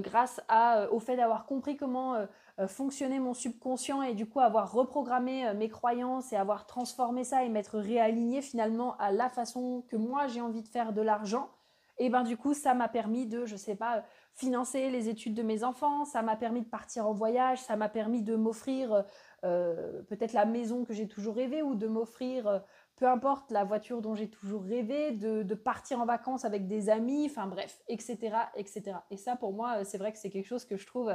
grâce 0.00 0.40
à, 0.48 0.90
au 0.92 0.98
fait 0.98 1.14
d'avoir 1.14 1.44
compris 1.44 1.76
comment 1.76 2.26
fonctionnait 2.68 3.18
mon 3.20 3.34
subconscient 3.34 4.00
et 4.00 4.14
du 4.14 4.26
coup 4.26 4.40
avoir 4.40 4.72
reprogrammé 4.72 5.52
mes 5.52 5.68
croyances 5.68 6.32
et 6.32 6.36
avoir 6.36 6.64
transformé 6.64 7.22
ça 7.22 7.44
et 7.44 7.50
m'être 7.50 7.78
réaligné 7.78 8.40
finalement 8.40 8.96
à 8.96 9.12
la 9.12 9.28
façon 9.28 9.84
que 9.88 9.96
moi 9.96 10.26
j'ai 10.26 10.40
envie 10.40 10.62
de 10.62 10.68
faire 10.68 10.94
de 10.94 11.02
l'argent, 11.02 11.50
et 11.98 12.10
ben 12.10 12.24
du 12.24 12.36
coup, 12.36 12.54
ça 12.54 12.74
m'a 12.74 12.88
permis 12.88 13.26
de, 13.26 13.46
je 13.46 13.56
sais 13.56 13.76
pas, 13.76 14.04
financer 14.34 14.90
les 14.90 15.08
études 15.08 15.34
de 15.34 15.42
mes 15.42 15.62
enfants, 15.62 16.04
ça 16.04 16.22
m'a 16.22 16.34
permis 16.34 16.62
de 16.62 16.68
partir 16.68 17.06
en 17.06 17.12
voyage, 17.12 17.60
ça 17.62 17.76
m'a 17.76 17.88
permis 17.88 18.22
de 18.22 18.34
m'offrir 18.34 19.04
euh, 19.44 20.02
peut-être 20.08 20.32
la 20.32 20.44
maison 20.44 20.84
que 20.84 20.92
j'ai 20.92 21.06
toujours 21.06 21.36
rêvé 21.36 21.62
ou 21.62 21.76
de 21.76 21.86
m'offrir, 21.86 22.48
euh, 22.48 22.58
peu 22.96 23.08
importe, 23.08 23.50
la 23.50 23.64
voiture 23.64 24.00
dont 24.00 24.14
j'ai 24.14 24.28
toujours 24.28 24.62
rêvé, 24.62 25.12
de, 25.12 25.54
partir 25.54 26.00
en 26.00 26.06
vacances 26.06 26.44
avec 26.44 26.66
des 26.66 26.88
amis, 26.90 27.26
enfin 27.26 27.46
bref, 27.46 27.82
etc., 27.88 28.36
etc. 28.56 28.98
Et 29.10 29.16
ça, 29.16 29.36
pour 29.36 29.52
moi, 29.52 29.84
c'est 29.84 29.98
vrai 29.98 30.12
que 30.12 30.18
c'est 30.18 30.30
quelque 30.30 30.46
chose 30.46 30.64
que 30.64 30.76
je 30.76 30.86
trouve 30.86 31.12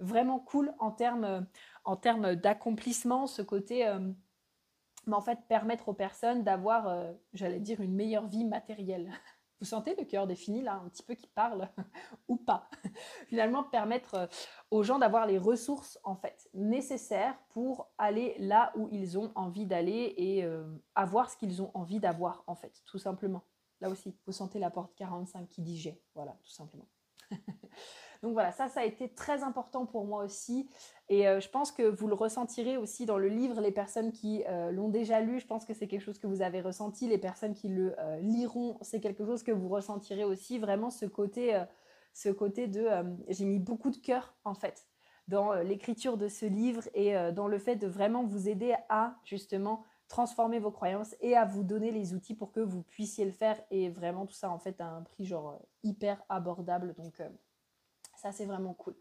vraiment 0.00 0.38
cool 0.38 0.72
en 0.78 0.90
termes 0.90 1.46
en 1.84 1.96
termes 1.96 2.34
d'accomplissement, 2.34 3.26
ce 3.26 3.42
côté, 3.42 3.84
mais 5.06 5.14
en 5.14 5.20
fait, 5.20 5.38
permettre 5.48 5.88
aux 5.88 5.94
personnes 5.94 6.44
d'avoir, 6.44 7.12
j'allais 7.32 7.60
dire, 7.60 7.80
une 7.80 7.94
meilleure 7.94 8.26
vie 8.26 8.44
matérielle. 8.44 9.12
Vous 9.60 9.66
sentez 9.66 9.94
le 9.96 10.04
cœur 10.04 10.26
défini 10.26 10.62
là, 10.62 10.74
un 10.74 10.88
petit 10.88 11.02
peu 11.02 11.14
qui 11.14 11.26
parle 11.26 11.68
ou 12.28 12.36
pas? 12.36 12.68
Finalement, 13.26 13.64
permettre 13.64 14.14
euh, 14.14 14.26
aux 14.70 14.82
gens 14.82 14.98
d'avoir 14.98 15.26
les 15.26 15.38
ressources 15.38 15.98
en 16.04 16.14
fait 16.14 16.48
nécessaires 16.54 17.36
pour 17.48 17.90
aller 17.98 18.36
là 18.38 18.72
où 18.76 18.88
ils 18.92 19.18
ont 19.18 19.32
envie 19.34 19.66
d'aller 19.66 20.14
et 20.16 20.44
euh, 20.44 20.66
avoir 20.94 21.30
ce 21.30 21.36
qu'ils 21.36 21.60
ont 21.62 21.70
envie 21.74 21.98
d'avoir 21.98 22.44
en 22.46 22.54
fait, 22.54 22.82
tout 22.86 22.98
simplement. 22.98 23.42
Là 23.80 23.90
aussi, 23.90 24.16
vous 24.26 24.32
sentez 24.32 24.58
la 24.58 24.70
porte 24.70 24.94
45 24.96 25.48
qui 25.48 25.62
dit 25.62 25.76
j'ai, 25.76 26.02
voilà, 26.14 26.32
tout 26.42 26.50
simplement. 26.50 26.88
Donc 28.22 28.32
voilà, 28.32 28.50
ça, 28.52 28.68
ça 28.68 28.80
a 28.80 28.84
été 28.84 29.08
très 29.08 29.42
important 29.42 29.86
pour 29.86 30.04
moi 30.04 30.24
aussi. 30.24 30.68
Et 31.08 31.28
euh, 31.28 31.40
je 31.40 31.48
pense 31.48 31.70
que 31.70 31.82
vous 31.82 32.08
le 32.08 32.14
ressentirez 32.14 32.76
aussi 32.76 33.06
dans 33.06 33.18
le 33.18 33.28
livre, 33.28 33.60
les 33.60 33.70
personnes 33.70 34.12
qui 34.12 34.44
euh, 34.48 34.72
l'ont 34.72 34.88
déjà 34.88 35.20
lu, 35.20 35.38
je 35.38 35.46
pense 35.46 35.64
que 35.64 35.72
c'est 35.72 35.86
quelque 35.86 36.02
chose 36.02 36.18
que 36.18 36.26
vous 36.26 36.42
avez 36.42 36.60
ressenti. 36.60 37.06
Les 37.08 37.18
personnes 37.18 37.54
qui 37.54 37.68
le 37.68 37.94
euh, 37.98 38.18
liront, 38.20 38.76
c'est 38.82 39.00
quelque 39.00 39.24
chose 39.24 39.42
que 39.42 39.52
vous 39.52 39.68
ressentirez 39.68 40.24
aussi. 40.24 40.58
Vraiment 40.58 40.90
ce 40.90 41.06
côté, 41.06 41.62
ce 42.12 42.28
côté 42.28 42.66
de... 42.66 42.88
J'ai 43.28 43.44
mis 43.44 43.58
beaucoup 43.58 43.90
de 43.90 43.96
cœur 43.96 44.34
en 44.44 44.54
fait 44.54 44.86
dans 45.28 45.52
l'écriture 45.52 46.16
de 46.16 46.26
ce 46.26 46.46
livre 46.46 46.82
et 46.94 47.14
dans 47.32 47.48
le 47.48 47.58
fait 47.58 47.76
de 47.76 47.86
vraiment 47.86 48.24
vous 48.24 48.48
aider 48.48 48.74
à 48.88 49.16
justement 49.24 49.84
transformer 50.08 50.58
vos 50.58 50.70
croyances 50.70 51.14
et 51.20 51.36
à 51.36 51.44
vous 51.44 51.62
donner 51.62 51.90
les 51.90 52.14
outils 52.14 52.34
pour 52.34 52.50
que 52.50 52.60
vous 52.60 52.82
puissiez 52.82 53.26
le 53.26 53.30
faire. 53.30 53.60
Et 53.70 53.90
vraiment 53.90 54.24
tout 54.24 54.34
ça 54.34 54.50
en 54.50 54.58
fait 54.58 54.80
à 54.80 54.86
un 54.86 55.02
prix 55.02 55.26
genre 55.26 55.60
hyper 55.82 56.22
abordable. 56.30 56.94
Donc 56.96 57.20
ça 58.18 58.32
c'est 58.32 58.46
vraiment 58.46 58.74
cool. 58.74 58.94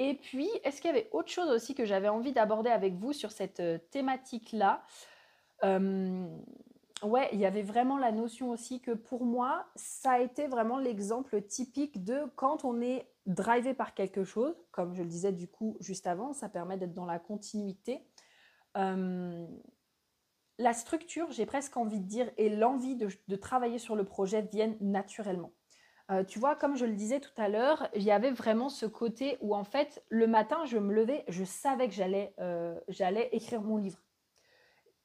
Et 0.00 0.14
puis, 0.14 0.48
est-ce 0.62 0.80
qu'il 0.80 0.88
y 0.88 0.94
avait 0.96 1.08
autre 1.12 1.28
chose 1.28 1.50
aussi 1.50 1.74
que 1.74 1.84
j'avais 1.84 2.08
envie 2.08 2.32
d'aborder 2.32 2.70
avec 2.70 2.94
vous 2.94 3.12
sur 3.12 3.32
cette 3.32 3.58
euh, 3.58 3.78
thématique-là? 3.90 4.84
Ouais, 7.02 7.28
il 7.32 7.38
y 7.38 7.46
avait 7.46 7.62
vraiment 7.62 7.96
la 7.96 8.10
notion 8.10 8.50
aussi 8.50 8.80
que 8.80 8.90
pour 8.90 9.24
moi, 9.24 9.66
ça 9.76 10.12
a 10.12 10.18
été 10.18 10.48
vraiment 10.48 10.78
l'exemple 10.78 11.40
typique 11.42 12.02
de 12.02 12.24
quand 12.34 12.64
on 12.64 12.80
est 12.80 13.08
drivé 13.26 13.72
par 13.72 13.94
quelque 13.94 14.24
chose, 14.24 14.56
comme 14.72 14.94
je 14.94 15.02
le 15.02 15.08
disais 15.08 15.32
du 15.32 15.46
coup 15.46 15.76
juste 15.78 16.08
avant, 16.08 16.32
ça 16.32 16.48
permet 16.48 16.76
d'être 16.76 16.94
dans 16.94 17.06
la 17.06 17.20
continuité. 17.20 18.04
La 18.74 20.72
structure, 20.72 21.30
j'ai 21.30 21.46
presque 21.46 21.76
envie 21.76 22.00
de 22.00 22.06
dire, 22.06 22.32
et 22.36 22.48
l'envie 22.48 22.96
de 22.96 23.36
travailler 23.36 23.78
sur 23.78 23.94
le 23.94 24.04
projet 24.04 24.42
viennent 24.42 24.76
naturellement. 24.80 25.52
Euh, 26.10 26.24
tu 26.24 26.38
vois, 26.38 26.56
comme 26.56 26.76
je 26.76 26.86
le 26.86 26.94
disais 26.94 27.20
tout 27.20 27.32
à 27.36 27.48
l'heure, 27.48 27.88
il 27.94 28.02
y 28.02 28.10
avait 28.10 28.30
vraiment 28.30 28.70
ce 28.70 28.86
côté 28.86 29.36
où 29.40 29.54
en 29.54 29.64
fait, 29.64 30.02
le 30.08 30.26
matin, 30.26 30.64
je 30.64 30.78
me 30.78 30.94
levais, 30.94 31.24
je 31.28 31.44
savais 31.44 31.88
que 31.88 31.94
j'allais 31.94 32.34
euh, 32.40 32.78
écrire 33.32 33.60
mon 33.60 33.76
livre. 33.76 33.98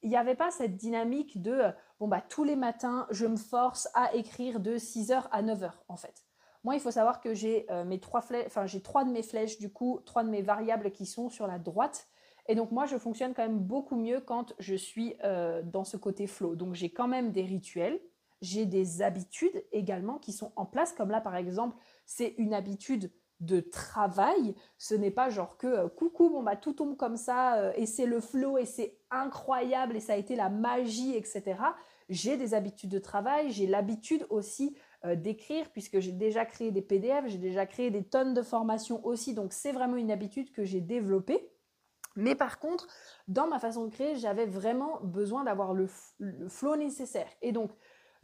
Il 0.02 0.08
n'y 0.08 0.16
avait 0.16 0.34
pas 0.34 0.50
cette 0.50 0.76
dynamique 0.76 1.42
de, 1.42 1.52
euh, 1.52 1.72
bon, 2.00 2.08
bah, 2.08 2.22
tous 2.22 2.44
les 2.44 2.56
matins, 2.56 3.06
je 3.10 3.26
me 3.26 3.36
force 3.36 3.88
à 3.94 4.14
écrire 4.14 4.60
de 4.60 4.76
6h 4.76 5.28
à 5.30 5.42
9h, 5.42 5.72
en 5.88 5.96
fait. 5.96 6.24
Moi, 6.62 6.74
il 6.74 6.80
faut 6.80 6.90
savoir 6.90 7.20
que 7.20 7.34
j'ai 7.34 7.66
mes 7.84 8.00
trois 8.00 8.24
enfin, 8.46 8.64
j'ai 8.64 8.80
trois 8.80 9.04
de 9.04 9.10
mes 9.10 9.22
flèches, 9.22 9.58
du 9.58 9.70
coup, 9.70 10.00
trois 10.06 10.24
de 10.24 10.30
mes 10.30 10.40
variables 10.40 10.92
qui 10.92 11.04
sont 11.04 11.28
sur 11.28 11.46
la 11.46 11.58
droite. 11.58 12.08
Et 12.48 12.54
donc, 12.54 12.70
moi, 12.70 12.86
je 12.86 12.96
fonctionne 12.96 13.34
quand 13.34 13.42
même 13.42 13.58
beaucoup 13.58 13.96
mieux 13.96 14.22
quand 14.22 14.54
je 14.58 14.74
suis 14.74 15.14
dans 15.64 15.84
ce 15.84 15.98
côté 15.98 16.26
flow. 16.26 16.56
Donc, 16.56 16.72
j'ai 16.72 16.88
quand 16.88 17.06
même 17.06 17.32
des 17.32 17.42
rituels, 17.42 18.00
j'ai 18.44 18.66
des 18.66 19.02
habitudes 19.02 19.64
également 19.72 20.18
qui 20.18 20.32
sont 20.32 20.52
en 20.56 20.66
place, 20.66 20.92
comme 20.92 21.10
là 21.10 21.20
par 21.20 21.36
exemple, 21.36 21.76
c'est 22.06 22.34
une 22.38 22.54
habitude 22.54 23.10
de 23.40 23.60
travail. 23.60 24.54
Ce 24.78 24.94
n'est 24.94 25.10
pas 25.10 25.30
genre 25.30 25.56
que 25.56 25.66
euh, 25.66 25.88
coucou, 25.88 26.30
bon 26.30 26.42
bah 26.42 26.56
tout 26.56 26.72
tombe 26.72 26.96
comme 26.96 27.16
ça 27.16 27.56
euh, 27.56 27.72
et 27.76 27.86
c'est 27.86 28.06
le 28.06 28.20
flow 28.20 28.58
et 28.58 28.64
c'est 28.64 28.98
incroyable 29.10 29.96
et 29.96 30.00
ça 30.00 30.14
a 30.14 30.16
été 30.16 30.36
la 30.36 30.48
magie, 30.48 31.16
etc. 31.16 31.56
J'ai 32.08 32.36
des 32.36 32.54
habitudes 32.54 32.90
de 32.90 32.98
travail, 32.98 33.50
j'ai 33.50 33.66
l'habitude 33.66 34.26
aussi 34.30 34.76
euh, 35.04 35.16
d'écrire 35.16 35.70
puisque 35.72 36.00
j'ai 36.00 36.12
déjà 36.12 36.44
créé 36.44 36.70
des 36.70 36.82
PDF, 36.82 37.24
j'ai 37.26 37.38
déjà 37.38 37.66
créé 37.66 37.90
des 37.90 38.04
tonnes 38.04 38.34
de 38.34 38.42
formations 38.42 39.04
aussi, 39.04 39.34
donc 39.34 39.52
c'est 39.52 39.72
vraiment 39.72 39.96
une 39.96 40.10
habitude 40.10 40.52
que 40.52 40.64
j'ai 40.64 40.80
développée. 40.80 41.50
Mais 42.16 42.36
par 42.36 42.60
contre, 42.60 42.86
dans 43.26 43.48
ma 43.48 43.58
façon 43.58 43.86
de 43.86 43.90
créer, 43.90 44.14
j'avais 44.16 44.46
vraiment 44.46 45.00
besoin 45.02 45.44
d'avoir 45.44 45.74
le, 45.74 45.88
le 46.18 46.48
flow 46.48 46.76
nécessaire. 46.76 47.26
Et 47.42 47.50
donc, 47.50 47.72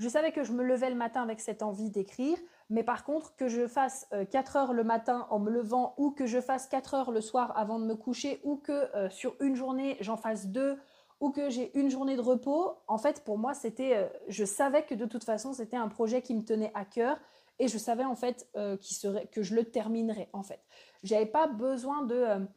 je 0.01 0.09
savais 0.09 0.33
que 0.33 0.43
je 0.45 0.53
me 0.53 0.65
levais 0.65 0.89
le 0.89 0.97
matin 0.97 1.23
avec 1.23 1.41
cette 1.41 1.63
envie 1.63 1.91
d'écrire, 1.91 2.39
mais 2.71 2.83
par 2.83 3.05
contre, 3.05 3.37
que 3.37 3.49
je 3.49 3.69
fasse 3.69 4.09
4 4.31 4.57
euh, 4.57 4.59
heures 4.59 4.73
le 4.73 4.83
matin 4.83 5.27
en 5.29 5.39
me 5.39 5.51
levant 5.51 5.95
ou 5.99 6.11
que 6.11 6.25
je 6.25 6.41
fasse 6.41 6.67
4 6.69 6.95
heures 6.95 7.11
le 7.11 7.21
soir 7.21 7.53
avant 7.55 7.79
de 7.79 7.85
me 7.85 7.95
coucher 7.95 8.41
ou 8.43 8.57
que 8.57 8.73
euh, 8.97 9.11
sur 9.11 9.37
une 9.41 9.55
journée, 9.55 9.99
j'en 10.01 10.17
fasse 10.17 10.47
deux 10.47 10.79
ou 11.21 11.31
que 11.31 11.51
j'ai 11.51 11.79
une 11.79 11.91
journée 11.91 12.17
de 12.17 12.23
repos, 12.23 12.79
en 12.89 12.97
fait, 12.97 13.23
pour 13.25 13.37
moi, 13.37 13.53
c'était, 13.53 13.95
euh, 13.95 14.09
je 14.29 14.47
savais 14.47 14.85
que 14.87 14.95
de 14.95 15.05
toute 15.05 15.25
façon, 15.25 15.53
c'était 15.53 15.77
un 15.77 15.89
projet 15.89 16.23
qui 16.23 16.35
me 16.35 16.43
tenait 16.43 16.73
à 16.73 16.87
cœur 16.87 17.21
et 17.59 17.69
je 17.69 17.77
savais 17.77 18.05
en 18.05 18.17
fait 18.17 18.49
que 18.55 19.43
je 19.43 19.55
le 19.55 19.65
terminerais 19.65 20.31
en 20.33 20.43
fait. 20.43 20.61
J'avais 21.03 21.27
pas 21.27 21.47
besoin 21.47 22.07
de, 22.07 22.49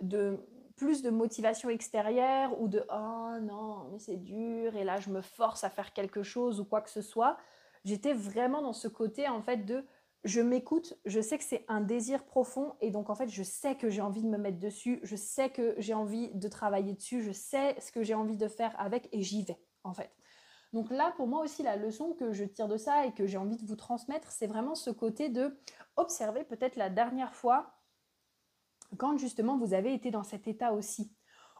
de 0.00 0.38
plus 0.76 1.02
de 1.02 1.10
motivation 1.10 1.68
extérieure 1.68 2.60
ou 2.60 2.68
de 2.68 2.84
oh 2.92 3.38
non, 3.40 3.88
mais 3.92 3.98
c'est 3.98 4.16
dur 4.16 4.74
et 4.76 4.84
là 4.84 4.98
je 5.00 5.10
me 5.10 5.20
force 5.20 5.64
à 5.64 5.70
faire 5.70 5.92
quelque 5.92 6.22
chose 6.22 6.60
ou 6.60 6.64
quoi 6.64 6.80
que 6.80 6.90
ce 6.90 7.02
soit. 7.02 7.36
J'étais 7.84 8.12
vraiment 8.12 8.62
dans 8.62 8.72
ce 8.72 8.88
côté 8.88 9.28
en 9.28 9.42
fait 9.42 9.58
de 9.58 9.84
je 10.24 10.40
m'écoute, 10.40 10.94
je 11.04 11.20
sais 11.20 11.36
que 11.36 11.44
c'est 11.44 11.66
un 11.68 11.82
désir 11.82 12.24
profond 12.24 12.74
et 12.80 12.90
donc 12.90 13.10
en 13.10 13.14
fait 13.14 13.28
je 13.28 13.42
sais 13.42 13.76
que 13.76 13.90
j'ai 13.90 14.00
envie 14.00 14.22
de 14.22 14.28
me 14.28 14.38
mettre 14.38 14.58
dessus, 14.58 15.00
je 15.02 15.16
sais 15.16 15.50
que 15.50 15.74
j'ai 15.78 15.92
envie 15.92 16.30
de 16.34 16.48
travailler 16.48 16.94
dessus, 16.94 17.22
je 17.22 17.32
sais 17.32 17.76
ce 17.78 17.92
que 17.92 18.02
j'ai 18.02 18.14
envie 18.14 18.38
de 18.38 18.48
faire 18.48 18.74
avec 18.80 19.08
et 19.12 19.22
j'y 19.22 19.44
vais 19.44 19.60
en 19.84 19.92
fait. 19.92 20.10
Donc 20.72 20.90
là 20.90 21.12
pour 21.16 21.28
moi 21.28 21.42
aussi 21.42 21.62
la 21.62 21.76
leçon 21.76 22.14
que 22.14 22.32
je 22.32 22.44
tire 22.44 22.68
de 22.68 22.78
ça 22.78 23.06
et 23.06 23.12
que 23.12 23.26
j'ai 23.26 23.36
envie 23.36 23.58
de 23.58 23.66
vous 23.66 23.76
transmettre, 23.76 24.32
c'est 24.32 24.46
vraiment 24.46 24.74
ce 24.74 24.90
côté 24.90 25.28
de 25.28 25.56
observer 25.96 26.42
peut-être 26.42 26.76
la 26.76 26.88
dernière 26.88 27.34
fois 27.34 27.73
quand 28.96 29.18
justement 29.18 29.58
vous 29.58 29.74
avez 29.74 29.94
été 29.94 30.10
dans 30.10 30.22
cet 30.22 30.48
état 30.48 30.72
aussi. 30.72 31.12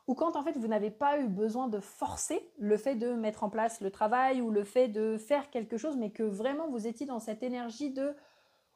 Ou 0.06 0.14
quand 0.14 0.36
en 0.36 0.42
fait 0.42 0.56
vous 0.58 0.66
n'avez 0.66 0.90
pas 0.90 1.18
eu 1.18 1.28
besoin 1.28 1.68
de 1.68 1.80
forcer 1.80 2.52
le 2.58 2.76
fait 2.76 2.94
de 2.94 3.14
mettre 3.14 3.42
en 3.42 3.50
place 3.50 3.80
le 3.80 3.90
travail 3.90 4.42
ou 4.42 4.50
le 4.50 4.64
fait 4.64 4.88
de 4.88 5.16
faire 5.16 5.50
quelque 5.50 5.78
chose, 5.78 5.96
mais 5.96 6.10
que 6.10 6.22
vraiment 6.22 6.68
vous 6.68 6.86
étiez 6.86 7.06
dans 7.06 7.20
cette 7.20 7.42
énergie 7.42 7.90
de 7.90 8.14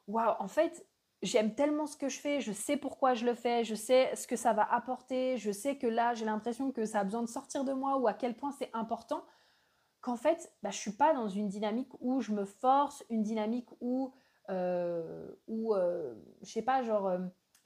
waouh, 0.07 0.35
en 0.39 0.47
fait, 0.47 0.87
j'aime 1.21 1.53
tellement 1.53 1.85
ce 1.85 1.97
que 1.97 2.09
je 2.09 2.19
fais, 2.19 2.41
je 2.41 2.51
sais 2.51 2.77
pourquoi 2.77 3.13
je 3.13 3.25
le 3.25 3.35
fais, 3.35 3.63
je 3.63 3.75
sais 3.75 4.15
ce 4.15 4.25
que 4.25 4.35
ça 4.35 4.53
va 4.53 4.63
apporter, 4.73 5.37
je 5.37 5.51
sais 5.51 5.77
que 5.77 5.85
là 5.85 6.15
j'ai 6.15 6.25
l'impression 6.25 6.71
que 6.71 6.85
ça 6.85 7.01
a 7.01 7.03
besoin 7.03 7.21
de 7.21 7.27
sortir 7.27 7.63
de 7.63 7.73
moi 7.73 7.97
ou 7.97 8.07
à 8.07 8.13
quel 8.13 8.35
point 8.35 8.51
c'est 8.51 8.71
important, 8.73 9.23
qu'en 10.01 10.15
fait 10.15 10.51
bah, 10.63 10.71
je 10.71 10.77
suis 10.77 10.93
pas 10.93 11.13
dans 11.13 11.27
une 11.27 11.47
dynamique 11.47 11.91
où 11.99 12.21
je 12.21 12.31
me 12.31 12.45
force, 12.45 13.03
une 13.11 13.21
dynamique 13.21 13.69
où, 13.81 14.13
euh, 14.49 15.29
où 15.47 15.75
euh, 15.75 16.15
je 16.41 16.51
sais 16.51 16.63
pas, 16.63 16.81
genre. 16.81 17.07
Euh, 17.07 17.19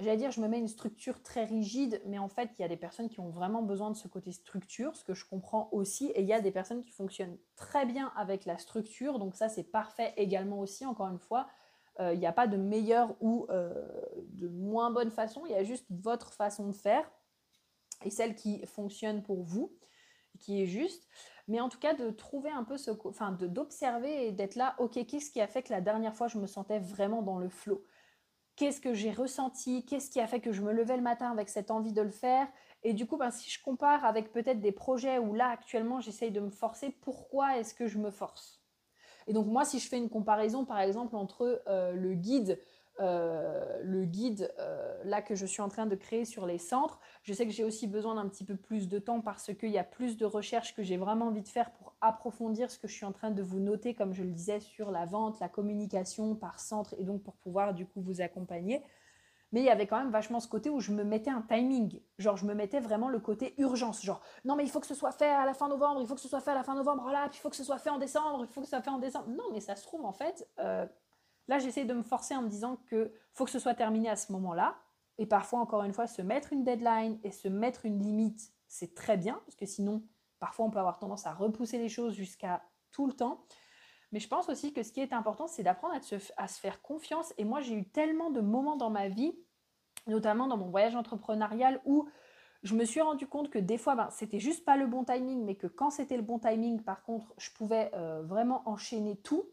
j'allais 0.04 0.18
dire, 0.18 0.32
je 0.32 0.42
me 0.42 0.48
mets 0.48 0.60
une 0.60 0.68
structure 0.68 1.22
très 1.24 1.46
rigide, 1.46 2.02
mais 2.06 2.20
en 2.20 2.30
fait, 2.30 2.50
il 2.58 2.62
y 2.62 2.66
a 2.66 2.68
des 2.68 2.78
personnes 2.78 3.10
qui 3.10 3.20
ont 3.20 3.30
vraiment 3.30 3.64
besoin 3.64 3.90
de 3.90 3.96
ce 3.96 4.08
côté 4.08 4.32
structure, 4.32 4.96
ce 4.96 5.04
que 5.04 5.14
je 5.14 5.26
comprends 5.26 5.70
aussi, 5.72 6.08
et 6.12 6.22
il 6.22 6.28
y 6.28 6.34
a 6.34 6.42
des 6.42 6.52
personnes 6.52 6.82
qui 6.82 6.92
fonctionnent 6.92 7.38
très 7.56 7.86
bien 7.86 8.12
avec 8.16 8.46
la 8.46 8.58
structure, 8.58 9.20
donc 9.20 9.36
ça, 9.36 9.50
c'est 9.50 9.64
parfait 9.64 10.14
également 10.18 10.60
aussi, 10.60 10.86
encore 10.86 11.08
une 11.08 11.20
fois. 11.20 11.48
Euh, 12.00 12.14
il 12.14 12.20
n'y 12.20 12.26
a 12.26 12.32
pas 12.32 12.48
de 12.48 12.58
meilleure 12.58 13.16
ou 13.22 13.46
euh, 13.50 13.74
de 14.30 14.48
moins 14.48 14.92
bonne 14.92 15.12
façon, 15.12 15.44
il 15.46 15.52
y 15.52 15.56
a 15.56 15.64
juste 15.64 15.86
votre 15.90 16.34
façon 16.34 16.68
de 16.68 16.76
faire 16.76 17.10
et 18.04 18.10
celle 18.10 18.36
qui 18.36 18.66
fonctionne 18.66 19.22
pour 19.22 19.44
vous, 19.44 19.72
qui 20.40 20.62
est 20.62 20.66
juste. 20.66 21.08
Mais 21.48 21.60
en 21.60 21.70
tout 21.70 21.80
cas, 21.80 21.94
de 21.94 22.10
trouver 22.10 22.50
un 22.50 22.64
peu 22.64 22.78
ce. 22.78 22.92
Enfin, 23.06 23.32
d'observer 23.34 24.28
et 24.28 24.32
d'être 24.32 24.56
là, 24.56 24.76
ok, 24.80 25.06
qu'est-ce 25.06 25.30
qui 25.30 25.42
a 25.42 25.48
fait 25.48 25.62
que 25.62 25.72
la 25.72 25.82
dernière 25.82 26.16
fois 26.16 26.28
je 26.28 26.38
me 26.38 26.48
sentais 26.48 26.80
vraiment 26.80 27.22
dans 27.22 27.38
le 27.38 27.50
flot 27.50 27.86
qu'est-ce 28.56 28.82
que 28.82 28.94
j'ai 28.94 29.12
ressenti, 29.12 29.86
qu'est-ce 29.86 30.10
qui 30.10 30.20
a 30.20 30.28
fait 30.28 30.40
que 30.40 30.52
je 30.52 30.62
me 30.62 30.72
levais 30.72 30.98
le 30.98 31.04
matin 31.04 31.32
avec 31.32 31.50
cette 31.50 31.72
envie 31.72 31.94
de 31.94 32.02
le 32.02 32.12
faire. 32.12 32.48
Et 32.84 32.94
du 32.94 33.06
coup, 33.06 33.18
ben, 33.18 33.32
si 33.32 33.50
je 33.50 33.62
compare 33.62 34.04
avec 34.06 34.32
peut-être 34.32 34.60
des 34.60 34.72
projets 34.72 35.18
où 35.18 35.34
là, 35.34 35.50
actuellement, 35.50 36.00
j'essaye 36.00 36.32
de 36.32 36.40
me 36.40 36.50
forcer, 36.50 36.96
pourquoi 37.02 37.58
est-ce 37.58 37.74
que 37.74 37.88
je 37.88 37.98
me 37.98 38.12
force? 38.12 38.62
Et 39.28 39.34
donc, 39.34 39.48
moi, 39.48 39.64
si 39.64 39.80
je 39.80 39.88
fais 39.88 39.98
une 39.98 40.10
comparaison, 40.10 40.66
par 40.66 40.80
exemple, 40.80 41.16
entre 41.16 41.64
euh, 41.68 41.94
le 41.94 42.14
guide 42.14 42.60
euh, 43.00 43.80
le 43.84 44.06
guide 44.06 44.54
euh, 44.60 45.04
là 45.04 45.22
que 45.22 45.36
je 45.36 45.46
suis 45.46 45.62
en 45.62 45.70
train 45.70 45.86
de 45.86 45.96
créer 45.96 46.26
sur 46.26 46.46
les 46.46 46.58
centres. 46.58 47.00
Je 47.24 47.34
sais 47.34 47.46
que 47.46 47.52
j'ai 47.52 47.64
aussi 47.64 47.88
besoin 47.88 48.16
d'un 48.16 48.28
petit 48.28 48.46
peu 48.46 48.56
plus 48.56 48.88
de 48.88 49.00
temps 49.00 49.22
parce 49.22 49.54
qu'il 49.54 49.72
y 49.72 49.78
a 49.78 49.84
plus 49.84 50.18
de 50.18 50.26
recherches 50.26 50.76
que 50.76 50.84
j'ai 50.84 50.98
vraiment 50.98 51.28
envie 51.28 51.42
de 51.42 51.48
faire 51.48 51.72
pour 51.72 51.96
approfondir 52.02 52.70
ce 52.70 52.78
que 52.78 52.88
je 52.88 52.94
suis 52.94 53.06
en 53.06 53.12
train 53.12 53.32
de 53.32 53.42
vous 53.42 53.60
noter, 53.60 53.96
comme 53.96 54.14
je 54.14 54.24
le 54.24 54.32
disais, 54.32 54.60
sur 54.60 54.92
la 54.92 55.06
vente, 55.06 55.40
la 55.40 55.50
communication 55.50 56.36
par 56.36 56.60
centre 56.60 56.94
et 56.98 57.04
donc 57.04 57.24
pour 57.24 57.36
pouvoir 57.36 57.74
du 57.74 57.86
coup 57.86 58.02
vous 58.02 58.22
accompagner. 58.22 58.84
Mais 59.54 59.62
il 59.62 59.66
y 59.66 59.70
avait 59.70 59.86
quand 59.86 60.00
même 60.00 60.10
vachement 60.10 60.40
ce 60.40 60.48
côté 60.48 60.72
où 60.72 60.80
je 60.80 60.92
me 60.92 61.04
mettais 61.04 61.30
un 61.30 61.44
timing. 61.44 62.02
Genre, 62.18 62.36
je 62.36 62.46
me 62.46 62.56
mettais 62.56 62.80
vraiment 62.80 63.08
le 63.08 63.20
côté 63.20 63.54
urgence. 63.60 64.04
Genre, 64.04 64.20
non, 64.46 64.56
mais 64.56 64.64
il 64.64 64.70
faut 64.70 64.80
que 64.80 64.88
ce 64.88 64.96
soit 64.96 65.12
fait 65.12 65.30
à 65.30 65.46
la 65.46 65.54
fin 65.54 65.68
novembre, 65.68 66.02
il 66.02 66.08
faut 66.08 66.16
que 66.16 66.22
ce 66.22 66.28
soit 66.28 66.42
fait 66.42 66.52
à 66.52 66.56
la 66.56 66.64
fin 66.64 66.74
novembre, 66.74 67.04
voilà, 67.04 67.30
puis 67.30 67.38
il 67.38 67.42
faut 67.42 67.52
que 67.52 67.56
ce 67.56 67.64
soit 67.64 67.78
fait 67.78 67.92
en 67.92 68.00
décembre, 68.00 68.46
il 68.50 68.52
faut 68.52 68.62
que 68.62 68.66
ce 68.66 68.72
soit 68.72 68.82
fait 68.82 68.90
en 68.90 68.98
décembre. 68.98 69.30
Non, 69.30 69.44
mais 69.54 69.60
ça 69.60 69.76
se 69.76 69.84
trouve, 69.84 70.06
en 70.06 70.12
fait, 70.12 70.50
euh, 70.58 70.88
Là, 71.48 71.60
j'essaie 71.60 71.86
de 71.86 71.94
me 71.94 72.04
forcer 72.04 72.36
en 72.36 72.42
me 72.42 72.50
disant 72.50 72.78
que 72.88 73.14
faut 73.34 73.46
que 73.46 73.52
ce 73.52 73.60
soit 73.60 73.74
terminé 73.74 74.10
à 74.10 74.16
ce 74.16 74.32
moment-là. 74.32 74.76
Et 75.18 75.26
parfois, 75.26 75.60
encore 75.60 75.84
une 75.84 75.94
fois, 75.94 76.08
se 76.08 76.22
mettre 76.22 76.54
une 76.54 76.64
deadline 76.64 77.20
et 77.24 77.32
se 77.32 77.48
mettre 77.48 77.86
une 77.86 78.00
limite, 78.00 78.52
c'est 78.68 78.96
très 78.96 79.18
bien, 79.18 79.40
parce 79.46 79.56
que 79.56 79.66
sinon, 79.66 80.04
parfois, 80.40 80.66
on 80.66 80.72
peut 80.72 80.80
avoir 80.80 80.98
tendance 81.00 81.28
à 81.28 81.34
repousser 81.34 81.78
les 81.78 81.90
choses 81.90 82.14
jusqu'à 82.14 82.64
tout 82.92 83.06
le 83.08 83.14
temps. 83.14 83.46
Mais 84.12 84.20
je 84.20 84.28
pense 84.28 84.50
aussi 84.50 84.74
que 84.74 84.84
ce 84.84 84.92
qui 84.92 85.02
est 85.02 85.14
important, 85.14 85.48
c'est 85.48 85.64
d'apprendre 85.64 85.96
à 85.96 86.48
se, 86.48 86.60
faire 86.60 86.82
confiance. 86.82 87.34
Et 87.38 87.46
moi, 87.46 87.62
j'ai 87.62 87.74
eu 87.74 87.90
tellement 87.90 88.30
de 88.30 88.42
moments 88.42 88.76
dans 88.76 88.90
ma 88.90 89.08
vie, 89.08 89.36
notamment 90.08 90.48
dans 90.48 90.58
mon 90.58 90.70
voyage 90.70 90.96
entrepreneurial, 90.96 91.82
où 91.86 92.08
je 92.62 92.76
me 92.76 92.86
suis 92.86 93.02
rendu 93.02 93.28
compte 93.28 93.50
que 93.50 93.60
des 93.60 93.78
fois, 93.78 93.96
ben, 93.96 94.10
c'était 94.12 94.40
juste 94.40 94.66
pas 94.66 94.78
le 94.78 94.88
bon 94.88 95.04
timing, 95.04 95.44
mais 95.44 95.56
que 95.56 95.68
quand 95.68 95.90
c'était 95.90 96.16
le 96.16 96.24
bon 96.24 96.40
timing, 96.40 96.82
par 96.82 97.04
contre, 97.04 97.34
je 97.38 97.50
pouvais 97.52 97.92
euh, 97.94 98.22
vraiment 98.24 98.62
enchaîner 98.68 99.18
tout 99.18 99.46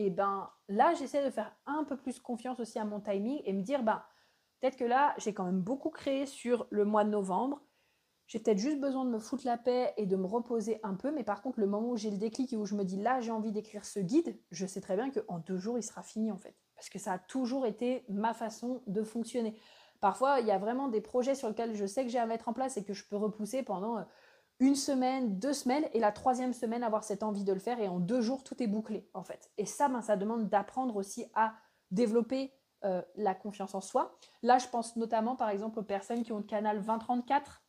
et 0.00 0.10
ben 0.10 0.50
là, 0.68 0.94
j'essaie 0.94 1.24
de 1.24 1.30
faire 1.30 1.54
un 1.66 1.84
peu 1.84 1.96
plus 1.96 2.18
confiance 2.18 2.58
aussi 2.58 2.78
à 2.78 2.84
mon 2.84 3.00
timing 3.00 3.42
et 3.44 3.52
me 3.52 3.62
dire, 3.62 3.82
ben 3.82 4.02
peut-être 4.60 4.76
que 4.76 4.84
là, 4.84 5.14
j'ai 5.18 5.34
quand 5.34 5.44
même 5.44 5.60
beaucoup 5.60 5.90
créé 5.90 6.24
sur 6.24 6.66
le 6.70 6.84
mois 6.84 7.04
de 7.04 7.10
novembre. 7.10 7.60
J'ai 8.26 8.38
peut-être 8.38 8.58
juste 8.58 8.80
besoin 8.80 9.04
de 9.04 9.10
me 9.10 9.18
foutre 9.18 9.44
la 9.44 9.58
paix 9.58 9.92
et 9.96 10.06
de 10.06 10.16
me 10.16 10.26
reposer 10.26 10.80
un 10.84 10.94
peu. 10.94 11.10
Mais 11.10 11.24
par 11.24 11.42
contre, 11.42 11.60
le 11.60 11.66
moment 11.66 11.90
où 11.90 11.96
j'ai 11.96 12.10
le 12.10 12.16
déclic 12.16 12.52
et 12.52 12.56
où 12.56 12.64
je 12.64 12.74
me 12.74 12.84
dis 12.84 12.96
là, 12.96 13.20
j'ai 13.20 13.32
envie 13.32 13.52
d'écrire 13.52 13.84
ce 13.84 14.00
guide, 14.00 14.38
je 14.50 14.66
sais 14.66 14.80
très 14.80 14.96
bien 14.96 15.10
qu'en 15.10 15.38
deux 15.38 15.58
jours, 15.58 15.78
il 15.78 15.82
sera 15.82 16.02
fini 16.02 16.30
en 16.30 16.38
fait. 16.38 16.54
Parce 16.76 16.88
que 16.88 16.98
ça 16.98 17.12
a 17.12 17.18
toujours 17.18 17.66
été 17.66 18.04
ma 18.08 18.32
façon 18.32 18.82
de 18.86 19.02
fonctionner. 19.02 19.60
Parfois, 20.00 20.40
il 20.40 20.46
y 20.46 20.50
a 20.50 20.58
vraiment 20.58 20.88
des 20.88 21.02
projets 21.02 21.34
sur 21.34 21.48
lesquels 21.48 21.74
je 21.74 21.84
sais 21.84 22.04
que 22.04 22.10
j'ai 22.10 22.18
à 22.18 22.24
mettre 22.24 22.48
en 22.48 22.54
place 22.54 22.78
et 22.78 22.84
que 22.84 22.94
je 22.94 23.06
peux 23.06 23.16
repousser 23.16 23.62
pendant 23.62 23.98
euh, 23.98 24.02
une 24.60 24.76
semaine, 24.76 25.38
deux 25.38 25.54
semaines, 25.54 25.84
et 25.94 25.98
la 25.98 26.12
troisième 26.12 26.52
semaine 26.52 26.82
avoir 26.82 27.02
cette 27.02 27.22
envie 27.22 27.44
de 27.44 27.52
le 27.52 27.58
faire. 27.58 27.80
Et 27.80 27.88
en 27.88 27.98
deux 27.98 28.20
jours, 28.20 28.44
tout 28.44 28.62
est 28.62 28.66
bouclé 28.66 29.08
en 29.14 29.24
fait. 29.24 29.50
Et 29.58 29.66
ça, 29.66 29.88
ben, 29.88 30.02
ça 30.02 30.16
demande 30.16 30.48
d'apprendre 30.48 30.96
aussi 30.96 31.24
à 31.34 31.54
développer 31.90 32.52
euh, 32.84 33.02
la 33.16 33.34
confiance 33.34 33.74
en 33.74 33.80
soi. 33.80 34.16
Là, 34.42 34.58
je 34.58 34.68
pense 34.68 34.96
notamment 34.96 35.34
par 35.34 35.48
exemple 35.48 35.78
aux 35.78 35.84
personnes 35.84 36.22
qui 36.22 36.32
ont 36.32 36.38
le 36.38 36.44
canal 36.44 36.80
2034 36.80 37.62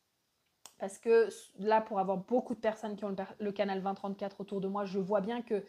parce 0.82 0.98
que 0.98 1.30
là, 1.60 1.80
pour 1.80 2.00
avoir 2.00 2.18
beaucoup 2.18 2.56
de 2.56 2.60
personnes 2.60 2.96
qui 2.96 3.06
ont 3.06 3.16
le, 3.40 3.52
canal 3.52 3.84
2034 3.84 4.42
autour 4.42 4.62
de 4.62 4.68
moi, 4.68 4.84
je 4.84 4.98
vois 4.98 5.22
bien 5.22 5.44
qu'il 5.44 5.64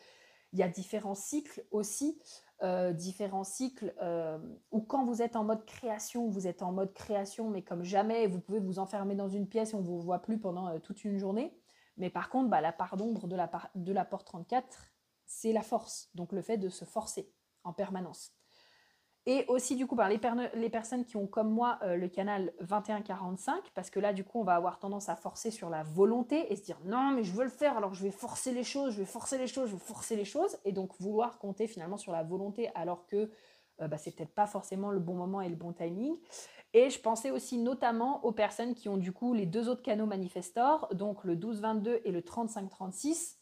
y 0.54 0.62
a 0.62 0.68
différents 0.68 1.14
cycles 1.14 1.66
aussi, 1.70 2.18
euh, 2.62 2.92
différents 2.92 3.42
cycles 3.42 3.92
euh, 4.00 4.38
où 4.70 4.80
quand 4.80 5.04
vous 5.04 5.20
êtes 5.20 5.34
en 5.34 5.42
mode 5.42 5.64
création, 5.64 6.28
vous 6.28 6.46
êtes 6.46 6.62
en 6.62 6.70
mode 6.70 6.92
création, 6.92 7.50
mais 7.50 7.62
comme 7.62 7.82
jamais, 7.82 8.28
vous 8.28 8.38
pouvez 8.38 8.60
vous 8.60 8.78
enfermer 8.78 9.16
dans 9.16 9.28
une 9.28 9.48
pièce 9.48 9.72
et 9.72 9.74
on 9.74 9.80
ne 9.80 9.86
vous 9.86 10.00
voit 10.00 10.20
plus 10.20 10.38
pendant 10.38 10.68
euh, 10.68 10.78
toute 10.78 11.04
une 11.04 11.18
journée. 11.18 11.58
Mais 11.96 12.08
par 12.08 12.30
contre, 12.30 12.50
bah, 12.50 12.60
la 12.60 12.72
part 12.72 12.96
d'ombre 12.96 13.26
de 13.26 13.34
la, 13.34 13.50
de 13.74 13.92
la 13.92 14.04
porte 14.04 14.26
34, 14.28 14.92
c'est 15.26 15.52
la 15.52 15.62
force. 15.62 16.10
Donc 16.14 16.30
le 16.30 16.40
fait 16.40 16.56
de 16.56 16.68
se 16.68 16.84
forcer 16.84 17.32
en 17.64 17.72
permanence. 17.72 18.32
Et 19.24 19.44
aussi, 19.46 19.76
du 19.76 19.86
coup, 19.86 19.94
par 19.94 20.08
les, 20.08 20.18
personnes 20.68 21.04
qui 21.04 21.16
ont 21.16 21.28
comme 21.28 21.48
moi 21.48 21.78
euh, 21.82 21.94
le 21.94 22.08
canal 22.08 22.52
2145, 22.60 23.70
parce 23.72 23.88
que 23.88 24.00
là, 24.00 24.12
du 24.12 24.24
coup, 24.24 24.40
on 24.40 24.44
va 24.44 24.56
avoir 24.56 24.80
tendance 24.80 25.08
à 25.08 25.14
forcer 25.14 25.52
sur 25.52 25.70
la 25.70 25.84
volonté 25.84 26.52
et 26.52 26.56
se 26.56 26.62
dire 26.64 26.78
non, 26.84 27.12
mais 27.12 27.22
je 27.22 27.32
veux 27.32 27.44
le 27.44 27.50
faire, 27.50 27.76
alors 27.76 27.94
je 27.94 28.02
vais 28.02 28.10
forcer 28.10 28.52
les 28.52 28.64
choses, 28.64 28.94
je 28.94 28.98
vais 28.98 29.06
forcer 29.06 29.38
les 29.38 29.46
choses, 29.46 29.68
je 29.68 29.74
vais 29.74 29.80
forcer 29.80 30.16
les 30.16 30.24
choses, 30.24 30.58
et 30.64 30.72
donc 30.72 30.90
vouloir 30.98 31.38
compter 31.38 31.68
finalement 31.68 31.98
sur 31.98 32.10
la 32.10 32.24
volonté 32.24 32.70
alors 32.74 33.06
que 33.06 33.30
euh, 33.80 33.86
bah, 33.86 33.96
c'est 33.96 34.10
peut-être 34.10 34.34
pas 34.34 34.48
forcément 34.48 34.90
le 34.90 34.98
bon 34.98 35.14
moment 35.14 35.40
et 35.40 35.48
le 35.48 35.56
bon 35.56 35.72
timing. 35.72 36.16
Et 36.74 36.90
je 36.90 36.98
pensais 36.98 37.30
aussi 37.30 37.58
notamment 37.58 38.24
aux 38.24 38.32
personnes 38.32 38.74
qui 38.74 38.88
ont 38.88 38.96
du 38.96 39.12
coup 39.12 39.34
les 39.34 39.46
deux 39.46 39.68
autres 39.68 39.82
canaux 39.82 40.06
manifestors, 40.06 40.88
donc 40.94 41.22
le 41.22 41.34
1222 41.34 42.00
et 42.04 42.10
le 42.10 42.22
3536, 42.22 43.38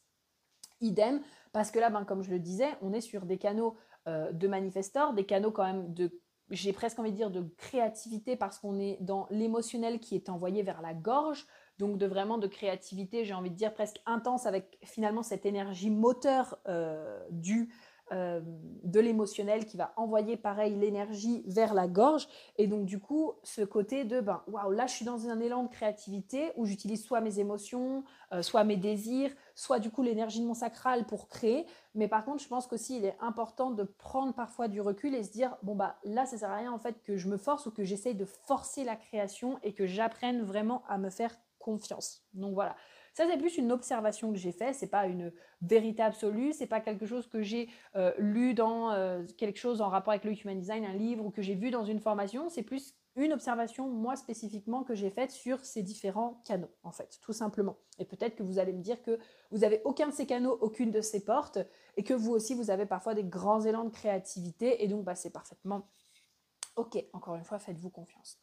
idem, 0.81 1.23
parce 1.53 1.71
que 1.71 1.79
là, 1.79 1.91
ben, 1.91 2.05
comme 2.05 2.23
je 2.23 2.31
le 2.31 2.39
disais, 2.39 2.69
on 2.83 2.93
est 2.93 3.01
sur 3.01 3.27
des 3.27 3.39
canaux 3.39 3.77
euh, 4.09 4.33
de 4.33 4.49
manifestors, 4.49 5.15
des 5.15 5.25
canaux 5.25 5.51
quand 5.51 5.65
même 5.65 5.93
de, 5.93 6.21
j'ai 6.51 6.73
presque 6.73 6.99
envie 6.99 7.13
de 7.13 7.17
dire, 7.17 7.31
de 7.31 7.43
créativité 7.57 8.37
parce 8.37 8.59
qu'on 8.59 8.79
est 8.79 8.99
dans 9.01 9.27
l'émotionnel 9.31 10.01
qui 10.01 10.15
est 10.15 10.29
envoyé 10.29 10.63
vers 10.63 10.83
la 10.83 10.95
gorge, 10.95 11.47
donc 11.79 11.99
de 11.99 12.07
vraiment 12.07 12.39
de 12.39 12.47
créativité, 12.47 13.25
j'ai 13.25 13.35
envie 13.35 13.51
de 13.51 13.57
dire 13.57 13.73
presque 13.73 14.01
intense 14.07 14.47
avec 14.47 14.79
finalement 14.85 15.23
cette 15.23 15.47
énergie 15.47 15.91
moteur 15.91 16.59
euh, 16.69 17.23
du 17.31 17.73
euh, 18.13 18.41
de 18.83 18.99
l'émotionnel 18.99 19.67
qui 19.67 19.77
va 19.77 19.93
envoyer 19.97 20.37
pareil 20.37 20.75
l'énergie 20.75 21.45
vers 21.47 21.75
la 21.75 21.87
gorge. 21.87 22.27
Et 22.57 22.67
donc 22.67 22.85
du 22.85 22.99
coup 22.99 23.35
ce 23.45 23.63
côté 23.63 24.05
de 24.05 24.21
ben 24.21 24.43
waouh 24.49 24.73
là 24.73 24.87
je 24.87 24.95
suis 24.95 25.05
dans 25.05 25.29
un 25.29 25.39
élan 25.39 25.63
de 25.63 25.69
créativité 25.69 26.51
où 26.57 26.67
j'utilise 26.67 27.05
soit 27.05 27.21
mes 27.21 27.39
émotions 27.39 28.03
euh, 28.33 28.43
soit 28.43 28.65
mes 28.65 28.77
désirs 28.77 29.31
soit 29.55 29.79
du 29.79 29.91
coup 29.91 30.03
l'énergie 30.03 30.41
de 30.41 30.47
mon 30.47 30.55
sacral 30.55 31.07
pour 31.07 31.29
créer. 31.29 31.67
Mais 31.95 32.09
par 32.09 32.25
contre 32.25 32.43
je 32.43 32.49
pense 32.49 32.67
qu'aussi 32.67 32.97
il 32.97 33.05
est 33.05 33.17
important 33.21 33.71
de 33.71 33.85
prendre 33.85 34.35
parfois 34.35 34.67
du 34.67 34.81
recul 34.81 35.15
et 35.15 35.23
se 35.23 35.31
dire 35.31 35.57
bon 35.63 35.77
bah 35.77 35.97
là 36.05 36.27
ça 36.27 36.37
sert 36.37 36.51
à 36.51 36.57
rien 36.57 36.73
en 36.73 36.79
fait 36.79 37.03
que 37.03 37.17
je 37.17 37.29
me 37.29 37.37
force 37.37 37.67
ou 37.67 37.71
que 37.71 37.85
j'essaye 37.85 38.15
de 38.15 38.25
forcer 38.25 38.83
la 38.83 38.97
création 38.97 39.59
et 39.63 39.73
que 39.73 39.87
j'apprenne 39.87 40.43
vraiment 40.43 40.83
à 40.89 40.99
me 40.99 41.11
faire 41.11 41.37
confiance. 41.61 42.25
Donc 42.35 42.55
voilà 42.55 42.75
ça, 43.13 43.27
c'est 43.29 43.39
plus 43.39 43.59
une 43.59 43.73
observation 43.73 44.33
que 44.33 44.39
j'ai 44.39 44.53
faite, 44.53 44.75
c'est 44.75 44.91
pas 44.91 45.07
une 45.07 45.33
vérité 45.63 46.03
absolue, 46.03 46.53
c'est 46.53 46.67
pas 46.67 46.81
quelque 46.81 47.07
chose 47.07 47.27
que 47.27 47.43
j'ai 47.43 47.69
euh, 47.97 48.13
lu 48.19 48.55
dans 48.55 48.93
euh, 48.93 49.25
quelque 49.37 49.59
chose 49.59 49.81
en 49.81 49.89
rapport 49.89 50.13
avec 50.13 50.25
le 50.25 50.33
human 50.33 50.59
design, 50.59 50.85
un 50.85 50.95
livre 50.95 51.27
ou 51.27 51.31
que 51.31 51.43
j'ai 51.43 51.55
vu 51.55 51.71
dans 51.71 51.85
une 51.85 52.01
formation, 52.01 52.49
c'est 52.49 52.63
plus 52.63 52.95
une 53.17 53.33
observation, 53.33 53.89
moi 53.89 54.17
spécifiquement, 54.17 54.85
que 54.85 54.95
j'ai 54.95 55.11
faite 55.11 55.33
sur 55.33 55.65
ces 55.65 55.83
différents 55.83 56.41
canaux, 56.45 56.71
en 56.85 56.93
fait, 56.93 57.19
tout 57.21 57.33
simplement. 57.33 57.77
Et 57.99 58.05
peut-être 58.05 58.37
que 58.37 58.43
vous 58.43 58.59
allez 58.59 58.73
me 58.73 58.83
dire 58.83 59.03
que 59.03 59.19
vous 59.51 59.59
n'avez 59.59 59.83
aucun 59.85 60.09
de 60.09 60.13
ces 60.13 60.27
canaux, 60.27 60.57
aucune 60.61 60.91
de 60.91 61.01
ces 61.01 61.25
portes, 61.25 61.59
et 61.97 62.05
que 62.05 62.15
vous 62.15 62.31
aussi, 62.31 62.55
vous 62.55 62.71
avez 62.71 62.87
parfois 62.87 63.15
des 63.15 63.25
grands 63.25 63.63
élans 63.63 63.85
de 63.85 63.91
créativité, 63.91 64.85
et 64.85 64.89
donc 64.89 65.05
bah, 65.05 65.17
c'est 65.17 65.31
parfaitement 65.31 65.89
OK. 66.77 67.05
Encore 67.13 67.37
une 67.37 67.45
fois, 67.45 67.59
faites-vous 67.59 67.91
confiance. 67.91 68.41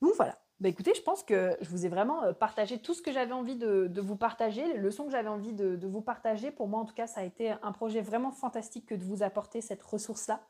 Donc 0.00 0.14
voilà, 0.16 0.38
bah 0.60 0.70
écoutez, 0.70 0.94
je 0.94 1.02
pense 1.02 1.22
que 1.22 1.54
je 1.60 1.68
vous 1.68 1.84
ai 1.84 1.88
vraiment 1.90 2.22
euh, 2.22 2.32
partagé 2.32 2.78
tout 2.78 2.94
ce 2.94 3.02
que 3.02 3.12
j'avais 3.12 3.32
envie 3.32 3.56
de, 3.56 4.00
vous 4.00 4.16
partager, 4.16 4.66
les 4.66 4.78
leçons 4.78 5.04
que 5.04 5.10
j'avais 5.10 5.28
envie 5.28 5.52
de, 5.52 5.86
vous 5.86 6.00
partager. 6.00 6.50
Pour 6.50 6.66
moi, 6.66 6.80
en 6.80 6.86
tout 6.86 6.94
cas, 6.94 7.06
ça 7.06 7.20
a 7.20 7.24
été 7.24 7.50
un 7.62 7.72
projet 7.72 8.00
vraiment 8.00 8.32
fantastique 8.32 8.86
que 8.86 8.94
de 8.94 9.04
vous 9.04 9.22
apporter 9.22 9.60
cette 9.60 9.82
ressource-là, 9.82 10.40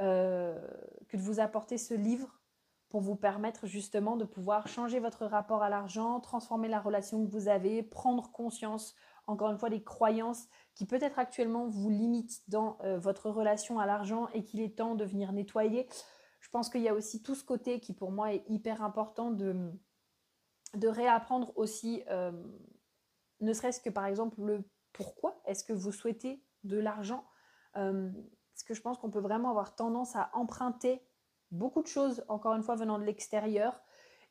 euh, 0.00 0.54
que 1.08 1.16
de 1.16 1.22
vous 1.22 1.40
apporter 1.40 1.78
ce 1.78 1.94
livre 1.94 2.38
pour 2.90 3.00
vous 3.00 3.16
permettre 3.16 3.66
justement 3.66 4.16
de 4.16 4.24
pouvoir 4.24 4.68
changer 4.68 5.00
votre 5.00 5.24
rapport 5.24 5.62
à 5.62 5.70
l'argent, 5.70 6.20
transformer 6.20 6.68
la 6.68 6.80
relation 6.80 7.24
que 7.24 7.30
vous 7.30 7.48
avez, 7.48 7.82
prendre 7.82 8.30
conscience, 8.32 8.94
encore 9.26 9.50
une 9.50 9.58
fois, 9.58 9.70
des 9.70 9.82
croyances 9.82 10.46
qui 10.74 10.84
peut-être 10.84 11.18
actuellement 11.18 11.66
vous 11.68 11.88
limitent 11.88 12.42
dans 12.48 12.78
euh, 12.84 12.98
votre 12.98 13.30
relation 13.30 13.78
à 13.78 13.86
l'argent 13.86 14.28
et 14.34 14.42
qu'il 14.42 14.60
est 14.60 14.76
temps 14.76 14.94
de 14.94 15.04
venir 15.04 15.32
nettoyer. 15.32 15.88
Je 16.40 16.48
pense 16.50 16.68
qu'il 16.70 16.82
y 16.82 16.88
a 16.88 16.94
aussi 16.94 17.22
tout 17.22 17.34
ce 17.34 17.44
côté 17.44 17.80
qui 17.80 17.92
pour 17.92 18.10
moi 18.10 18.32
est 18.32 18.44
hyper 18.48 18.82
important 18.82 19.30
de, 19.30 19.72
réapprendre 20.82 21.52
aussi, 21.56 22.02
euh, 22.10 22.32
ne 23.40 23.52
serait-ce 23.52 23.80
que 23.80 23.90
par 23.90 24.06
exemple 24.06 24.40
le 24.42 24.64
pourquoi 24.92 25.40
est-ce 25.44 25.64
que 25.64 25.72
vous 25.72 25.92
souhaitez 25.92 26.42
de 26.64 26.78
l'argent. 26.78 27.24
Euh, 27.76 28.10
parce 28.52 28.64
que 28.64 28.74
je 28.74 28.80
pense 28.80 28.98
qu'on 28.98 29.10
peut 29.10 29.20
vraiment 29.20 29.50
avoir 29.50 29.76
tendance 29.76 30.16
à 30.16 30.30
emprunter 30.32 31.02
beaucoup 31.50 31.82
de 31.82 31.86
choses, 31.86 32.24
encore 32.28 32.54
une 32.54 32.62
fois, 32.62 32.74
venant 32.74 32.98
de 32.98 33.04
l'extérieur. 33.04 33.80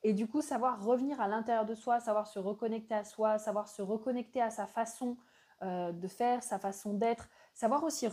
Et 0.03 0.13
du 0.13 0.27
coup, 0.27 0.41
savoir 0.41 0.83
revenir 0.83 1.19
à 1.21 1.27
l'intérieur 1.27 1.65
de 1.65 1.75
soi, 1.75 1.99
savoir 1.99 2.27
se 2.27 2.39
reconnecter 2.39 2.93
à 2.93 3.03
soi, 3.03 3.39
savoir 3.39 3.67
se 3.67 3.81
reconnecter 3.81 4.41
à 4.41 4.49
sa 4.49 4.67
façon 4.67 5.17
euh, 5.63 5.91
de 5.91 6.07
faire, 6.07 6.43
sa 6.43 6.59
façon 6.59 6.93
d'être, 6.93 7.29
savoir 7.57 7.83
aussi, 7.83 8.07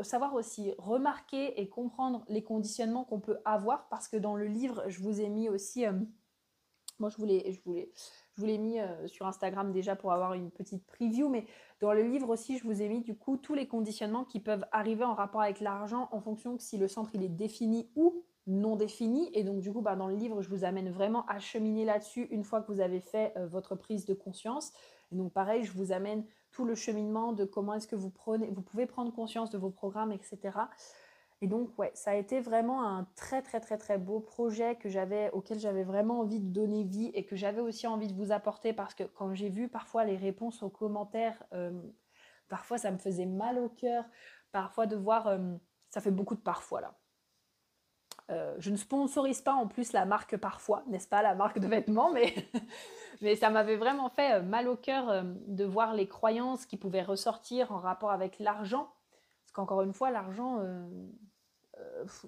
savoir 0.00 0.34
aussi 0.34 0.74
remarquer 0.76 1.58
et 1.58 1.66
comprendre 1.66 2.26
les 2.28 2.42
conditionnements 2.42 3.04
qu'on 3.04 3.20
peut 3.20 3.38
avoir, 3.46 3.88
parce 3.88 4.06
que 4.06 4.18
dans 4.18 4.36
le 4.36 4.44
livre, 4.44 4.84
je 4.88 5.00
vous 5.00 5.22
ai 5.22 5.30
mis 5.30 5.48
aussi, 5.48 5.86
euh, 5.86 5.92
moi 6.98 7.08
je 7.08 7.16
voulais, 7.16 7.52
je 7.52 7.58
voulais, 7.62 7.90
je 8.34 8.40
vous 8.42 8.46
l'ai 8.46 8.58
mis 8.58 8.78
euh, 8.78 9.06
sur 9.06 9.26
Instagram 9.26 9.72
déjà 9.72 9.96
pour 9.96 10.12
avoir 10.12 10.34
une 10.34 10.50
petite 10.50 10.84
preview, 10.84 11.30
mais 11.30 11.46
dans 11.80 11.94
le 11.94 12.02
livre 12.02 12.28
aussi, 12.28 12.58
je 12.58 12.64
vous 12.64 12.82
ai 12.82 12.88
mis 12.90 13.00
du 13.00 13.16
coup 13.16 13.38
tous 13.38 13.54
les 13.54 13.66
conditionnements 13.66 14.24
qui 14.24 14.40
peuvent 14.40 14.66
arriver 14.72 15.04
en 15.04 15.14
rapport 15.14 15.40
avec 15.40 15.60
l'argent 15.60 16.10
en 16.12 16.20
fonction 16.20 16.52
de 16.52 16.60
si 16.60 16.76
le 16.76 16.86
centre 16.86 17.12
il 17.14 17.22
est 17.22 17.30
défini 17.30 17.88
ou 17.96 18.22
non 18.46 18.76
défini. 18.76 19.30
Et 19.32 19.42
donc 19.42 19.60
du 19.60 19.72
coup, 19.72 19.80
bah, 19.80 19.96
dans 19.96 20.08
le 20.08 20.16
livre, 20.16 20.42
je 20.42 20.50
vous 20.50 20.64
amène 20.64 20.90
vraiment 20.90 21.24
à 21.28 21.38
cheminer 21.38 21.86
là-dessus 21.86 22.28
une 22.30 22.44
fois 22.44 22.60
que 22.60 22.70
vous 22.70 22.80
avez 22.80 23.00
fait 23.00 23.32
votre 23.46 23.74
prise 23.74 24.04
de 24.04 24.12
conscience. 24.12 24.70
Et 25.12 25.16
donc 25.16 25.32
pareil, 25.32 25.64
je 25.64 25.72
vous 25.72 25.92
amène 25.92 26.26
tout 26.52 26.64
le 26.64 26.74
cheminement 26.74 27.32
de 27.32 27.44
comment 27.44 27.74
est-ce 27.74 27.88
que 27.88 27.96
vous 27.96 28.10
prenez, 28.10 28.48
vous 28.50 28.62
pouvez 28.62 28.86
prendre 28.86 29.12
conscience 29.12 29.50
de 29.50 29.58
vos 29.58 29.70
programmes, 29.70 30.12
etc. 30.12 30.38
Et 31.40 31.48
donc, 31.48 31.76
ouais, 31.76 31.90
ça 31.94 32.12
a 32.12 32.14
été 32.14 32.40
vraiment 32.40 32.86
un 32.86 33.04
très, 33.16 33.42
très, 33.42 33.58
très, 33.58 33.76
très 33.76 33.98
beau 33.98 34.20
projet 34.20 34.76
que 34.76 34.88
j'avais, 34.88 35.30
auquel 35.32 35.58
j'avais 35.58 35.82
vraiment 35.82 36.20
envie 36.20 36.38
de 36.38 36.52
donner 36.52 36.84
vie 36.84 37.10
et 37.14 37.24
que 37.24 37.34
j'avais 37.34 37.60
aussi 37.60 37.86
envie 37.88 38.06
de 38.06 38.14
vous 38.14 38.30
apporter 38.30 38.72
parce 38.72 38.94
que 38.94 39.02
quand 39.02 39.34
j'ai 39.34 39.48
vu 39.48 39.68
parfois 39.68 40.04
les 40.04 40.16
réponses 40.16 40.62
aux 40.62 40.70
commentaires, 40.70 41.42
euh, 41.52 41.72
parfois 42.48 42.78
ça 42.78 42.92
me 42.92 42.98
faisait 42.98 43.26
mal 43.26 43.58
au 43.58 43.68
cœur, 43.68 44.04
parfois 44.52 44.86
de 44.86 44.94
voir, 44.94 45.26
euh, 45.26 45.38
ça 45.88 46.00
fait 46.00 46.12
beaucoup 46.12 46.36
de 46.36 46.40
parfois 46.40 46.80
là. 46.80 47.01
Euh, 48.30 48.54
je 48.58 48.70
ne 48.70 48.76
sponsorise 48.76 49.40
pas 49.42 49.52
en 49.52 49.66
plus 49.66 49.92
la 49.92 50.04
marque 50.04 50.36
parfois, 50.36 50.84
n'est-ce 50.86 51.08
pas, 51.08 51.22
la 51.22 51.34
marque 51.34 51.58
de 51.58 51.66
vêtements, 51.66 52.12
mais 53.20 53.36
ça 53.36 53.50
m'avait 53.50 53.76
vraiment 53.76 54.08
fait 54.08 54.34
euh, 54.34 54.42
mal 54.42 54.68
au 54.68 54.76
cœur 54.76 55.10
euh, 55.10 55.22
de 55.46 55.64
voir 55.64 55.94
les 55.94 56.06
croyances 56.06 56.64
qui 56.64 56.76
pouvaient 56.76 57.02
ressortir 57.02 57.72
en 57.72 57.78
rapport 57.78 58.10
avec 58.10 58.38
l'argent. 58.38 58.92
Parce 59.42 59.52
qu'encore 59.52 59.82
une 59.82 59.92
fois, 59.92 60.10
l'argent, 60.10 60.60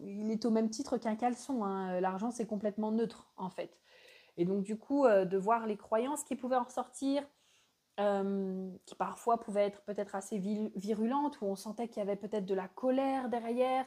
il 0.05 0.31
est 0.31 0.45
au 0.45 0.51
même 0.51 0.69
titre 0.69 0.99
qu'un 0.99 1.17
caleçon. 1.17 1.65
Hein. 1.65 1.99
L'argent, 2.01 2.31
c'est 2.31 2.45
complètement 2.45 2.91
neutre, 2.93 3.33
en 3.39 3.49
fait. 3.49 3.81
Et 4.37 4.45
donc, 4.45 4.63
du 4.63 4.77
coup, 4.77 5.07
de 5.07 5.37
voir 5.39 5.67
les 5.67 5.79
croyances 5.79 6.23
qui 6.23 6.37
pouvaient 6.37 6.57
en 6.57 6.65
ressortir, 6.65 7.23
qui 7.97 8.95
parfois 8.99 9.41
pouvaient 9.41 9.65
être 9.65 9.81
peut-être 9.85 10.17
assez 10.17 10.39
virulentes, 10.77 11.41
où 11.41 11.47
on 11.47 11.57
sentait 11.57 11.89
qu'il 11.89 11.99
y 11.99 12.03
avait 12.03 12.17
peut-être 12.17 12.45
de 12.45 12.55
la 12.55 12.69
colère 12.69 13.31
derrière, 13.31 13.87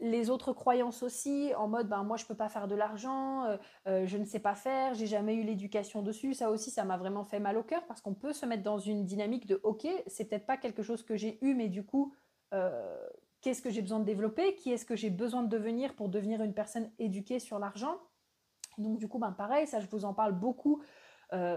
les 0.00 0.30
autres 0.30 0.52
croyances 0.52 1.02
aussi, 1.02 1.52
en 1.56 1.68
mode 1.68 1.88
ben 1.88 2.02
moi 2.02 2.16
je 2.16 2.24
peux 2.24 2.34
pas 2.34 2.48
faire 2.48 2.68
de 2.68 2.74
l'argent, 2.74 3.44
euh, 3.44 3.56
euh, 3.86 4.06
je 4.06 4.16
ne 4.16 4.24
sais 4.24 4.38
pas 4.38 4.54
faire, 4.54 4.94
j'ai 4.94 5.06
jamais 5.06 5.34
eu 5.34 5.42
l'éducation 5.42 6.02
dessus. 6.02 6.34
Ça 6.34 6.50
aussi, 6.50 6.70
ça 6.70 6.84
m'a 6.84 6.96
vraiment 6.96 7.24
fait 7.24 7.40
mal 7.40 7.56
au 7.56 7.62
cœur 7.62 7.84
parce 7.86 8.00
qu'on 8.00 8.14
peut 8.14 8.32
se 8.32 8.46
mettre 8.46 8.62
dans 8.62 8.78
une 8.78 9.04
dynamique 9.04 9.46
de 9.46 9.60
ok, 9.62 9.86
c'est 10.06 10.28
peut-être 10.28 10.46
pas 10.46 10.56
quelque 10.56 10.82
chose 10.82 11.02
que 11.02 11.16
j'ai 11.16 11.38
eu, 11.44 11.54
mais 11.54 11.68
du 11.68 11.84
coup 11.84 12.14
euh, 12.52 13.06
qu'est-ce 13.40 13.62
que 13.62 13.70
j'ai 13.70 13.82
besoin 13.82 14.00
de 14.00 14.04
développer, 14.04 14.54
qui 14.54 14.72
est-ce 14.72 14.84
que 14.84 14.96
j'ai 14.96 15.10
besoin 15.10 15.42
de 15.42 15.48
devenir 15.48 15.94
pour 15.94 16.08
devenir 16.08 16.42
une 16.42 16.54
personne 16.54 16.90
éduquée 16.98 17.38
sur 17.38 17.58
l'argent? 17.58 17.98
Donc 18.78 18.98
du 18.98 19.08
coup, 19.08 19.18
ben, 19.18 19.32
pareil, 19.32 19.66
ça 19.66 19.80
je 19.80 19.86
vous 19.88 20.04
en 20.04 20.14
parle 20.14 20.32
beaucoup 20.32 20.82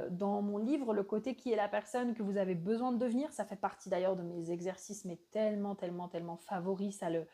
dans 0.10 0.42
mon 0.42 0.58
livre, 0.58 0.92
le 0.92 1.04
côté 1.04 1.36
qui 1.36 1.52
est 1.52 1.56
la 1.56 1.68
personne 1.68 2.16
que 2.16 2.24
vous 2.24 2.38
avez 2.38 2.56
besoin 2.56 2.92
de 2.92 2.98
devenir. 2.98 3.32
Ça 3.32 3.46
fait 3.46 3.56
partie 3.56 3.90
d'ailleurs 3.90 4.16
de 4.16 4.24
mes 4.24 4.50
exercices, 4.50 5.06
mais 5.06 5.20
tellement, 5.30 5.76
tellement, 5.76 6.08
tellement 6.08 6.38
favoris. 6.38 6.98
Ça 6.98 7.12
le, 7.12 7.28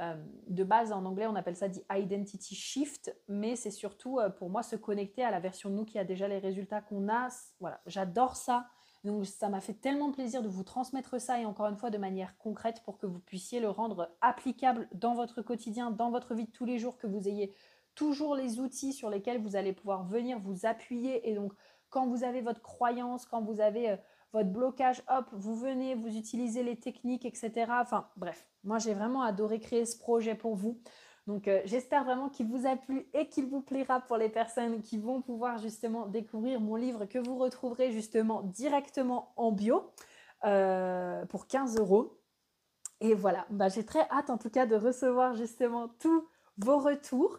euh, 0.00 0.14
de 0.48 0.64
base, 0.64 0.92
en 0.92 1.04
anglais, 1.04 1.26
on 1.26 1.36
appelle 1.36 1.56
ça 1.56 1.68
dit 1.68 1.82
identity 1.90 2.54
shift, 2.54 3.14
mais 3.28 3.56
c'est 3.56 3.70
surtout 3.70 4.18
pour 4.38 4.50
moi 4.50 4.62
se 4.62 4.76
connecter 4.76 5.24
à 5.24 5.30
la 5.30 5.40
version 5.40 5.70
de 5.70 5.74
nous 5.74 5.84
qui 5.84 5.98
a 5.98 6.04
déjà 6.04 6.28
les 6.28 6.38
résultats 6.38 6.80
qu'on 6.80 7.08
a. 7.08 7.28
Voilà, 7.60 7.80
j'adore 7.86 8.36
ça. 8.36 8.66
Donc 9.06 9.24
ça 9.24 9.48
m'a 9.48 9.60
fait 9.60 9.74
tellement 9.74 10.10
plaisir 10.10 10.42
de 10.42 10.48
vous 10.48 10.64
transmettre 10.64 11.20
ça 11.20 11.40
et 11.40 11.46
encore 11.46 11.66
une 11.66 11.76
fois 11.76 11.90
de 11.90 11.98
manière 11.98 12.36
concrète 12.38 12.82
pour 12.84 12.98
que 12.98 13.06
vous 13.06 13.20
puissiez 13.20 13.60
le 13.60 13.70
rendre 13.70 14.10
applicable 14.20 14.88
dans 14.92 15.14
votre 15.14 15.42
quotidien, 15.42 15.92
dans 15.92 16.10
votre 16.10 16.34
vie 16.34 16.46
de 16.46 16.50
tous 16.50 16.64
les 16.64 16.78
jours, 16.78 16.98
que 16.98 17.06
vous 17.06 17.28
ayez 17.28 17.54
toujours 17.94 18.34
les 18.34 18.58
outils 18.58 18.92
sur 18.92 19.08
lesquels 19.08 19.40
vous 19.40 19.54
allez 19.54 19.72
pouvoir 19.72 20.04
venir 20.04 20.40
vous 20.40 20.66
appuyer. 20.66 21.30
Et 21.30 21.34
donc 21.34 21.52
quand 21.88 22.08
vous 22.08 22.24
avez 22.24 22.40
votre 22.40 22.60
croyance, 22.62 23.26
quand 23.26 23.42
vous 23.42 23.60
avez 23.60 23.90
euh, 23.90 23.96
votre 24.32 24.50
blocage, 24.50 25.02
hop, 25.08 25.26
vous 25.32 25.56
venez, 25.56 25.94
vous 25.94 26.16
utilisez 26.16 26.62
les 26.62 26.76
techniques, 26.76 27.24
etc. 27.24 27.52
Enfin 27.80 28.08
bref, 28.16 28.46
moi 28.64 28.78
j'ai 28.78 28.94
vraiment 28.94 29.22
adoré 29.22 29.60
créer 29.60 29.86
ce 29.86 29.98
projet 29.98 30.34
pour 30.34 30.56
vous. 30.56 30.80
Donc 31.26 31.48
euh, 31.48 31.60
j'espère 31.64 32.04
vraiment 32.04 32.28
qu'il 32.28 32.46
vous 32.46 32.66
a 32.66 32.76
plu 32.76 33.08
et 33.12 33.28
qu'il 33.28 33.46
vous 33.46 33.60
plaira 33.60 34.00
pour 34.00 34.16
les 34.16 34.28
personnes 34.28 34.80
qui 34.82 34.98
vont 34.98 35.22
pouvoir 35.22 35.58
justement 35.58 36.06
découvrir 36.06 36.60
mon 36.60 36.76
livre 36.76 37.06
que 37.06 37.18
vous 37.18 37.36
retrouverez 37.36 37.90
justement 37.90 38.42
directement 38.42 39.32
en 39.36 39.50
bio 39.50 39.90
euh, 40.44 41.24
pour 41.26 41.46
15 41.46 41.78
euros. 41.78 42.20
Et 43.00 43.14
voilà, 43.14 43.46
bah, 43.50 43.68
j'ai 43.68 43.84
très 43.84 44.08
hâte 44.10 44.30
en 44.30 44.38
tout 44.38 44.50
cas 44.50 44.66
de 44.66 44.76
recevoir 44.76 45.34
justement 45.34 45.88
tous 45.98 46.28
vos 46.58 46.78
retours. 46.78 47.38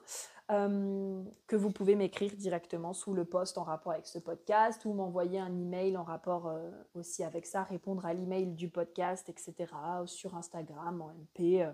Euh, 0.50 1.24
que 1.46 1.58
vous 1.58 1.72
pouvez 1.72 1.96
m'écrire 1.96 2.34
directement 2.38 2.94
sous 2.94 3.14
le 3.14 3.26
post 3.26 3.58
en 3.58 3.64
rapport 3.64 3.92
avec 3.92 4.08
ce 4.08 4.18
podcast 4.18 4.86
ou 4.86 4.94
m'envoyer 4.94 5.40
un 5.40 5.54
email 5.54 5.98
en 5.98 6.04
rapport 6.04 6.50
aussi 6.96 7.24
avec 7.24 7.46
ça, 7.46 7.64
répondre 7.64 8.06
à 8.06 8.14
l'email 8.14 8.54
du 8.54 8.70
podcast, 8.70 9.28
etc. 9.28 9.68
sur 10.06 10.36
Instagram, 10.36 11.02
en 11.02 11.10
MP 11.10 11.66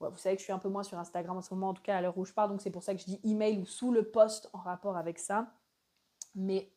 vous 0.00 0.16
savez 0.16 0.36
que 0.36 0.40
je 0.40 0.44
suis 0.44 0.52
un 0.52 0.58
peu 0.58 0.68
moins 0.68 0.82
sur 0.82 0.98
Instagram 0.98 1.36
en 1.36 1.42
ce 1.42 1.52
moment, 1.52 1.70
en 1.70 1.74
tout 1.74 1.82
cas 1.82 1.96
à 1.96 2.00
l'heure 2.00 2.16
où 2.16 2.24
je 2.24 2.32
parle, 2.32 2.50
donc 2.50 2.60
c'est 2.60 2.70
pour 2.70 2.82
ça 2.82 2.94
que 2.94 3.00
je 3.00 3.06
dis 3.06 3.20
email 3.24 3.58
ou 3.58 3.66
sous 3.66 3.90
le 3.90 4.04
post 4.04 4.48
en 4.52 4.58
rapport 4.58 4.96
avec 4.96 5.18
ça. 5.18 5.52
Mais 6.34 6.72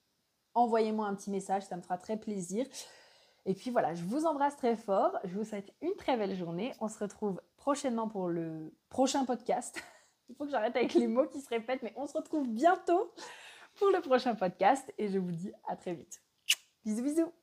envoyez-moi 0.54 1.06
un 1.06 1.16
petit 1.16 1.30
message, 1.30 1.64
ça 1.64 1.78
me 1.78 1.82
fera 1.82 1.98
très 1.98 2.18
plaisir. 2.18 2.66
Et 3.46 3.54
puis 3.54 3.70
voilà, 3.72 3.94
je 3.94 4.04
vous 4.04 4.26
embrasse 4.26 4.56
très 4.58 4.76
fort, 4.76 5.18
je 5.24 5.38
vous 5.38 5.44
souhaite 5.44 5.74
une 5.82 5.96
très 5.96 6.18
belle 6.18 6.36
journée. 6.36 6.74
On 6.80 6.88
se 6.88 6.98
retrouve 6.98 7.42
prochainement 7.58 8.08
pour 8.08 8.28
le 8.28 8.74
prochain 8.90 9.26
podcast. 9.26 9.82
Il 10.32 10.36
faut 10.36 10.46
que 10.46 10.52
j'arrête 10.52 10.78
avec 10.78 10.94
les 10.94 11.08
mots 11.08 11.28
qui 11.28 11.42
se 11.42 11.50
répètent, 11.50 11.84
mais 11.84 11.92
on 11.98 12.08
se 12.08 12.14
retrouve 12.14 12.48
bientôt 12.48 13.12
pour 13.76 13.90
le 13.90 14.00
prochain 14.00 14.34
podcast 14.34 14.90
et 14.98 15.10
je 15.10 15.20
vous 15.20 15.32
dis 15.32 15.52
à 15.68 15.76
très 15.76 15.94
vite. 15.94 16.22
Bisous 16.86 17.04
bisous 17.04 17.34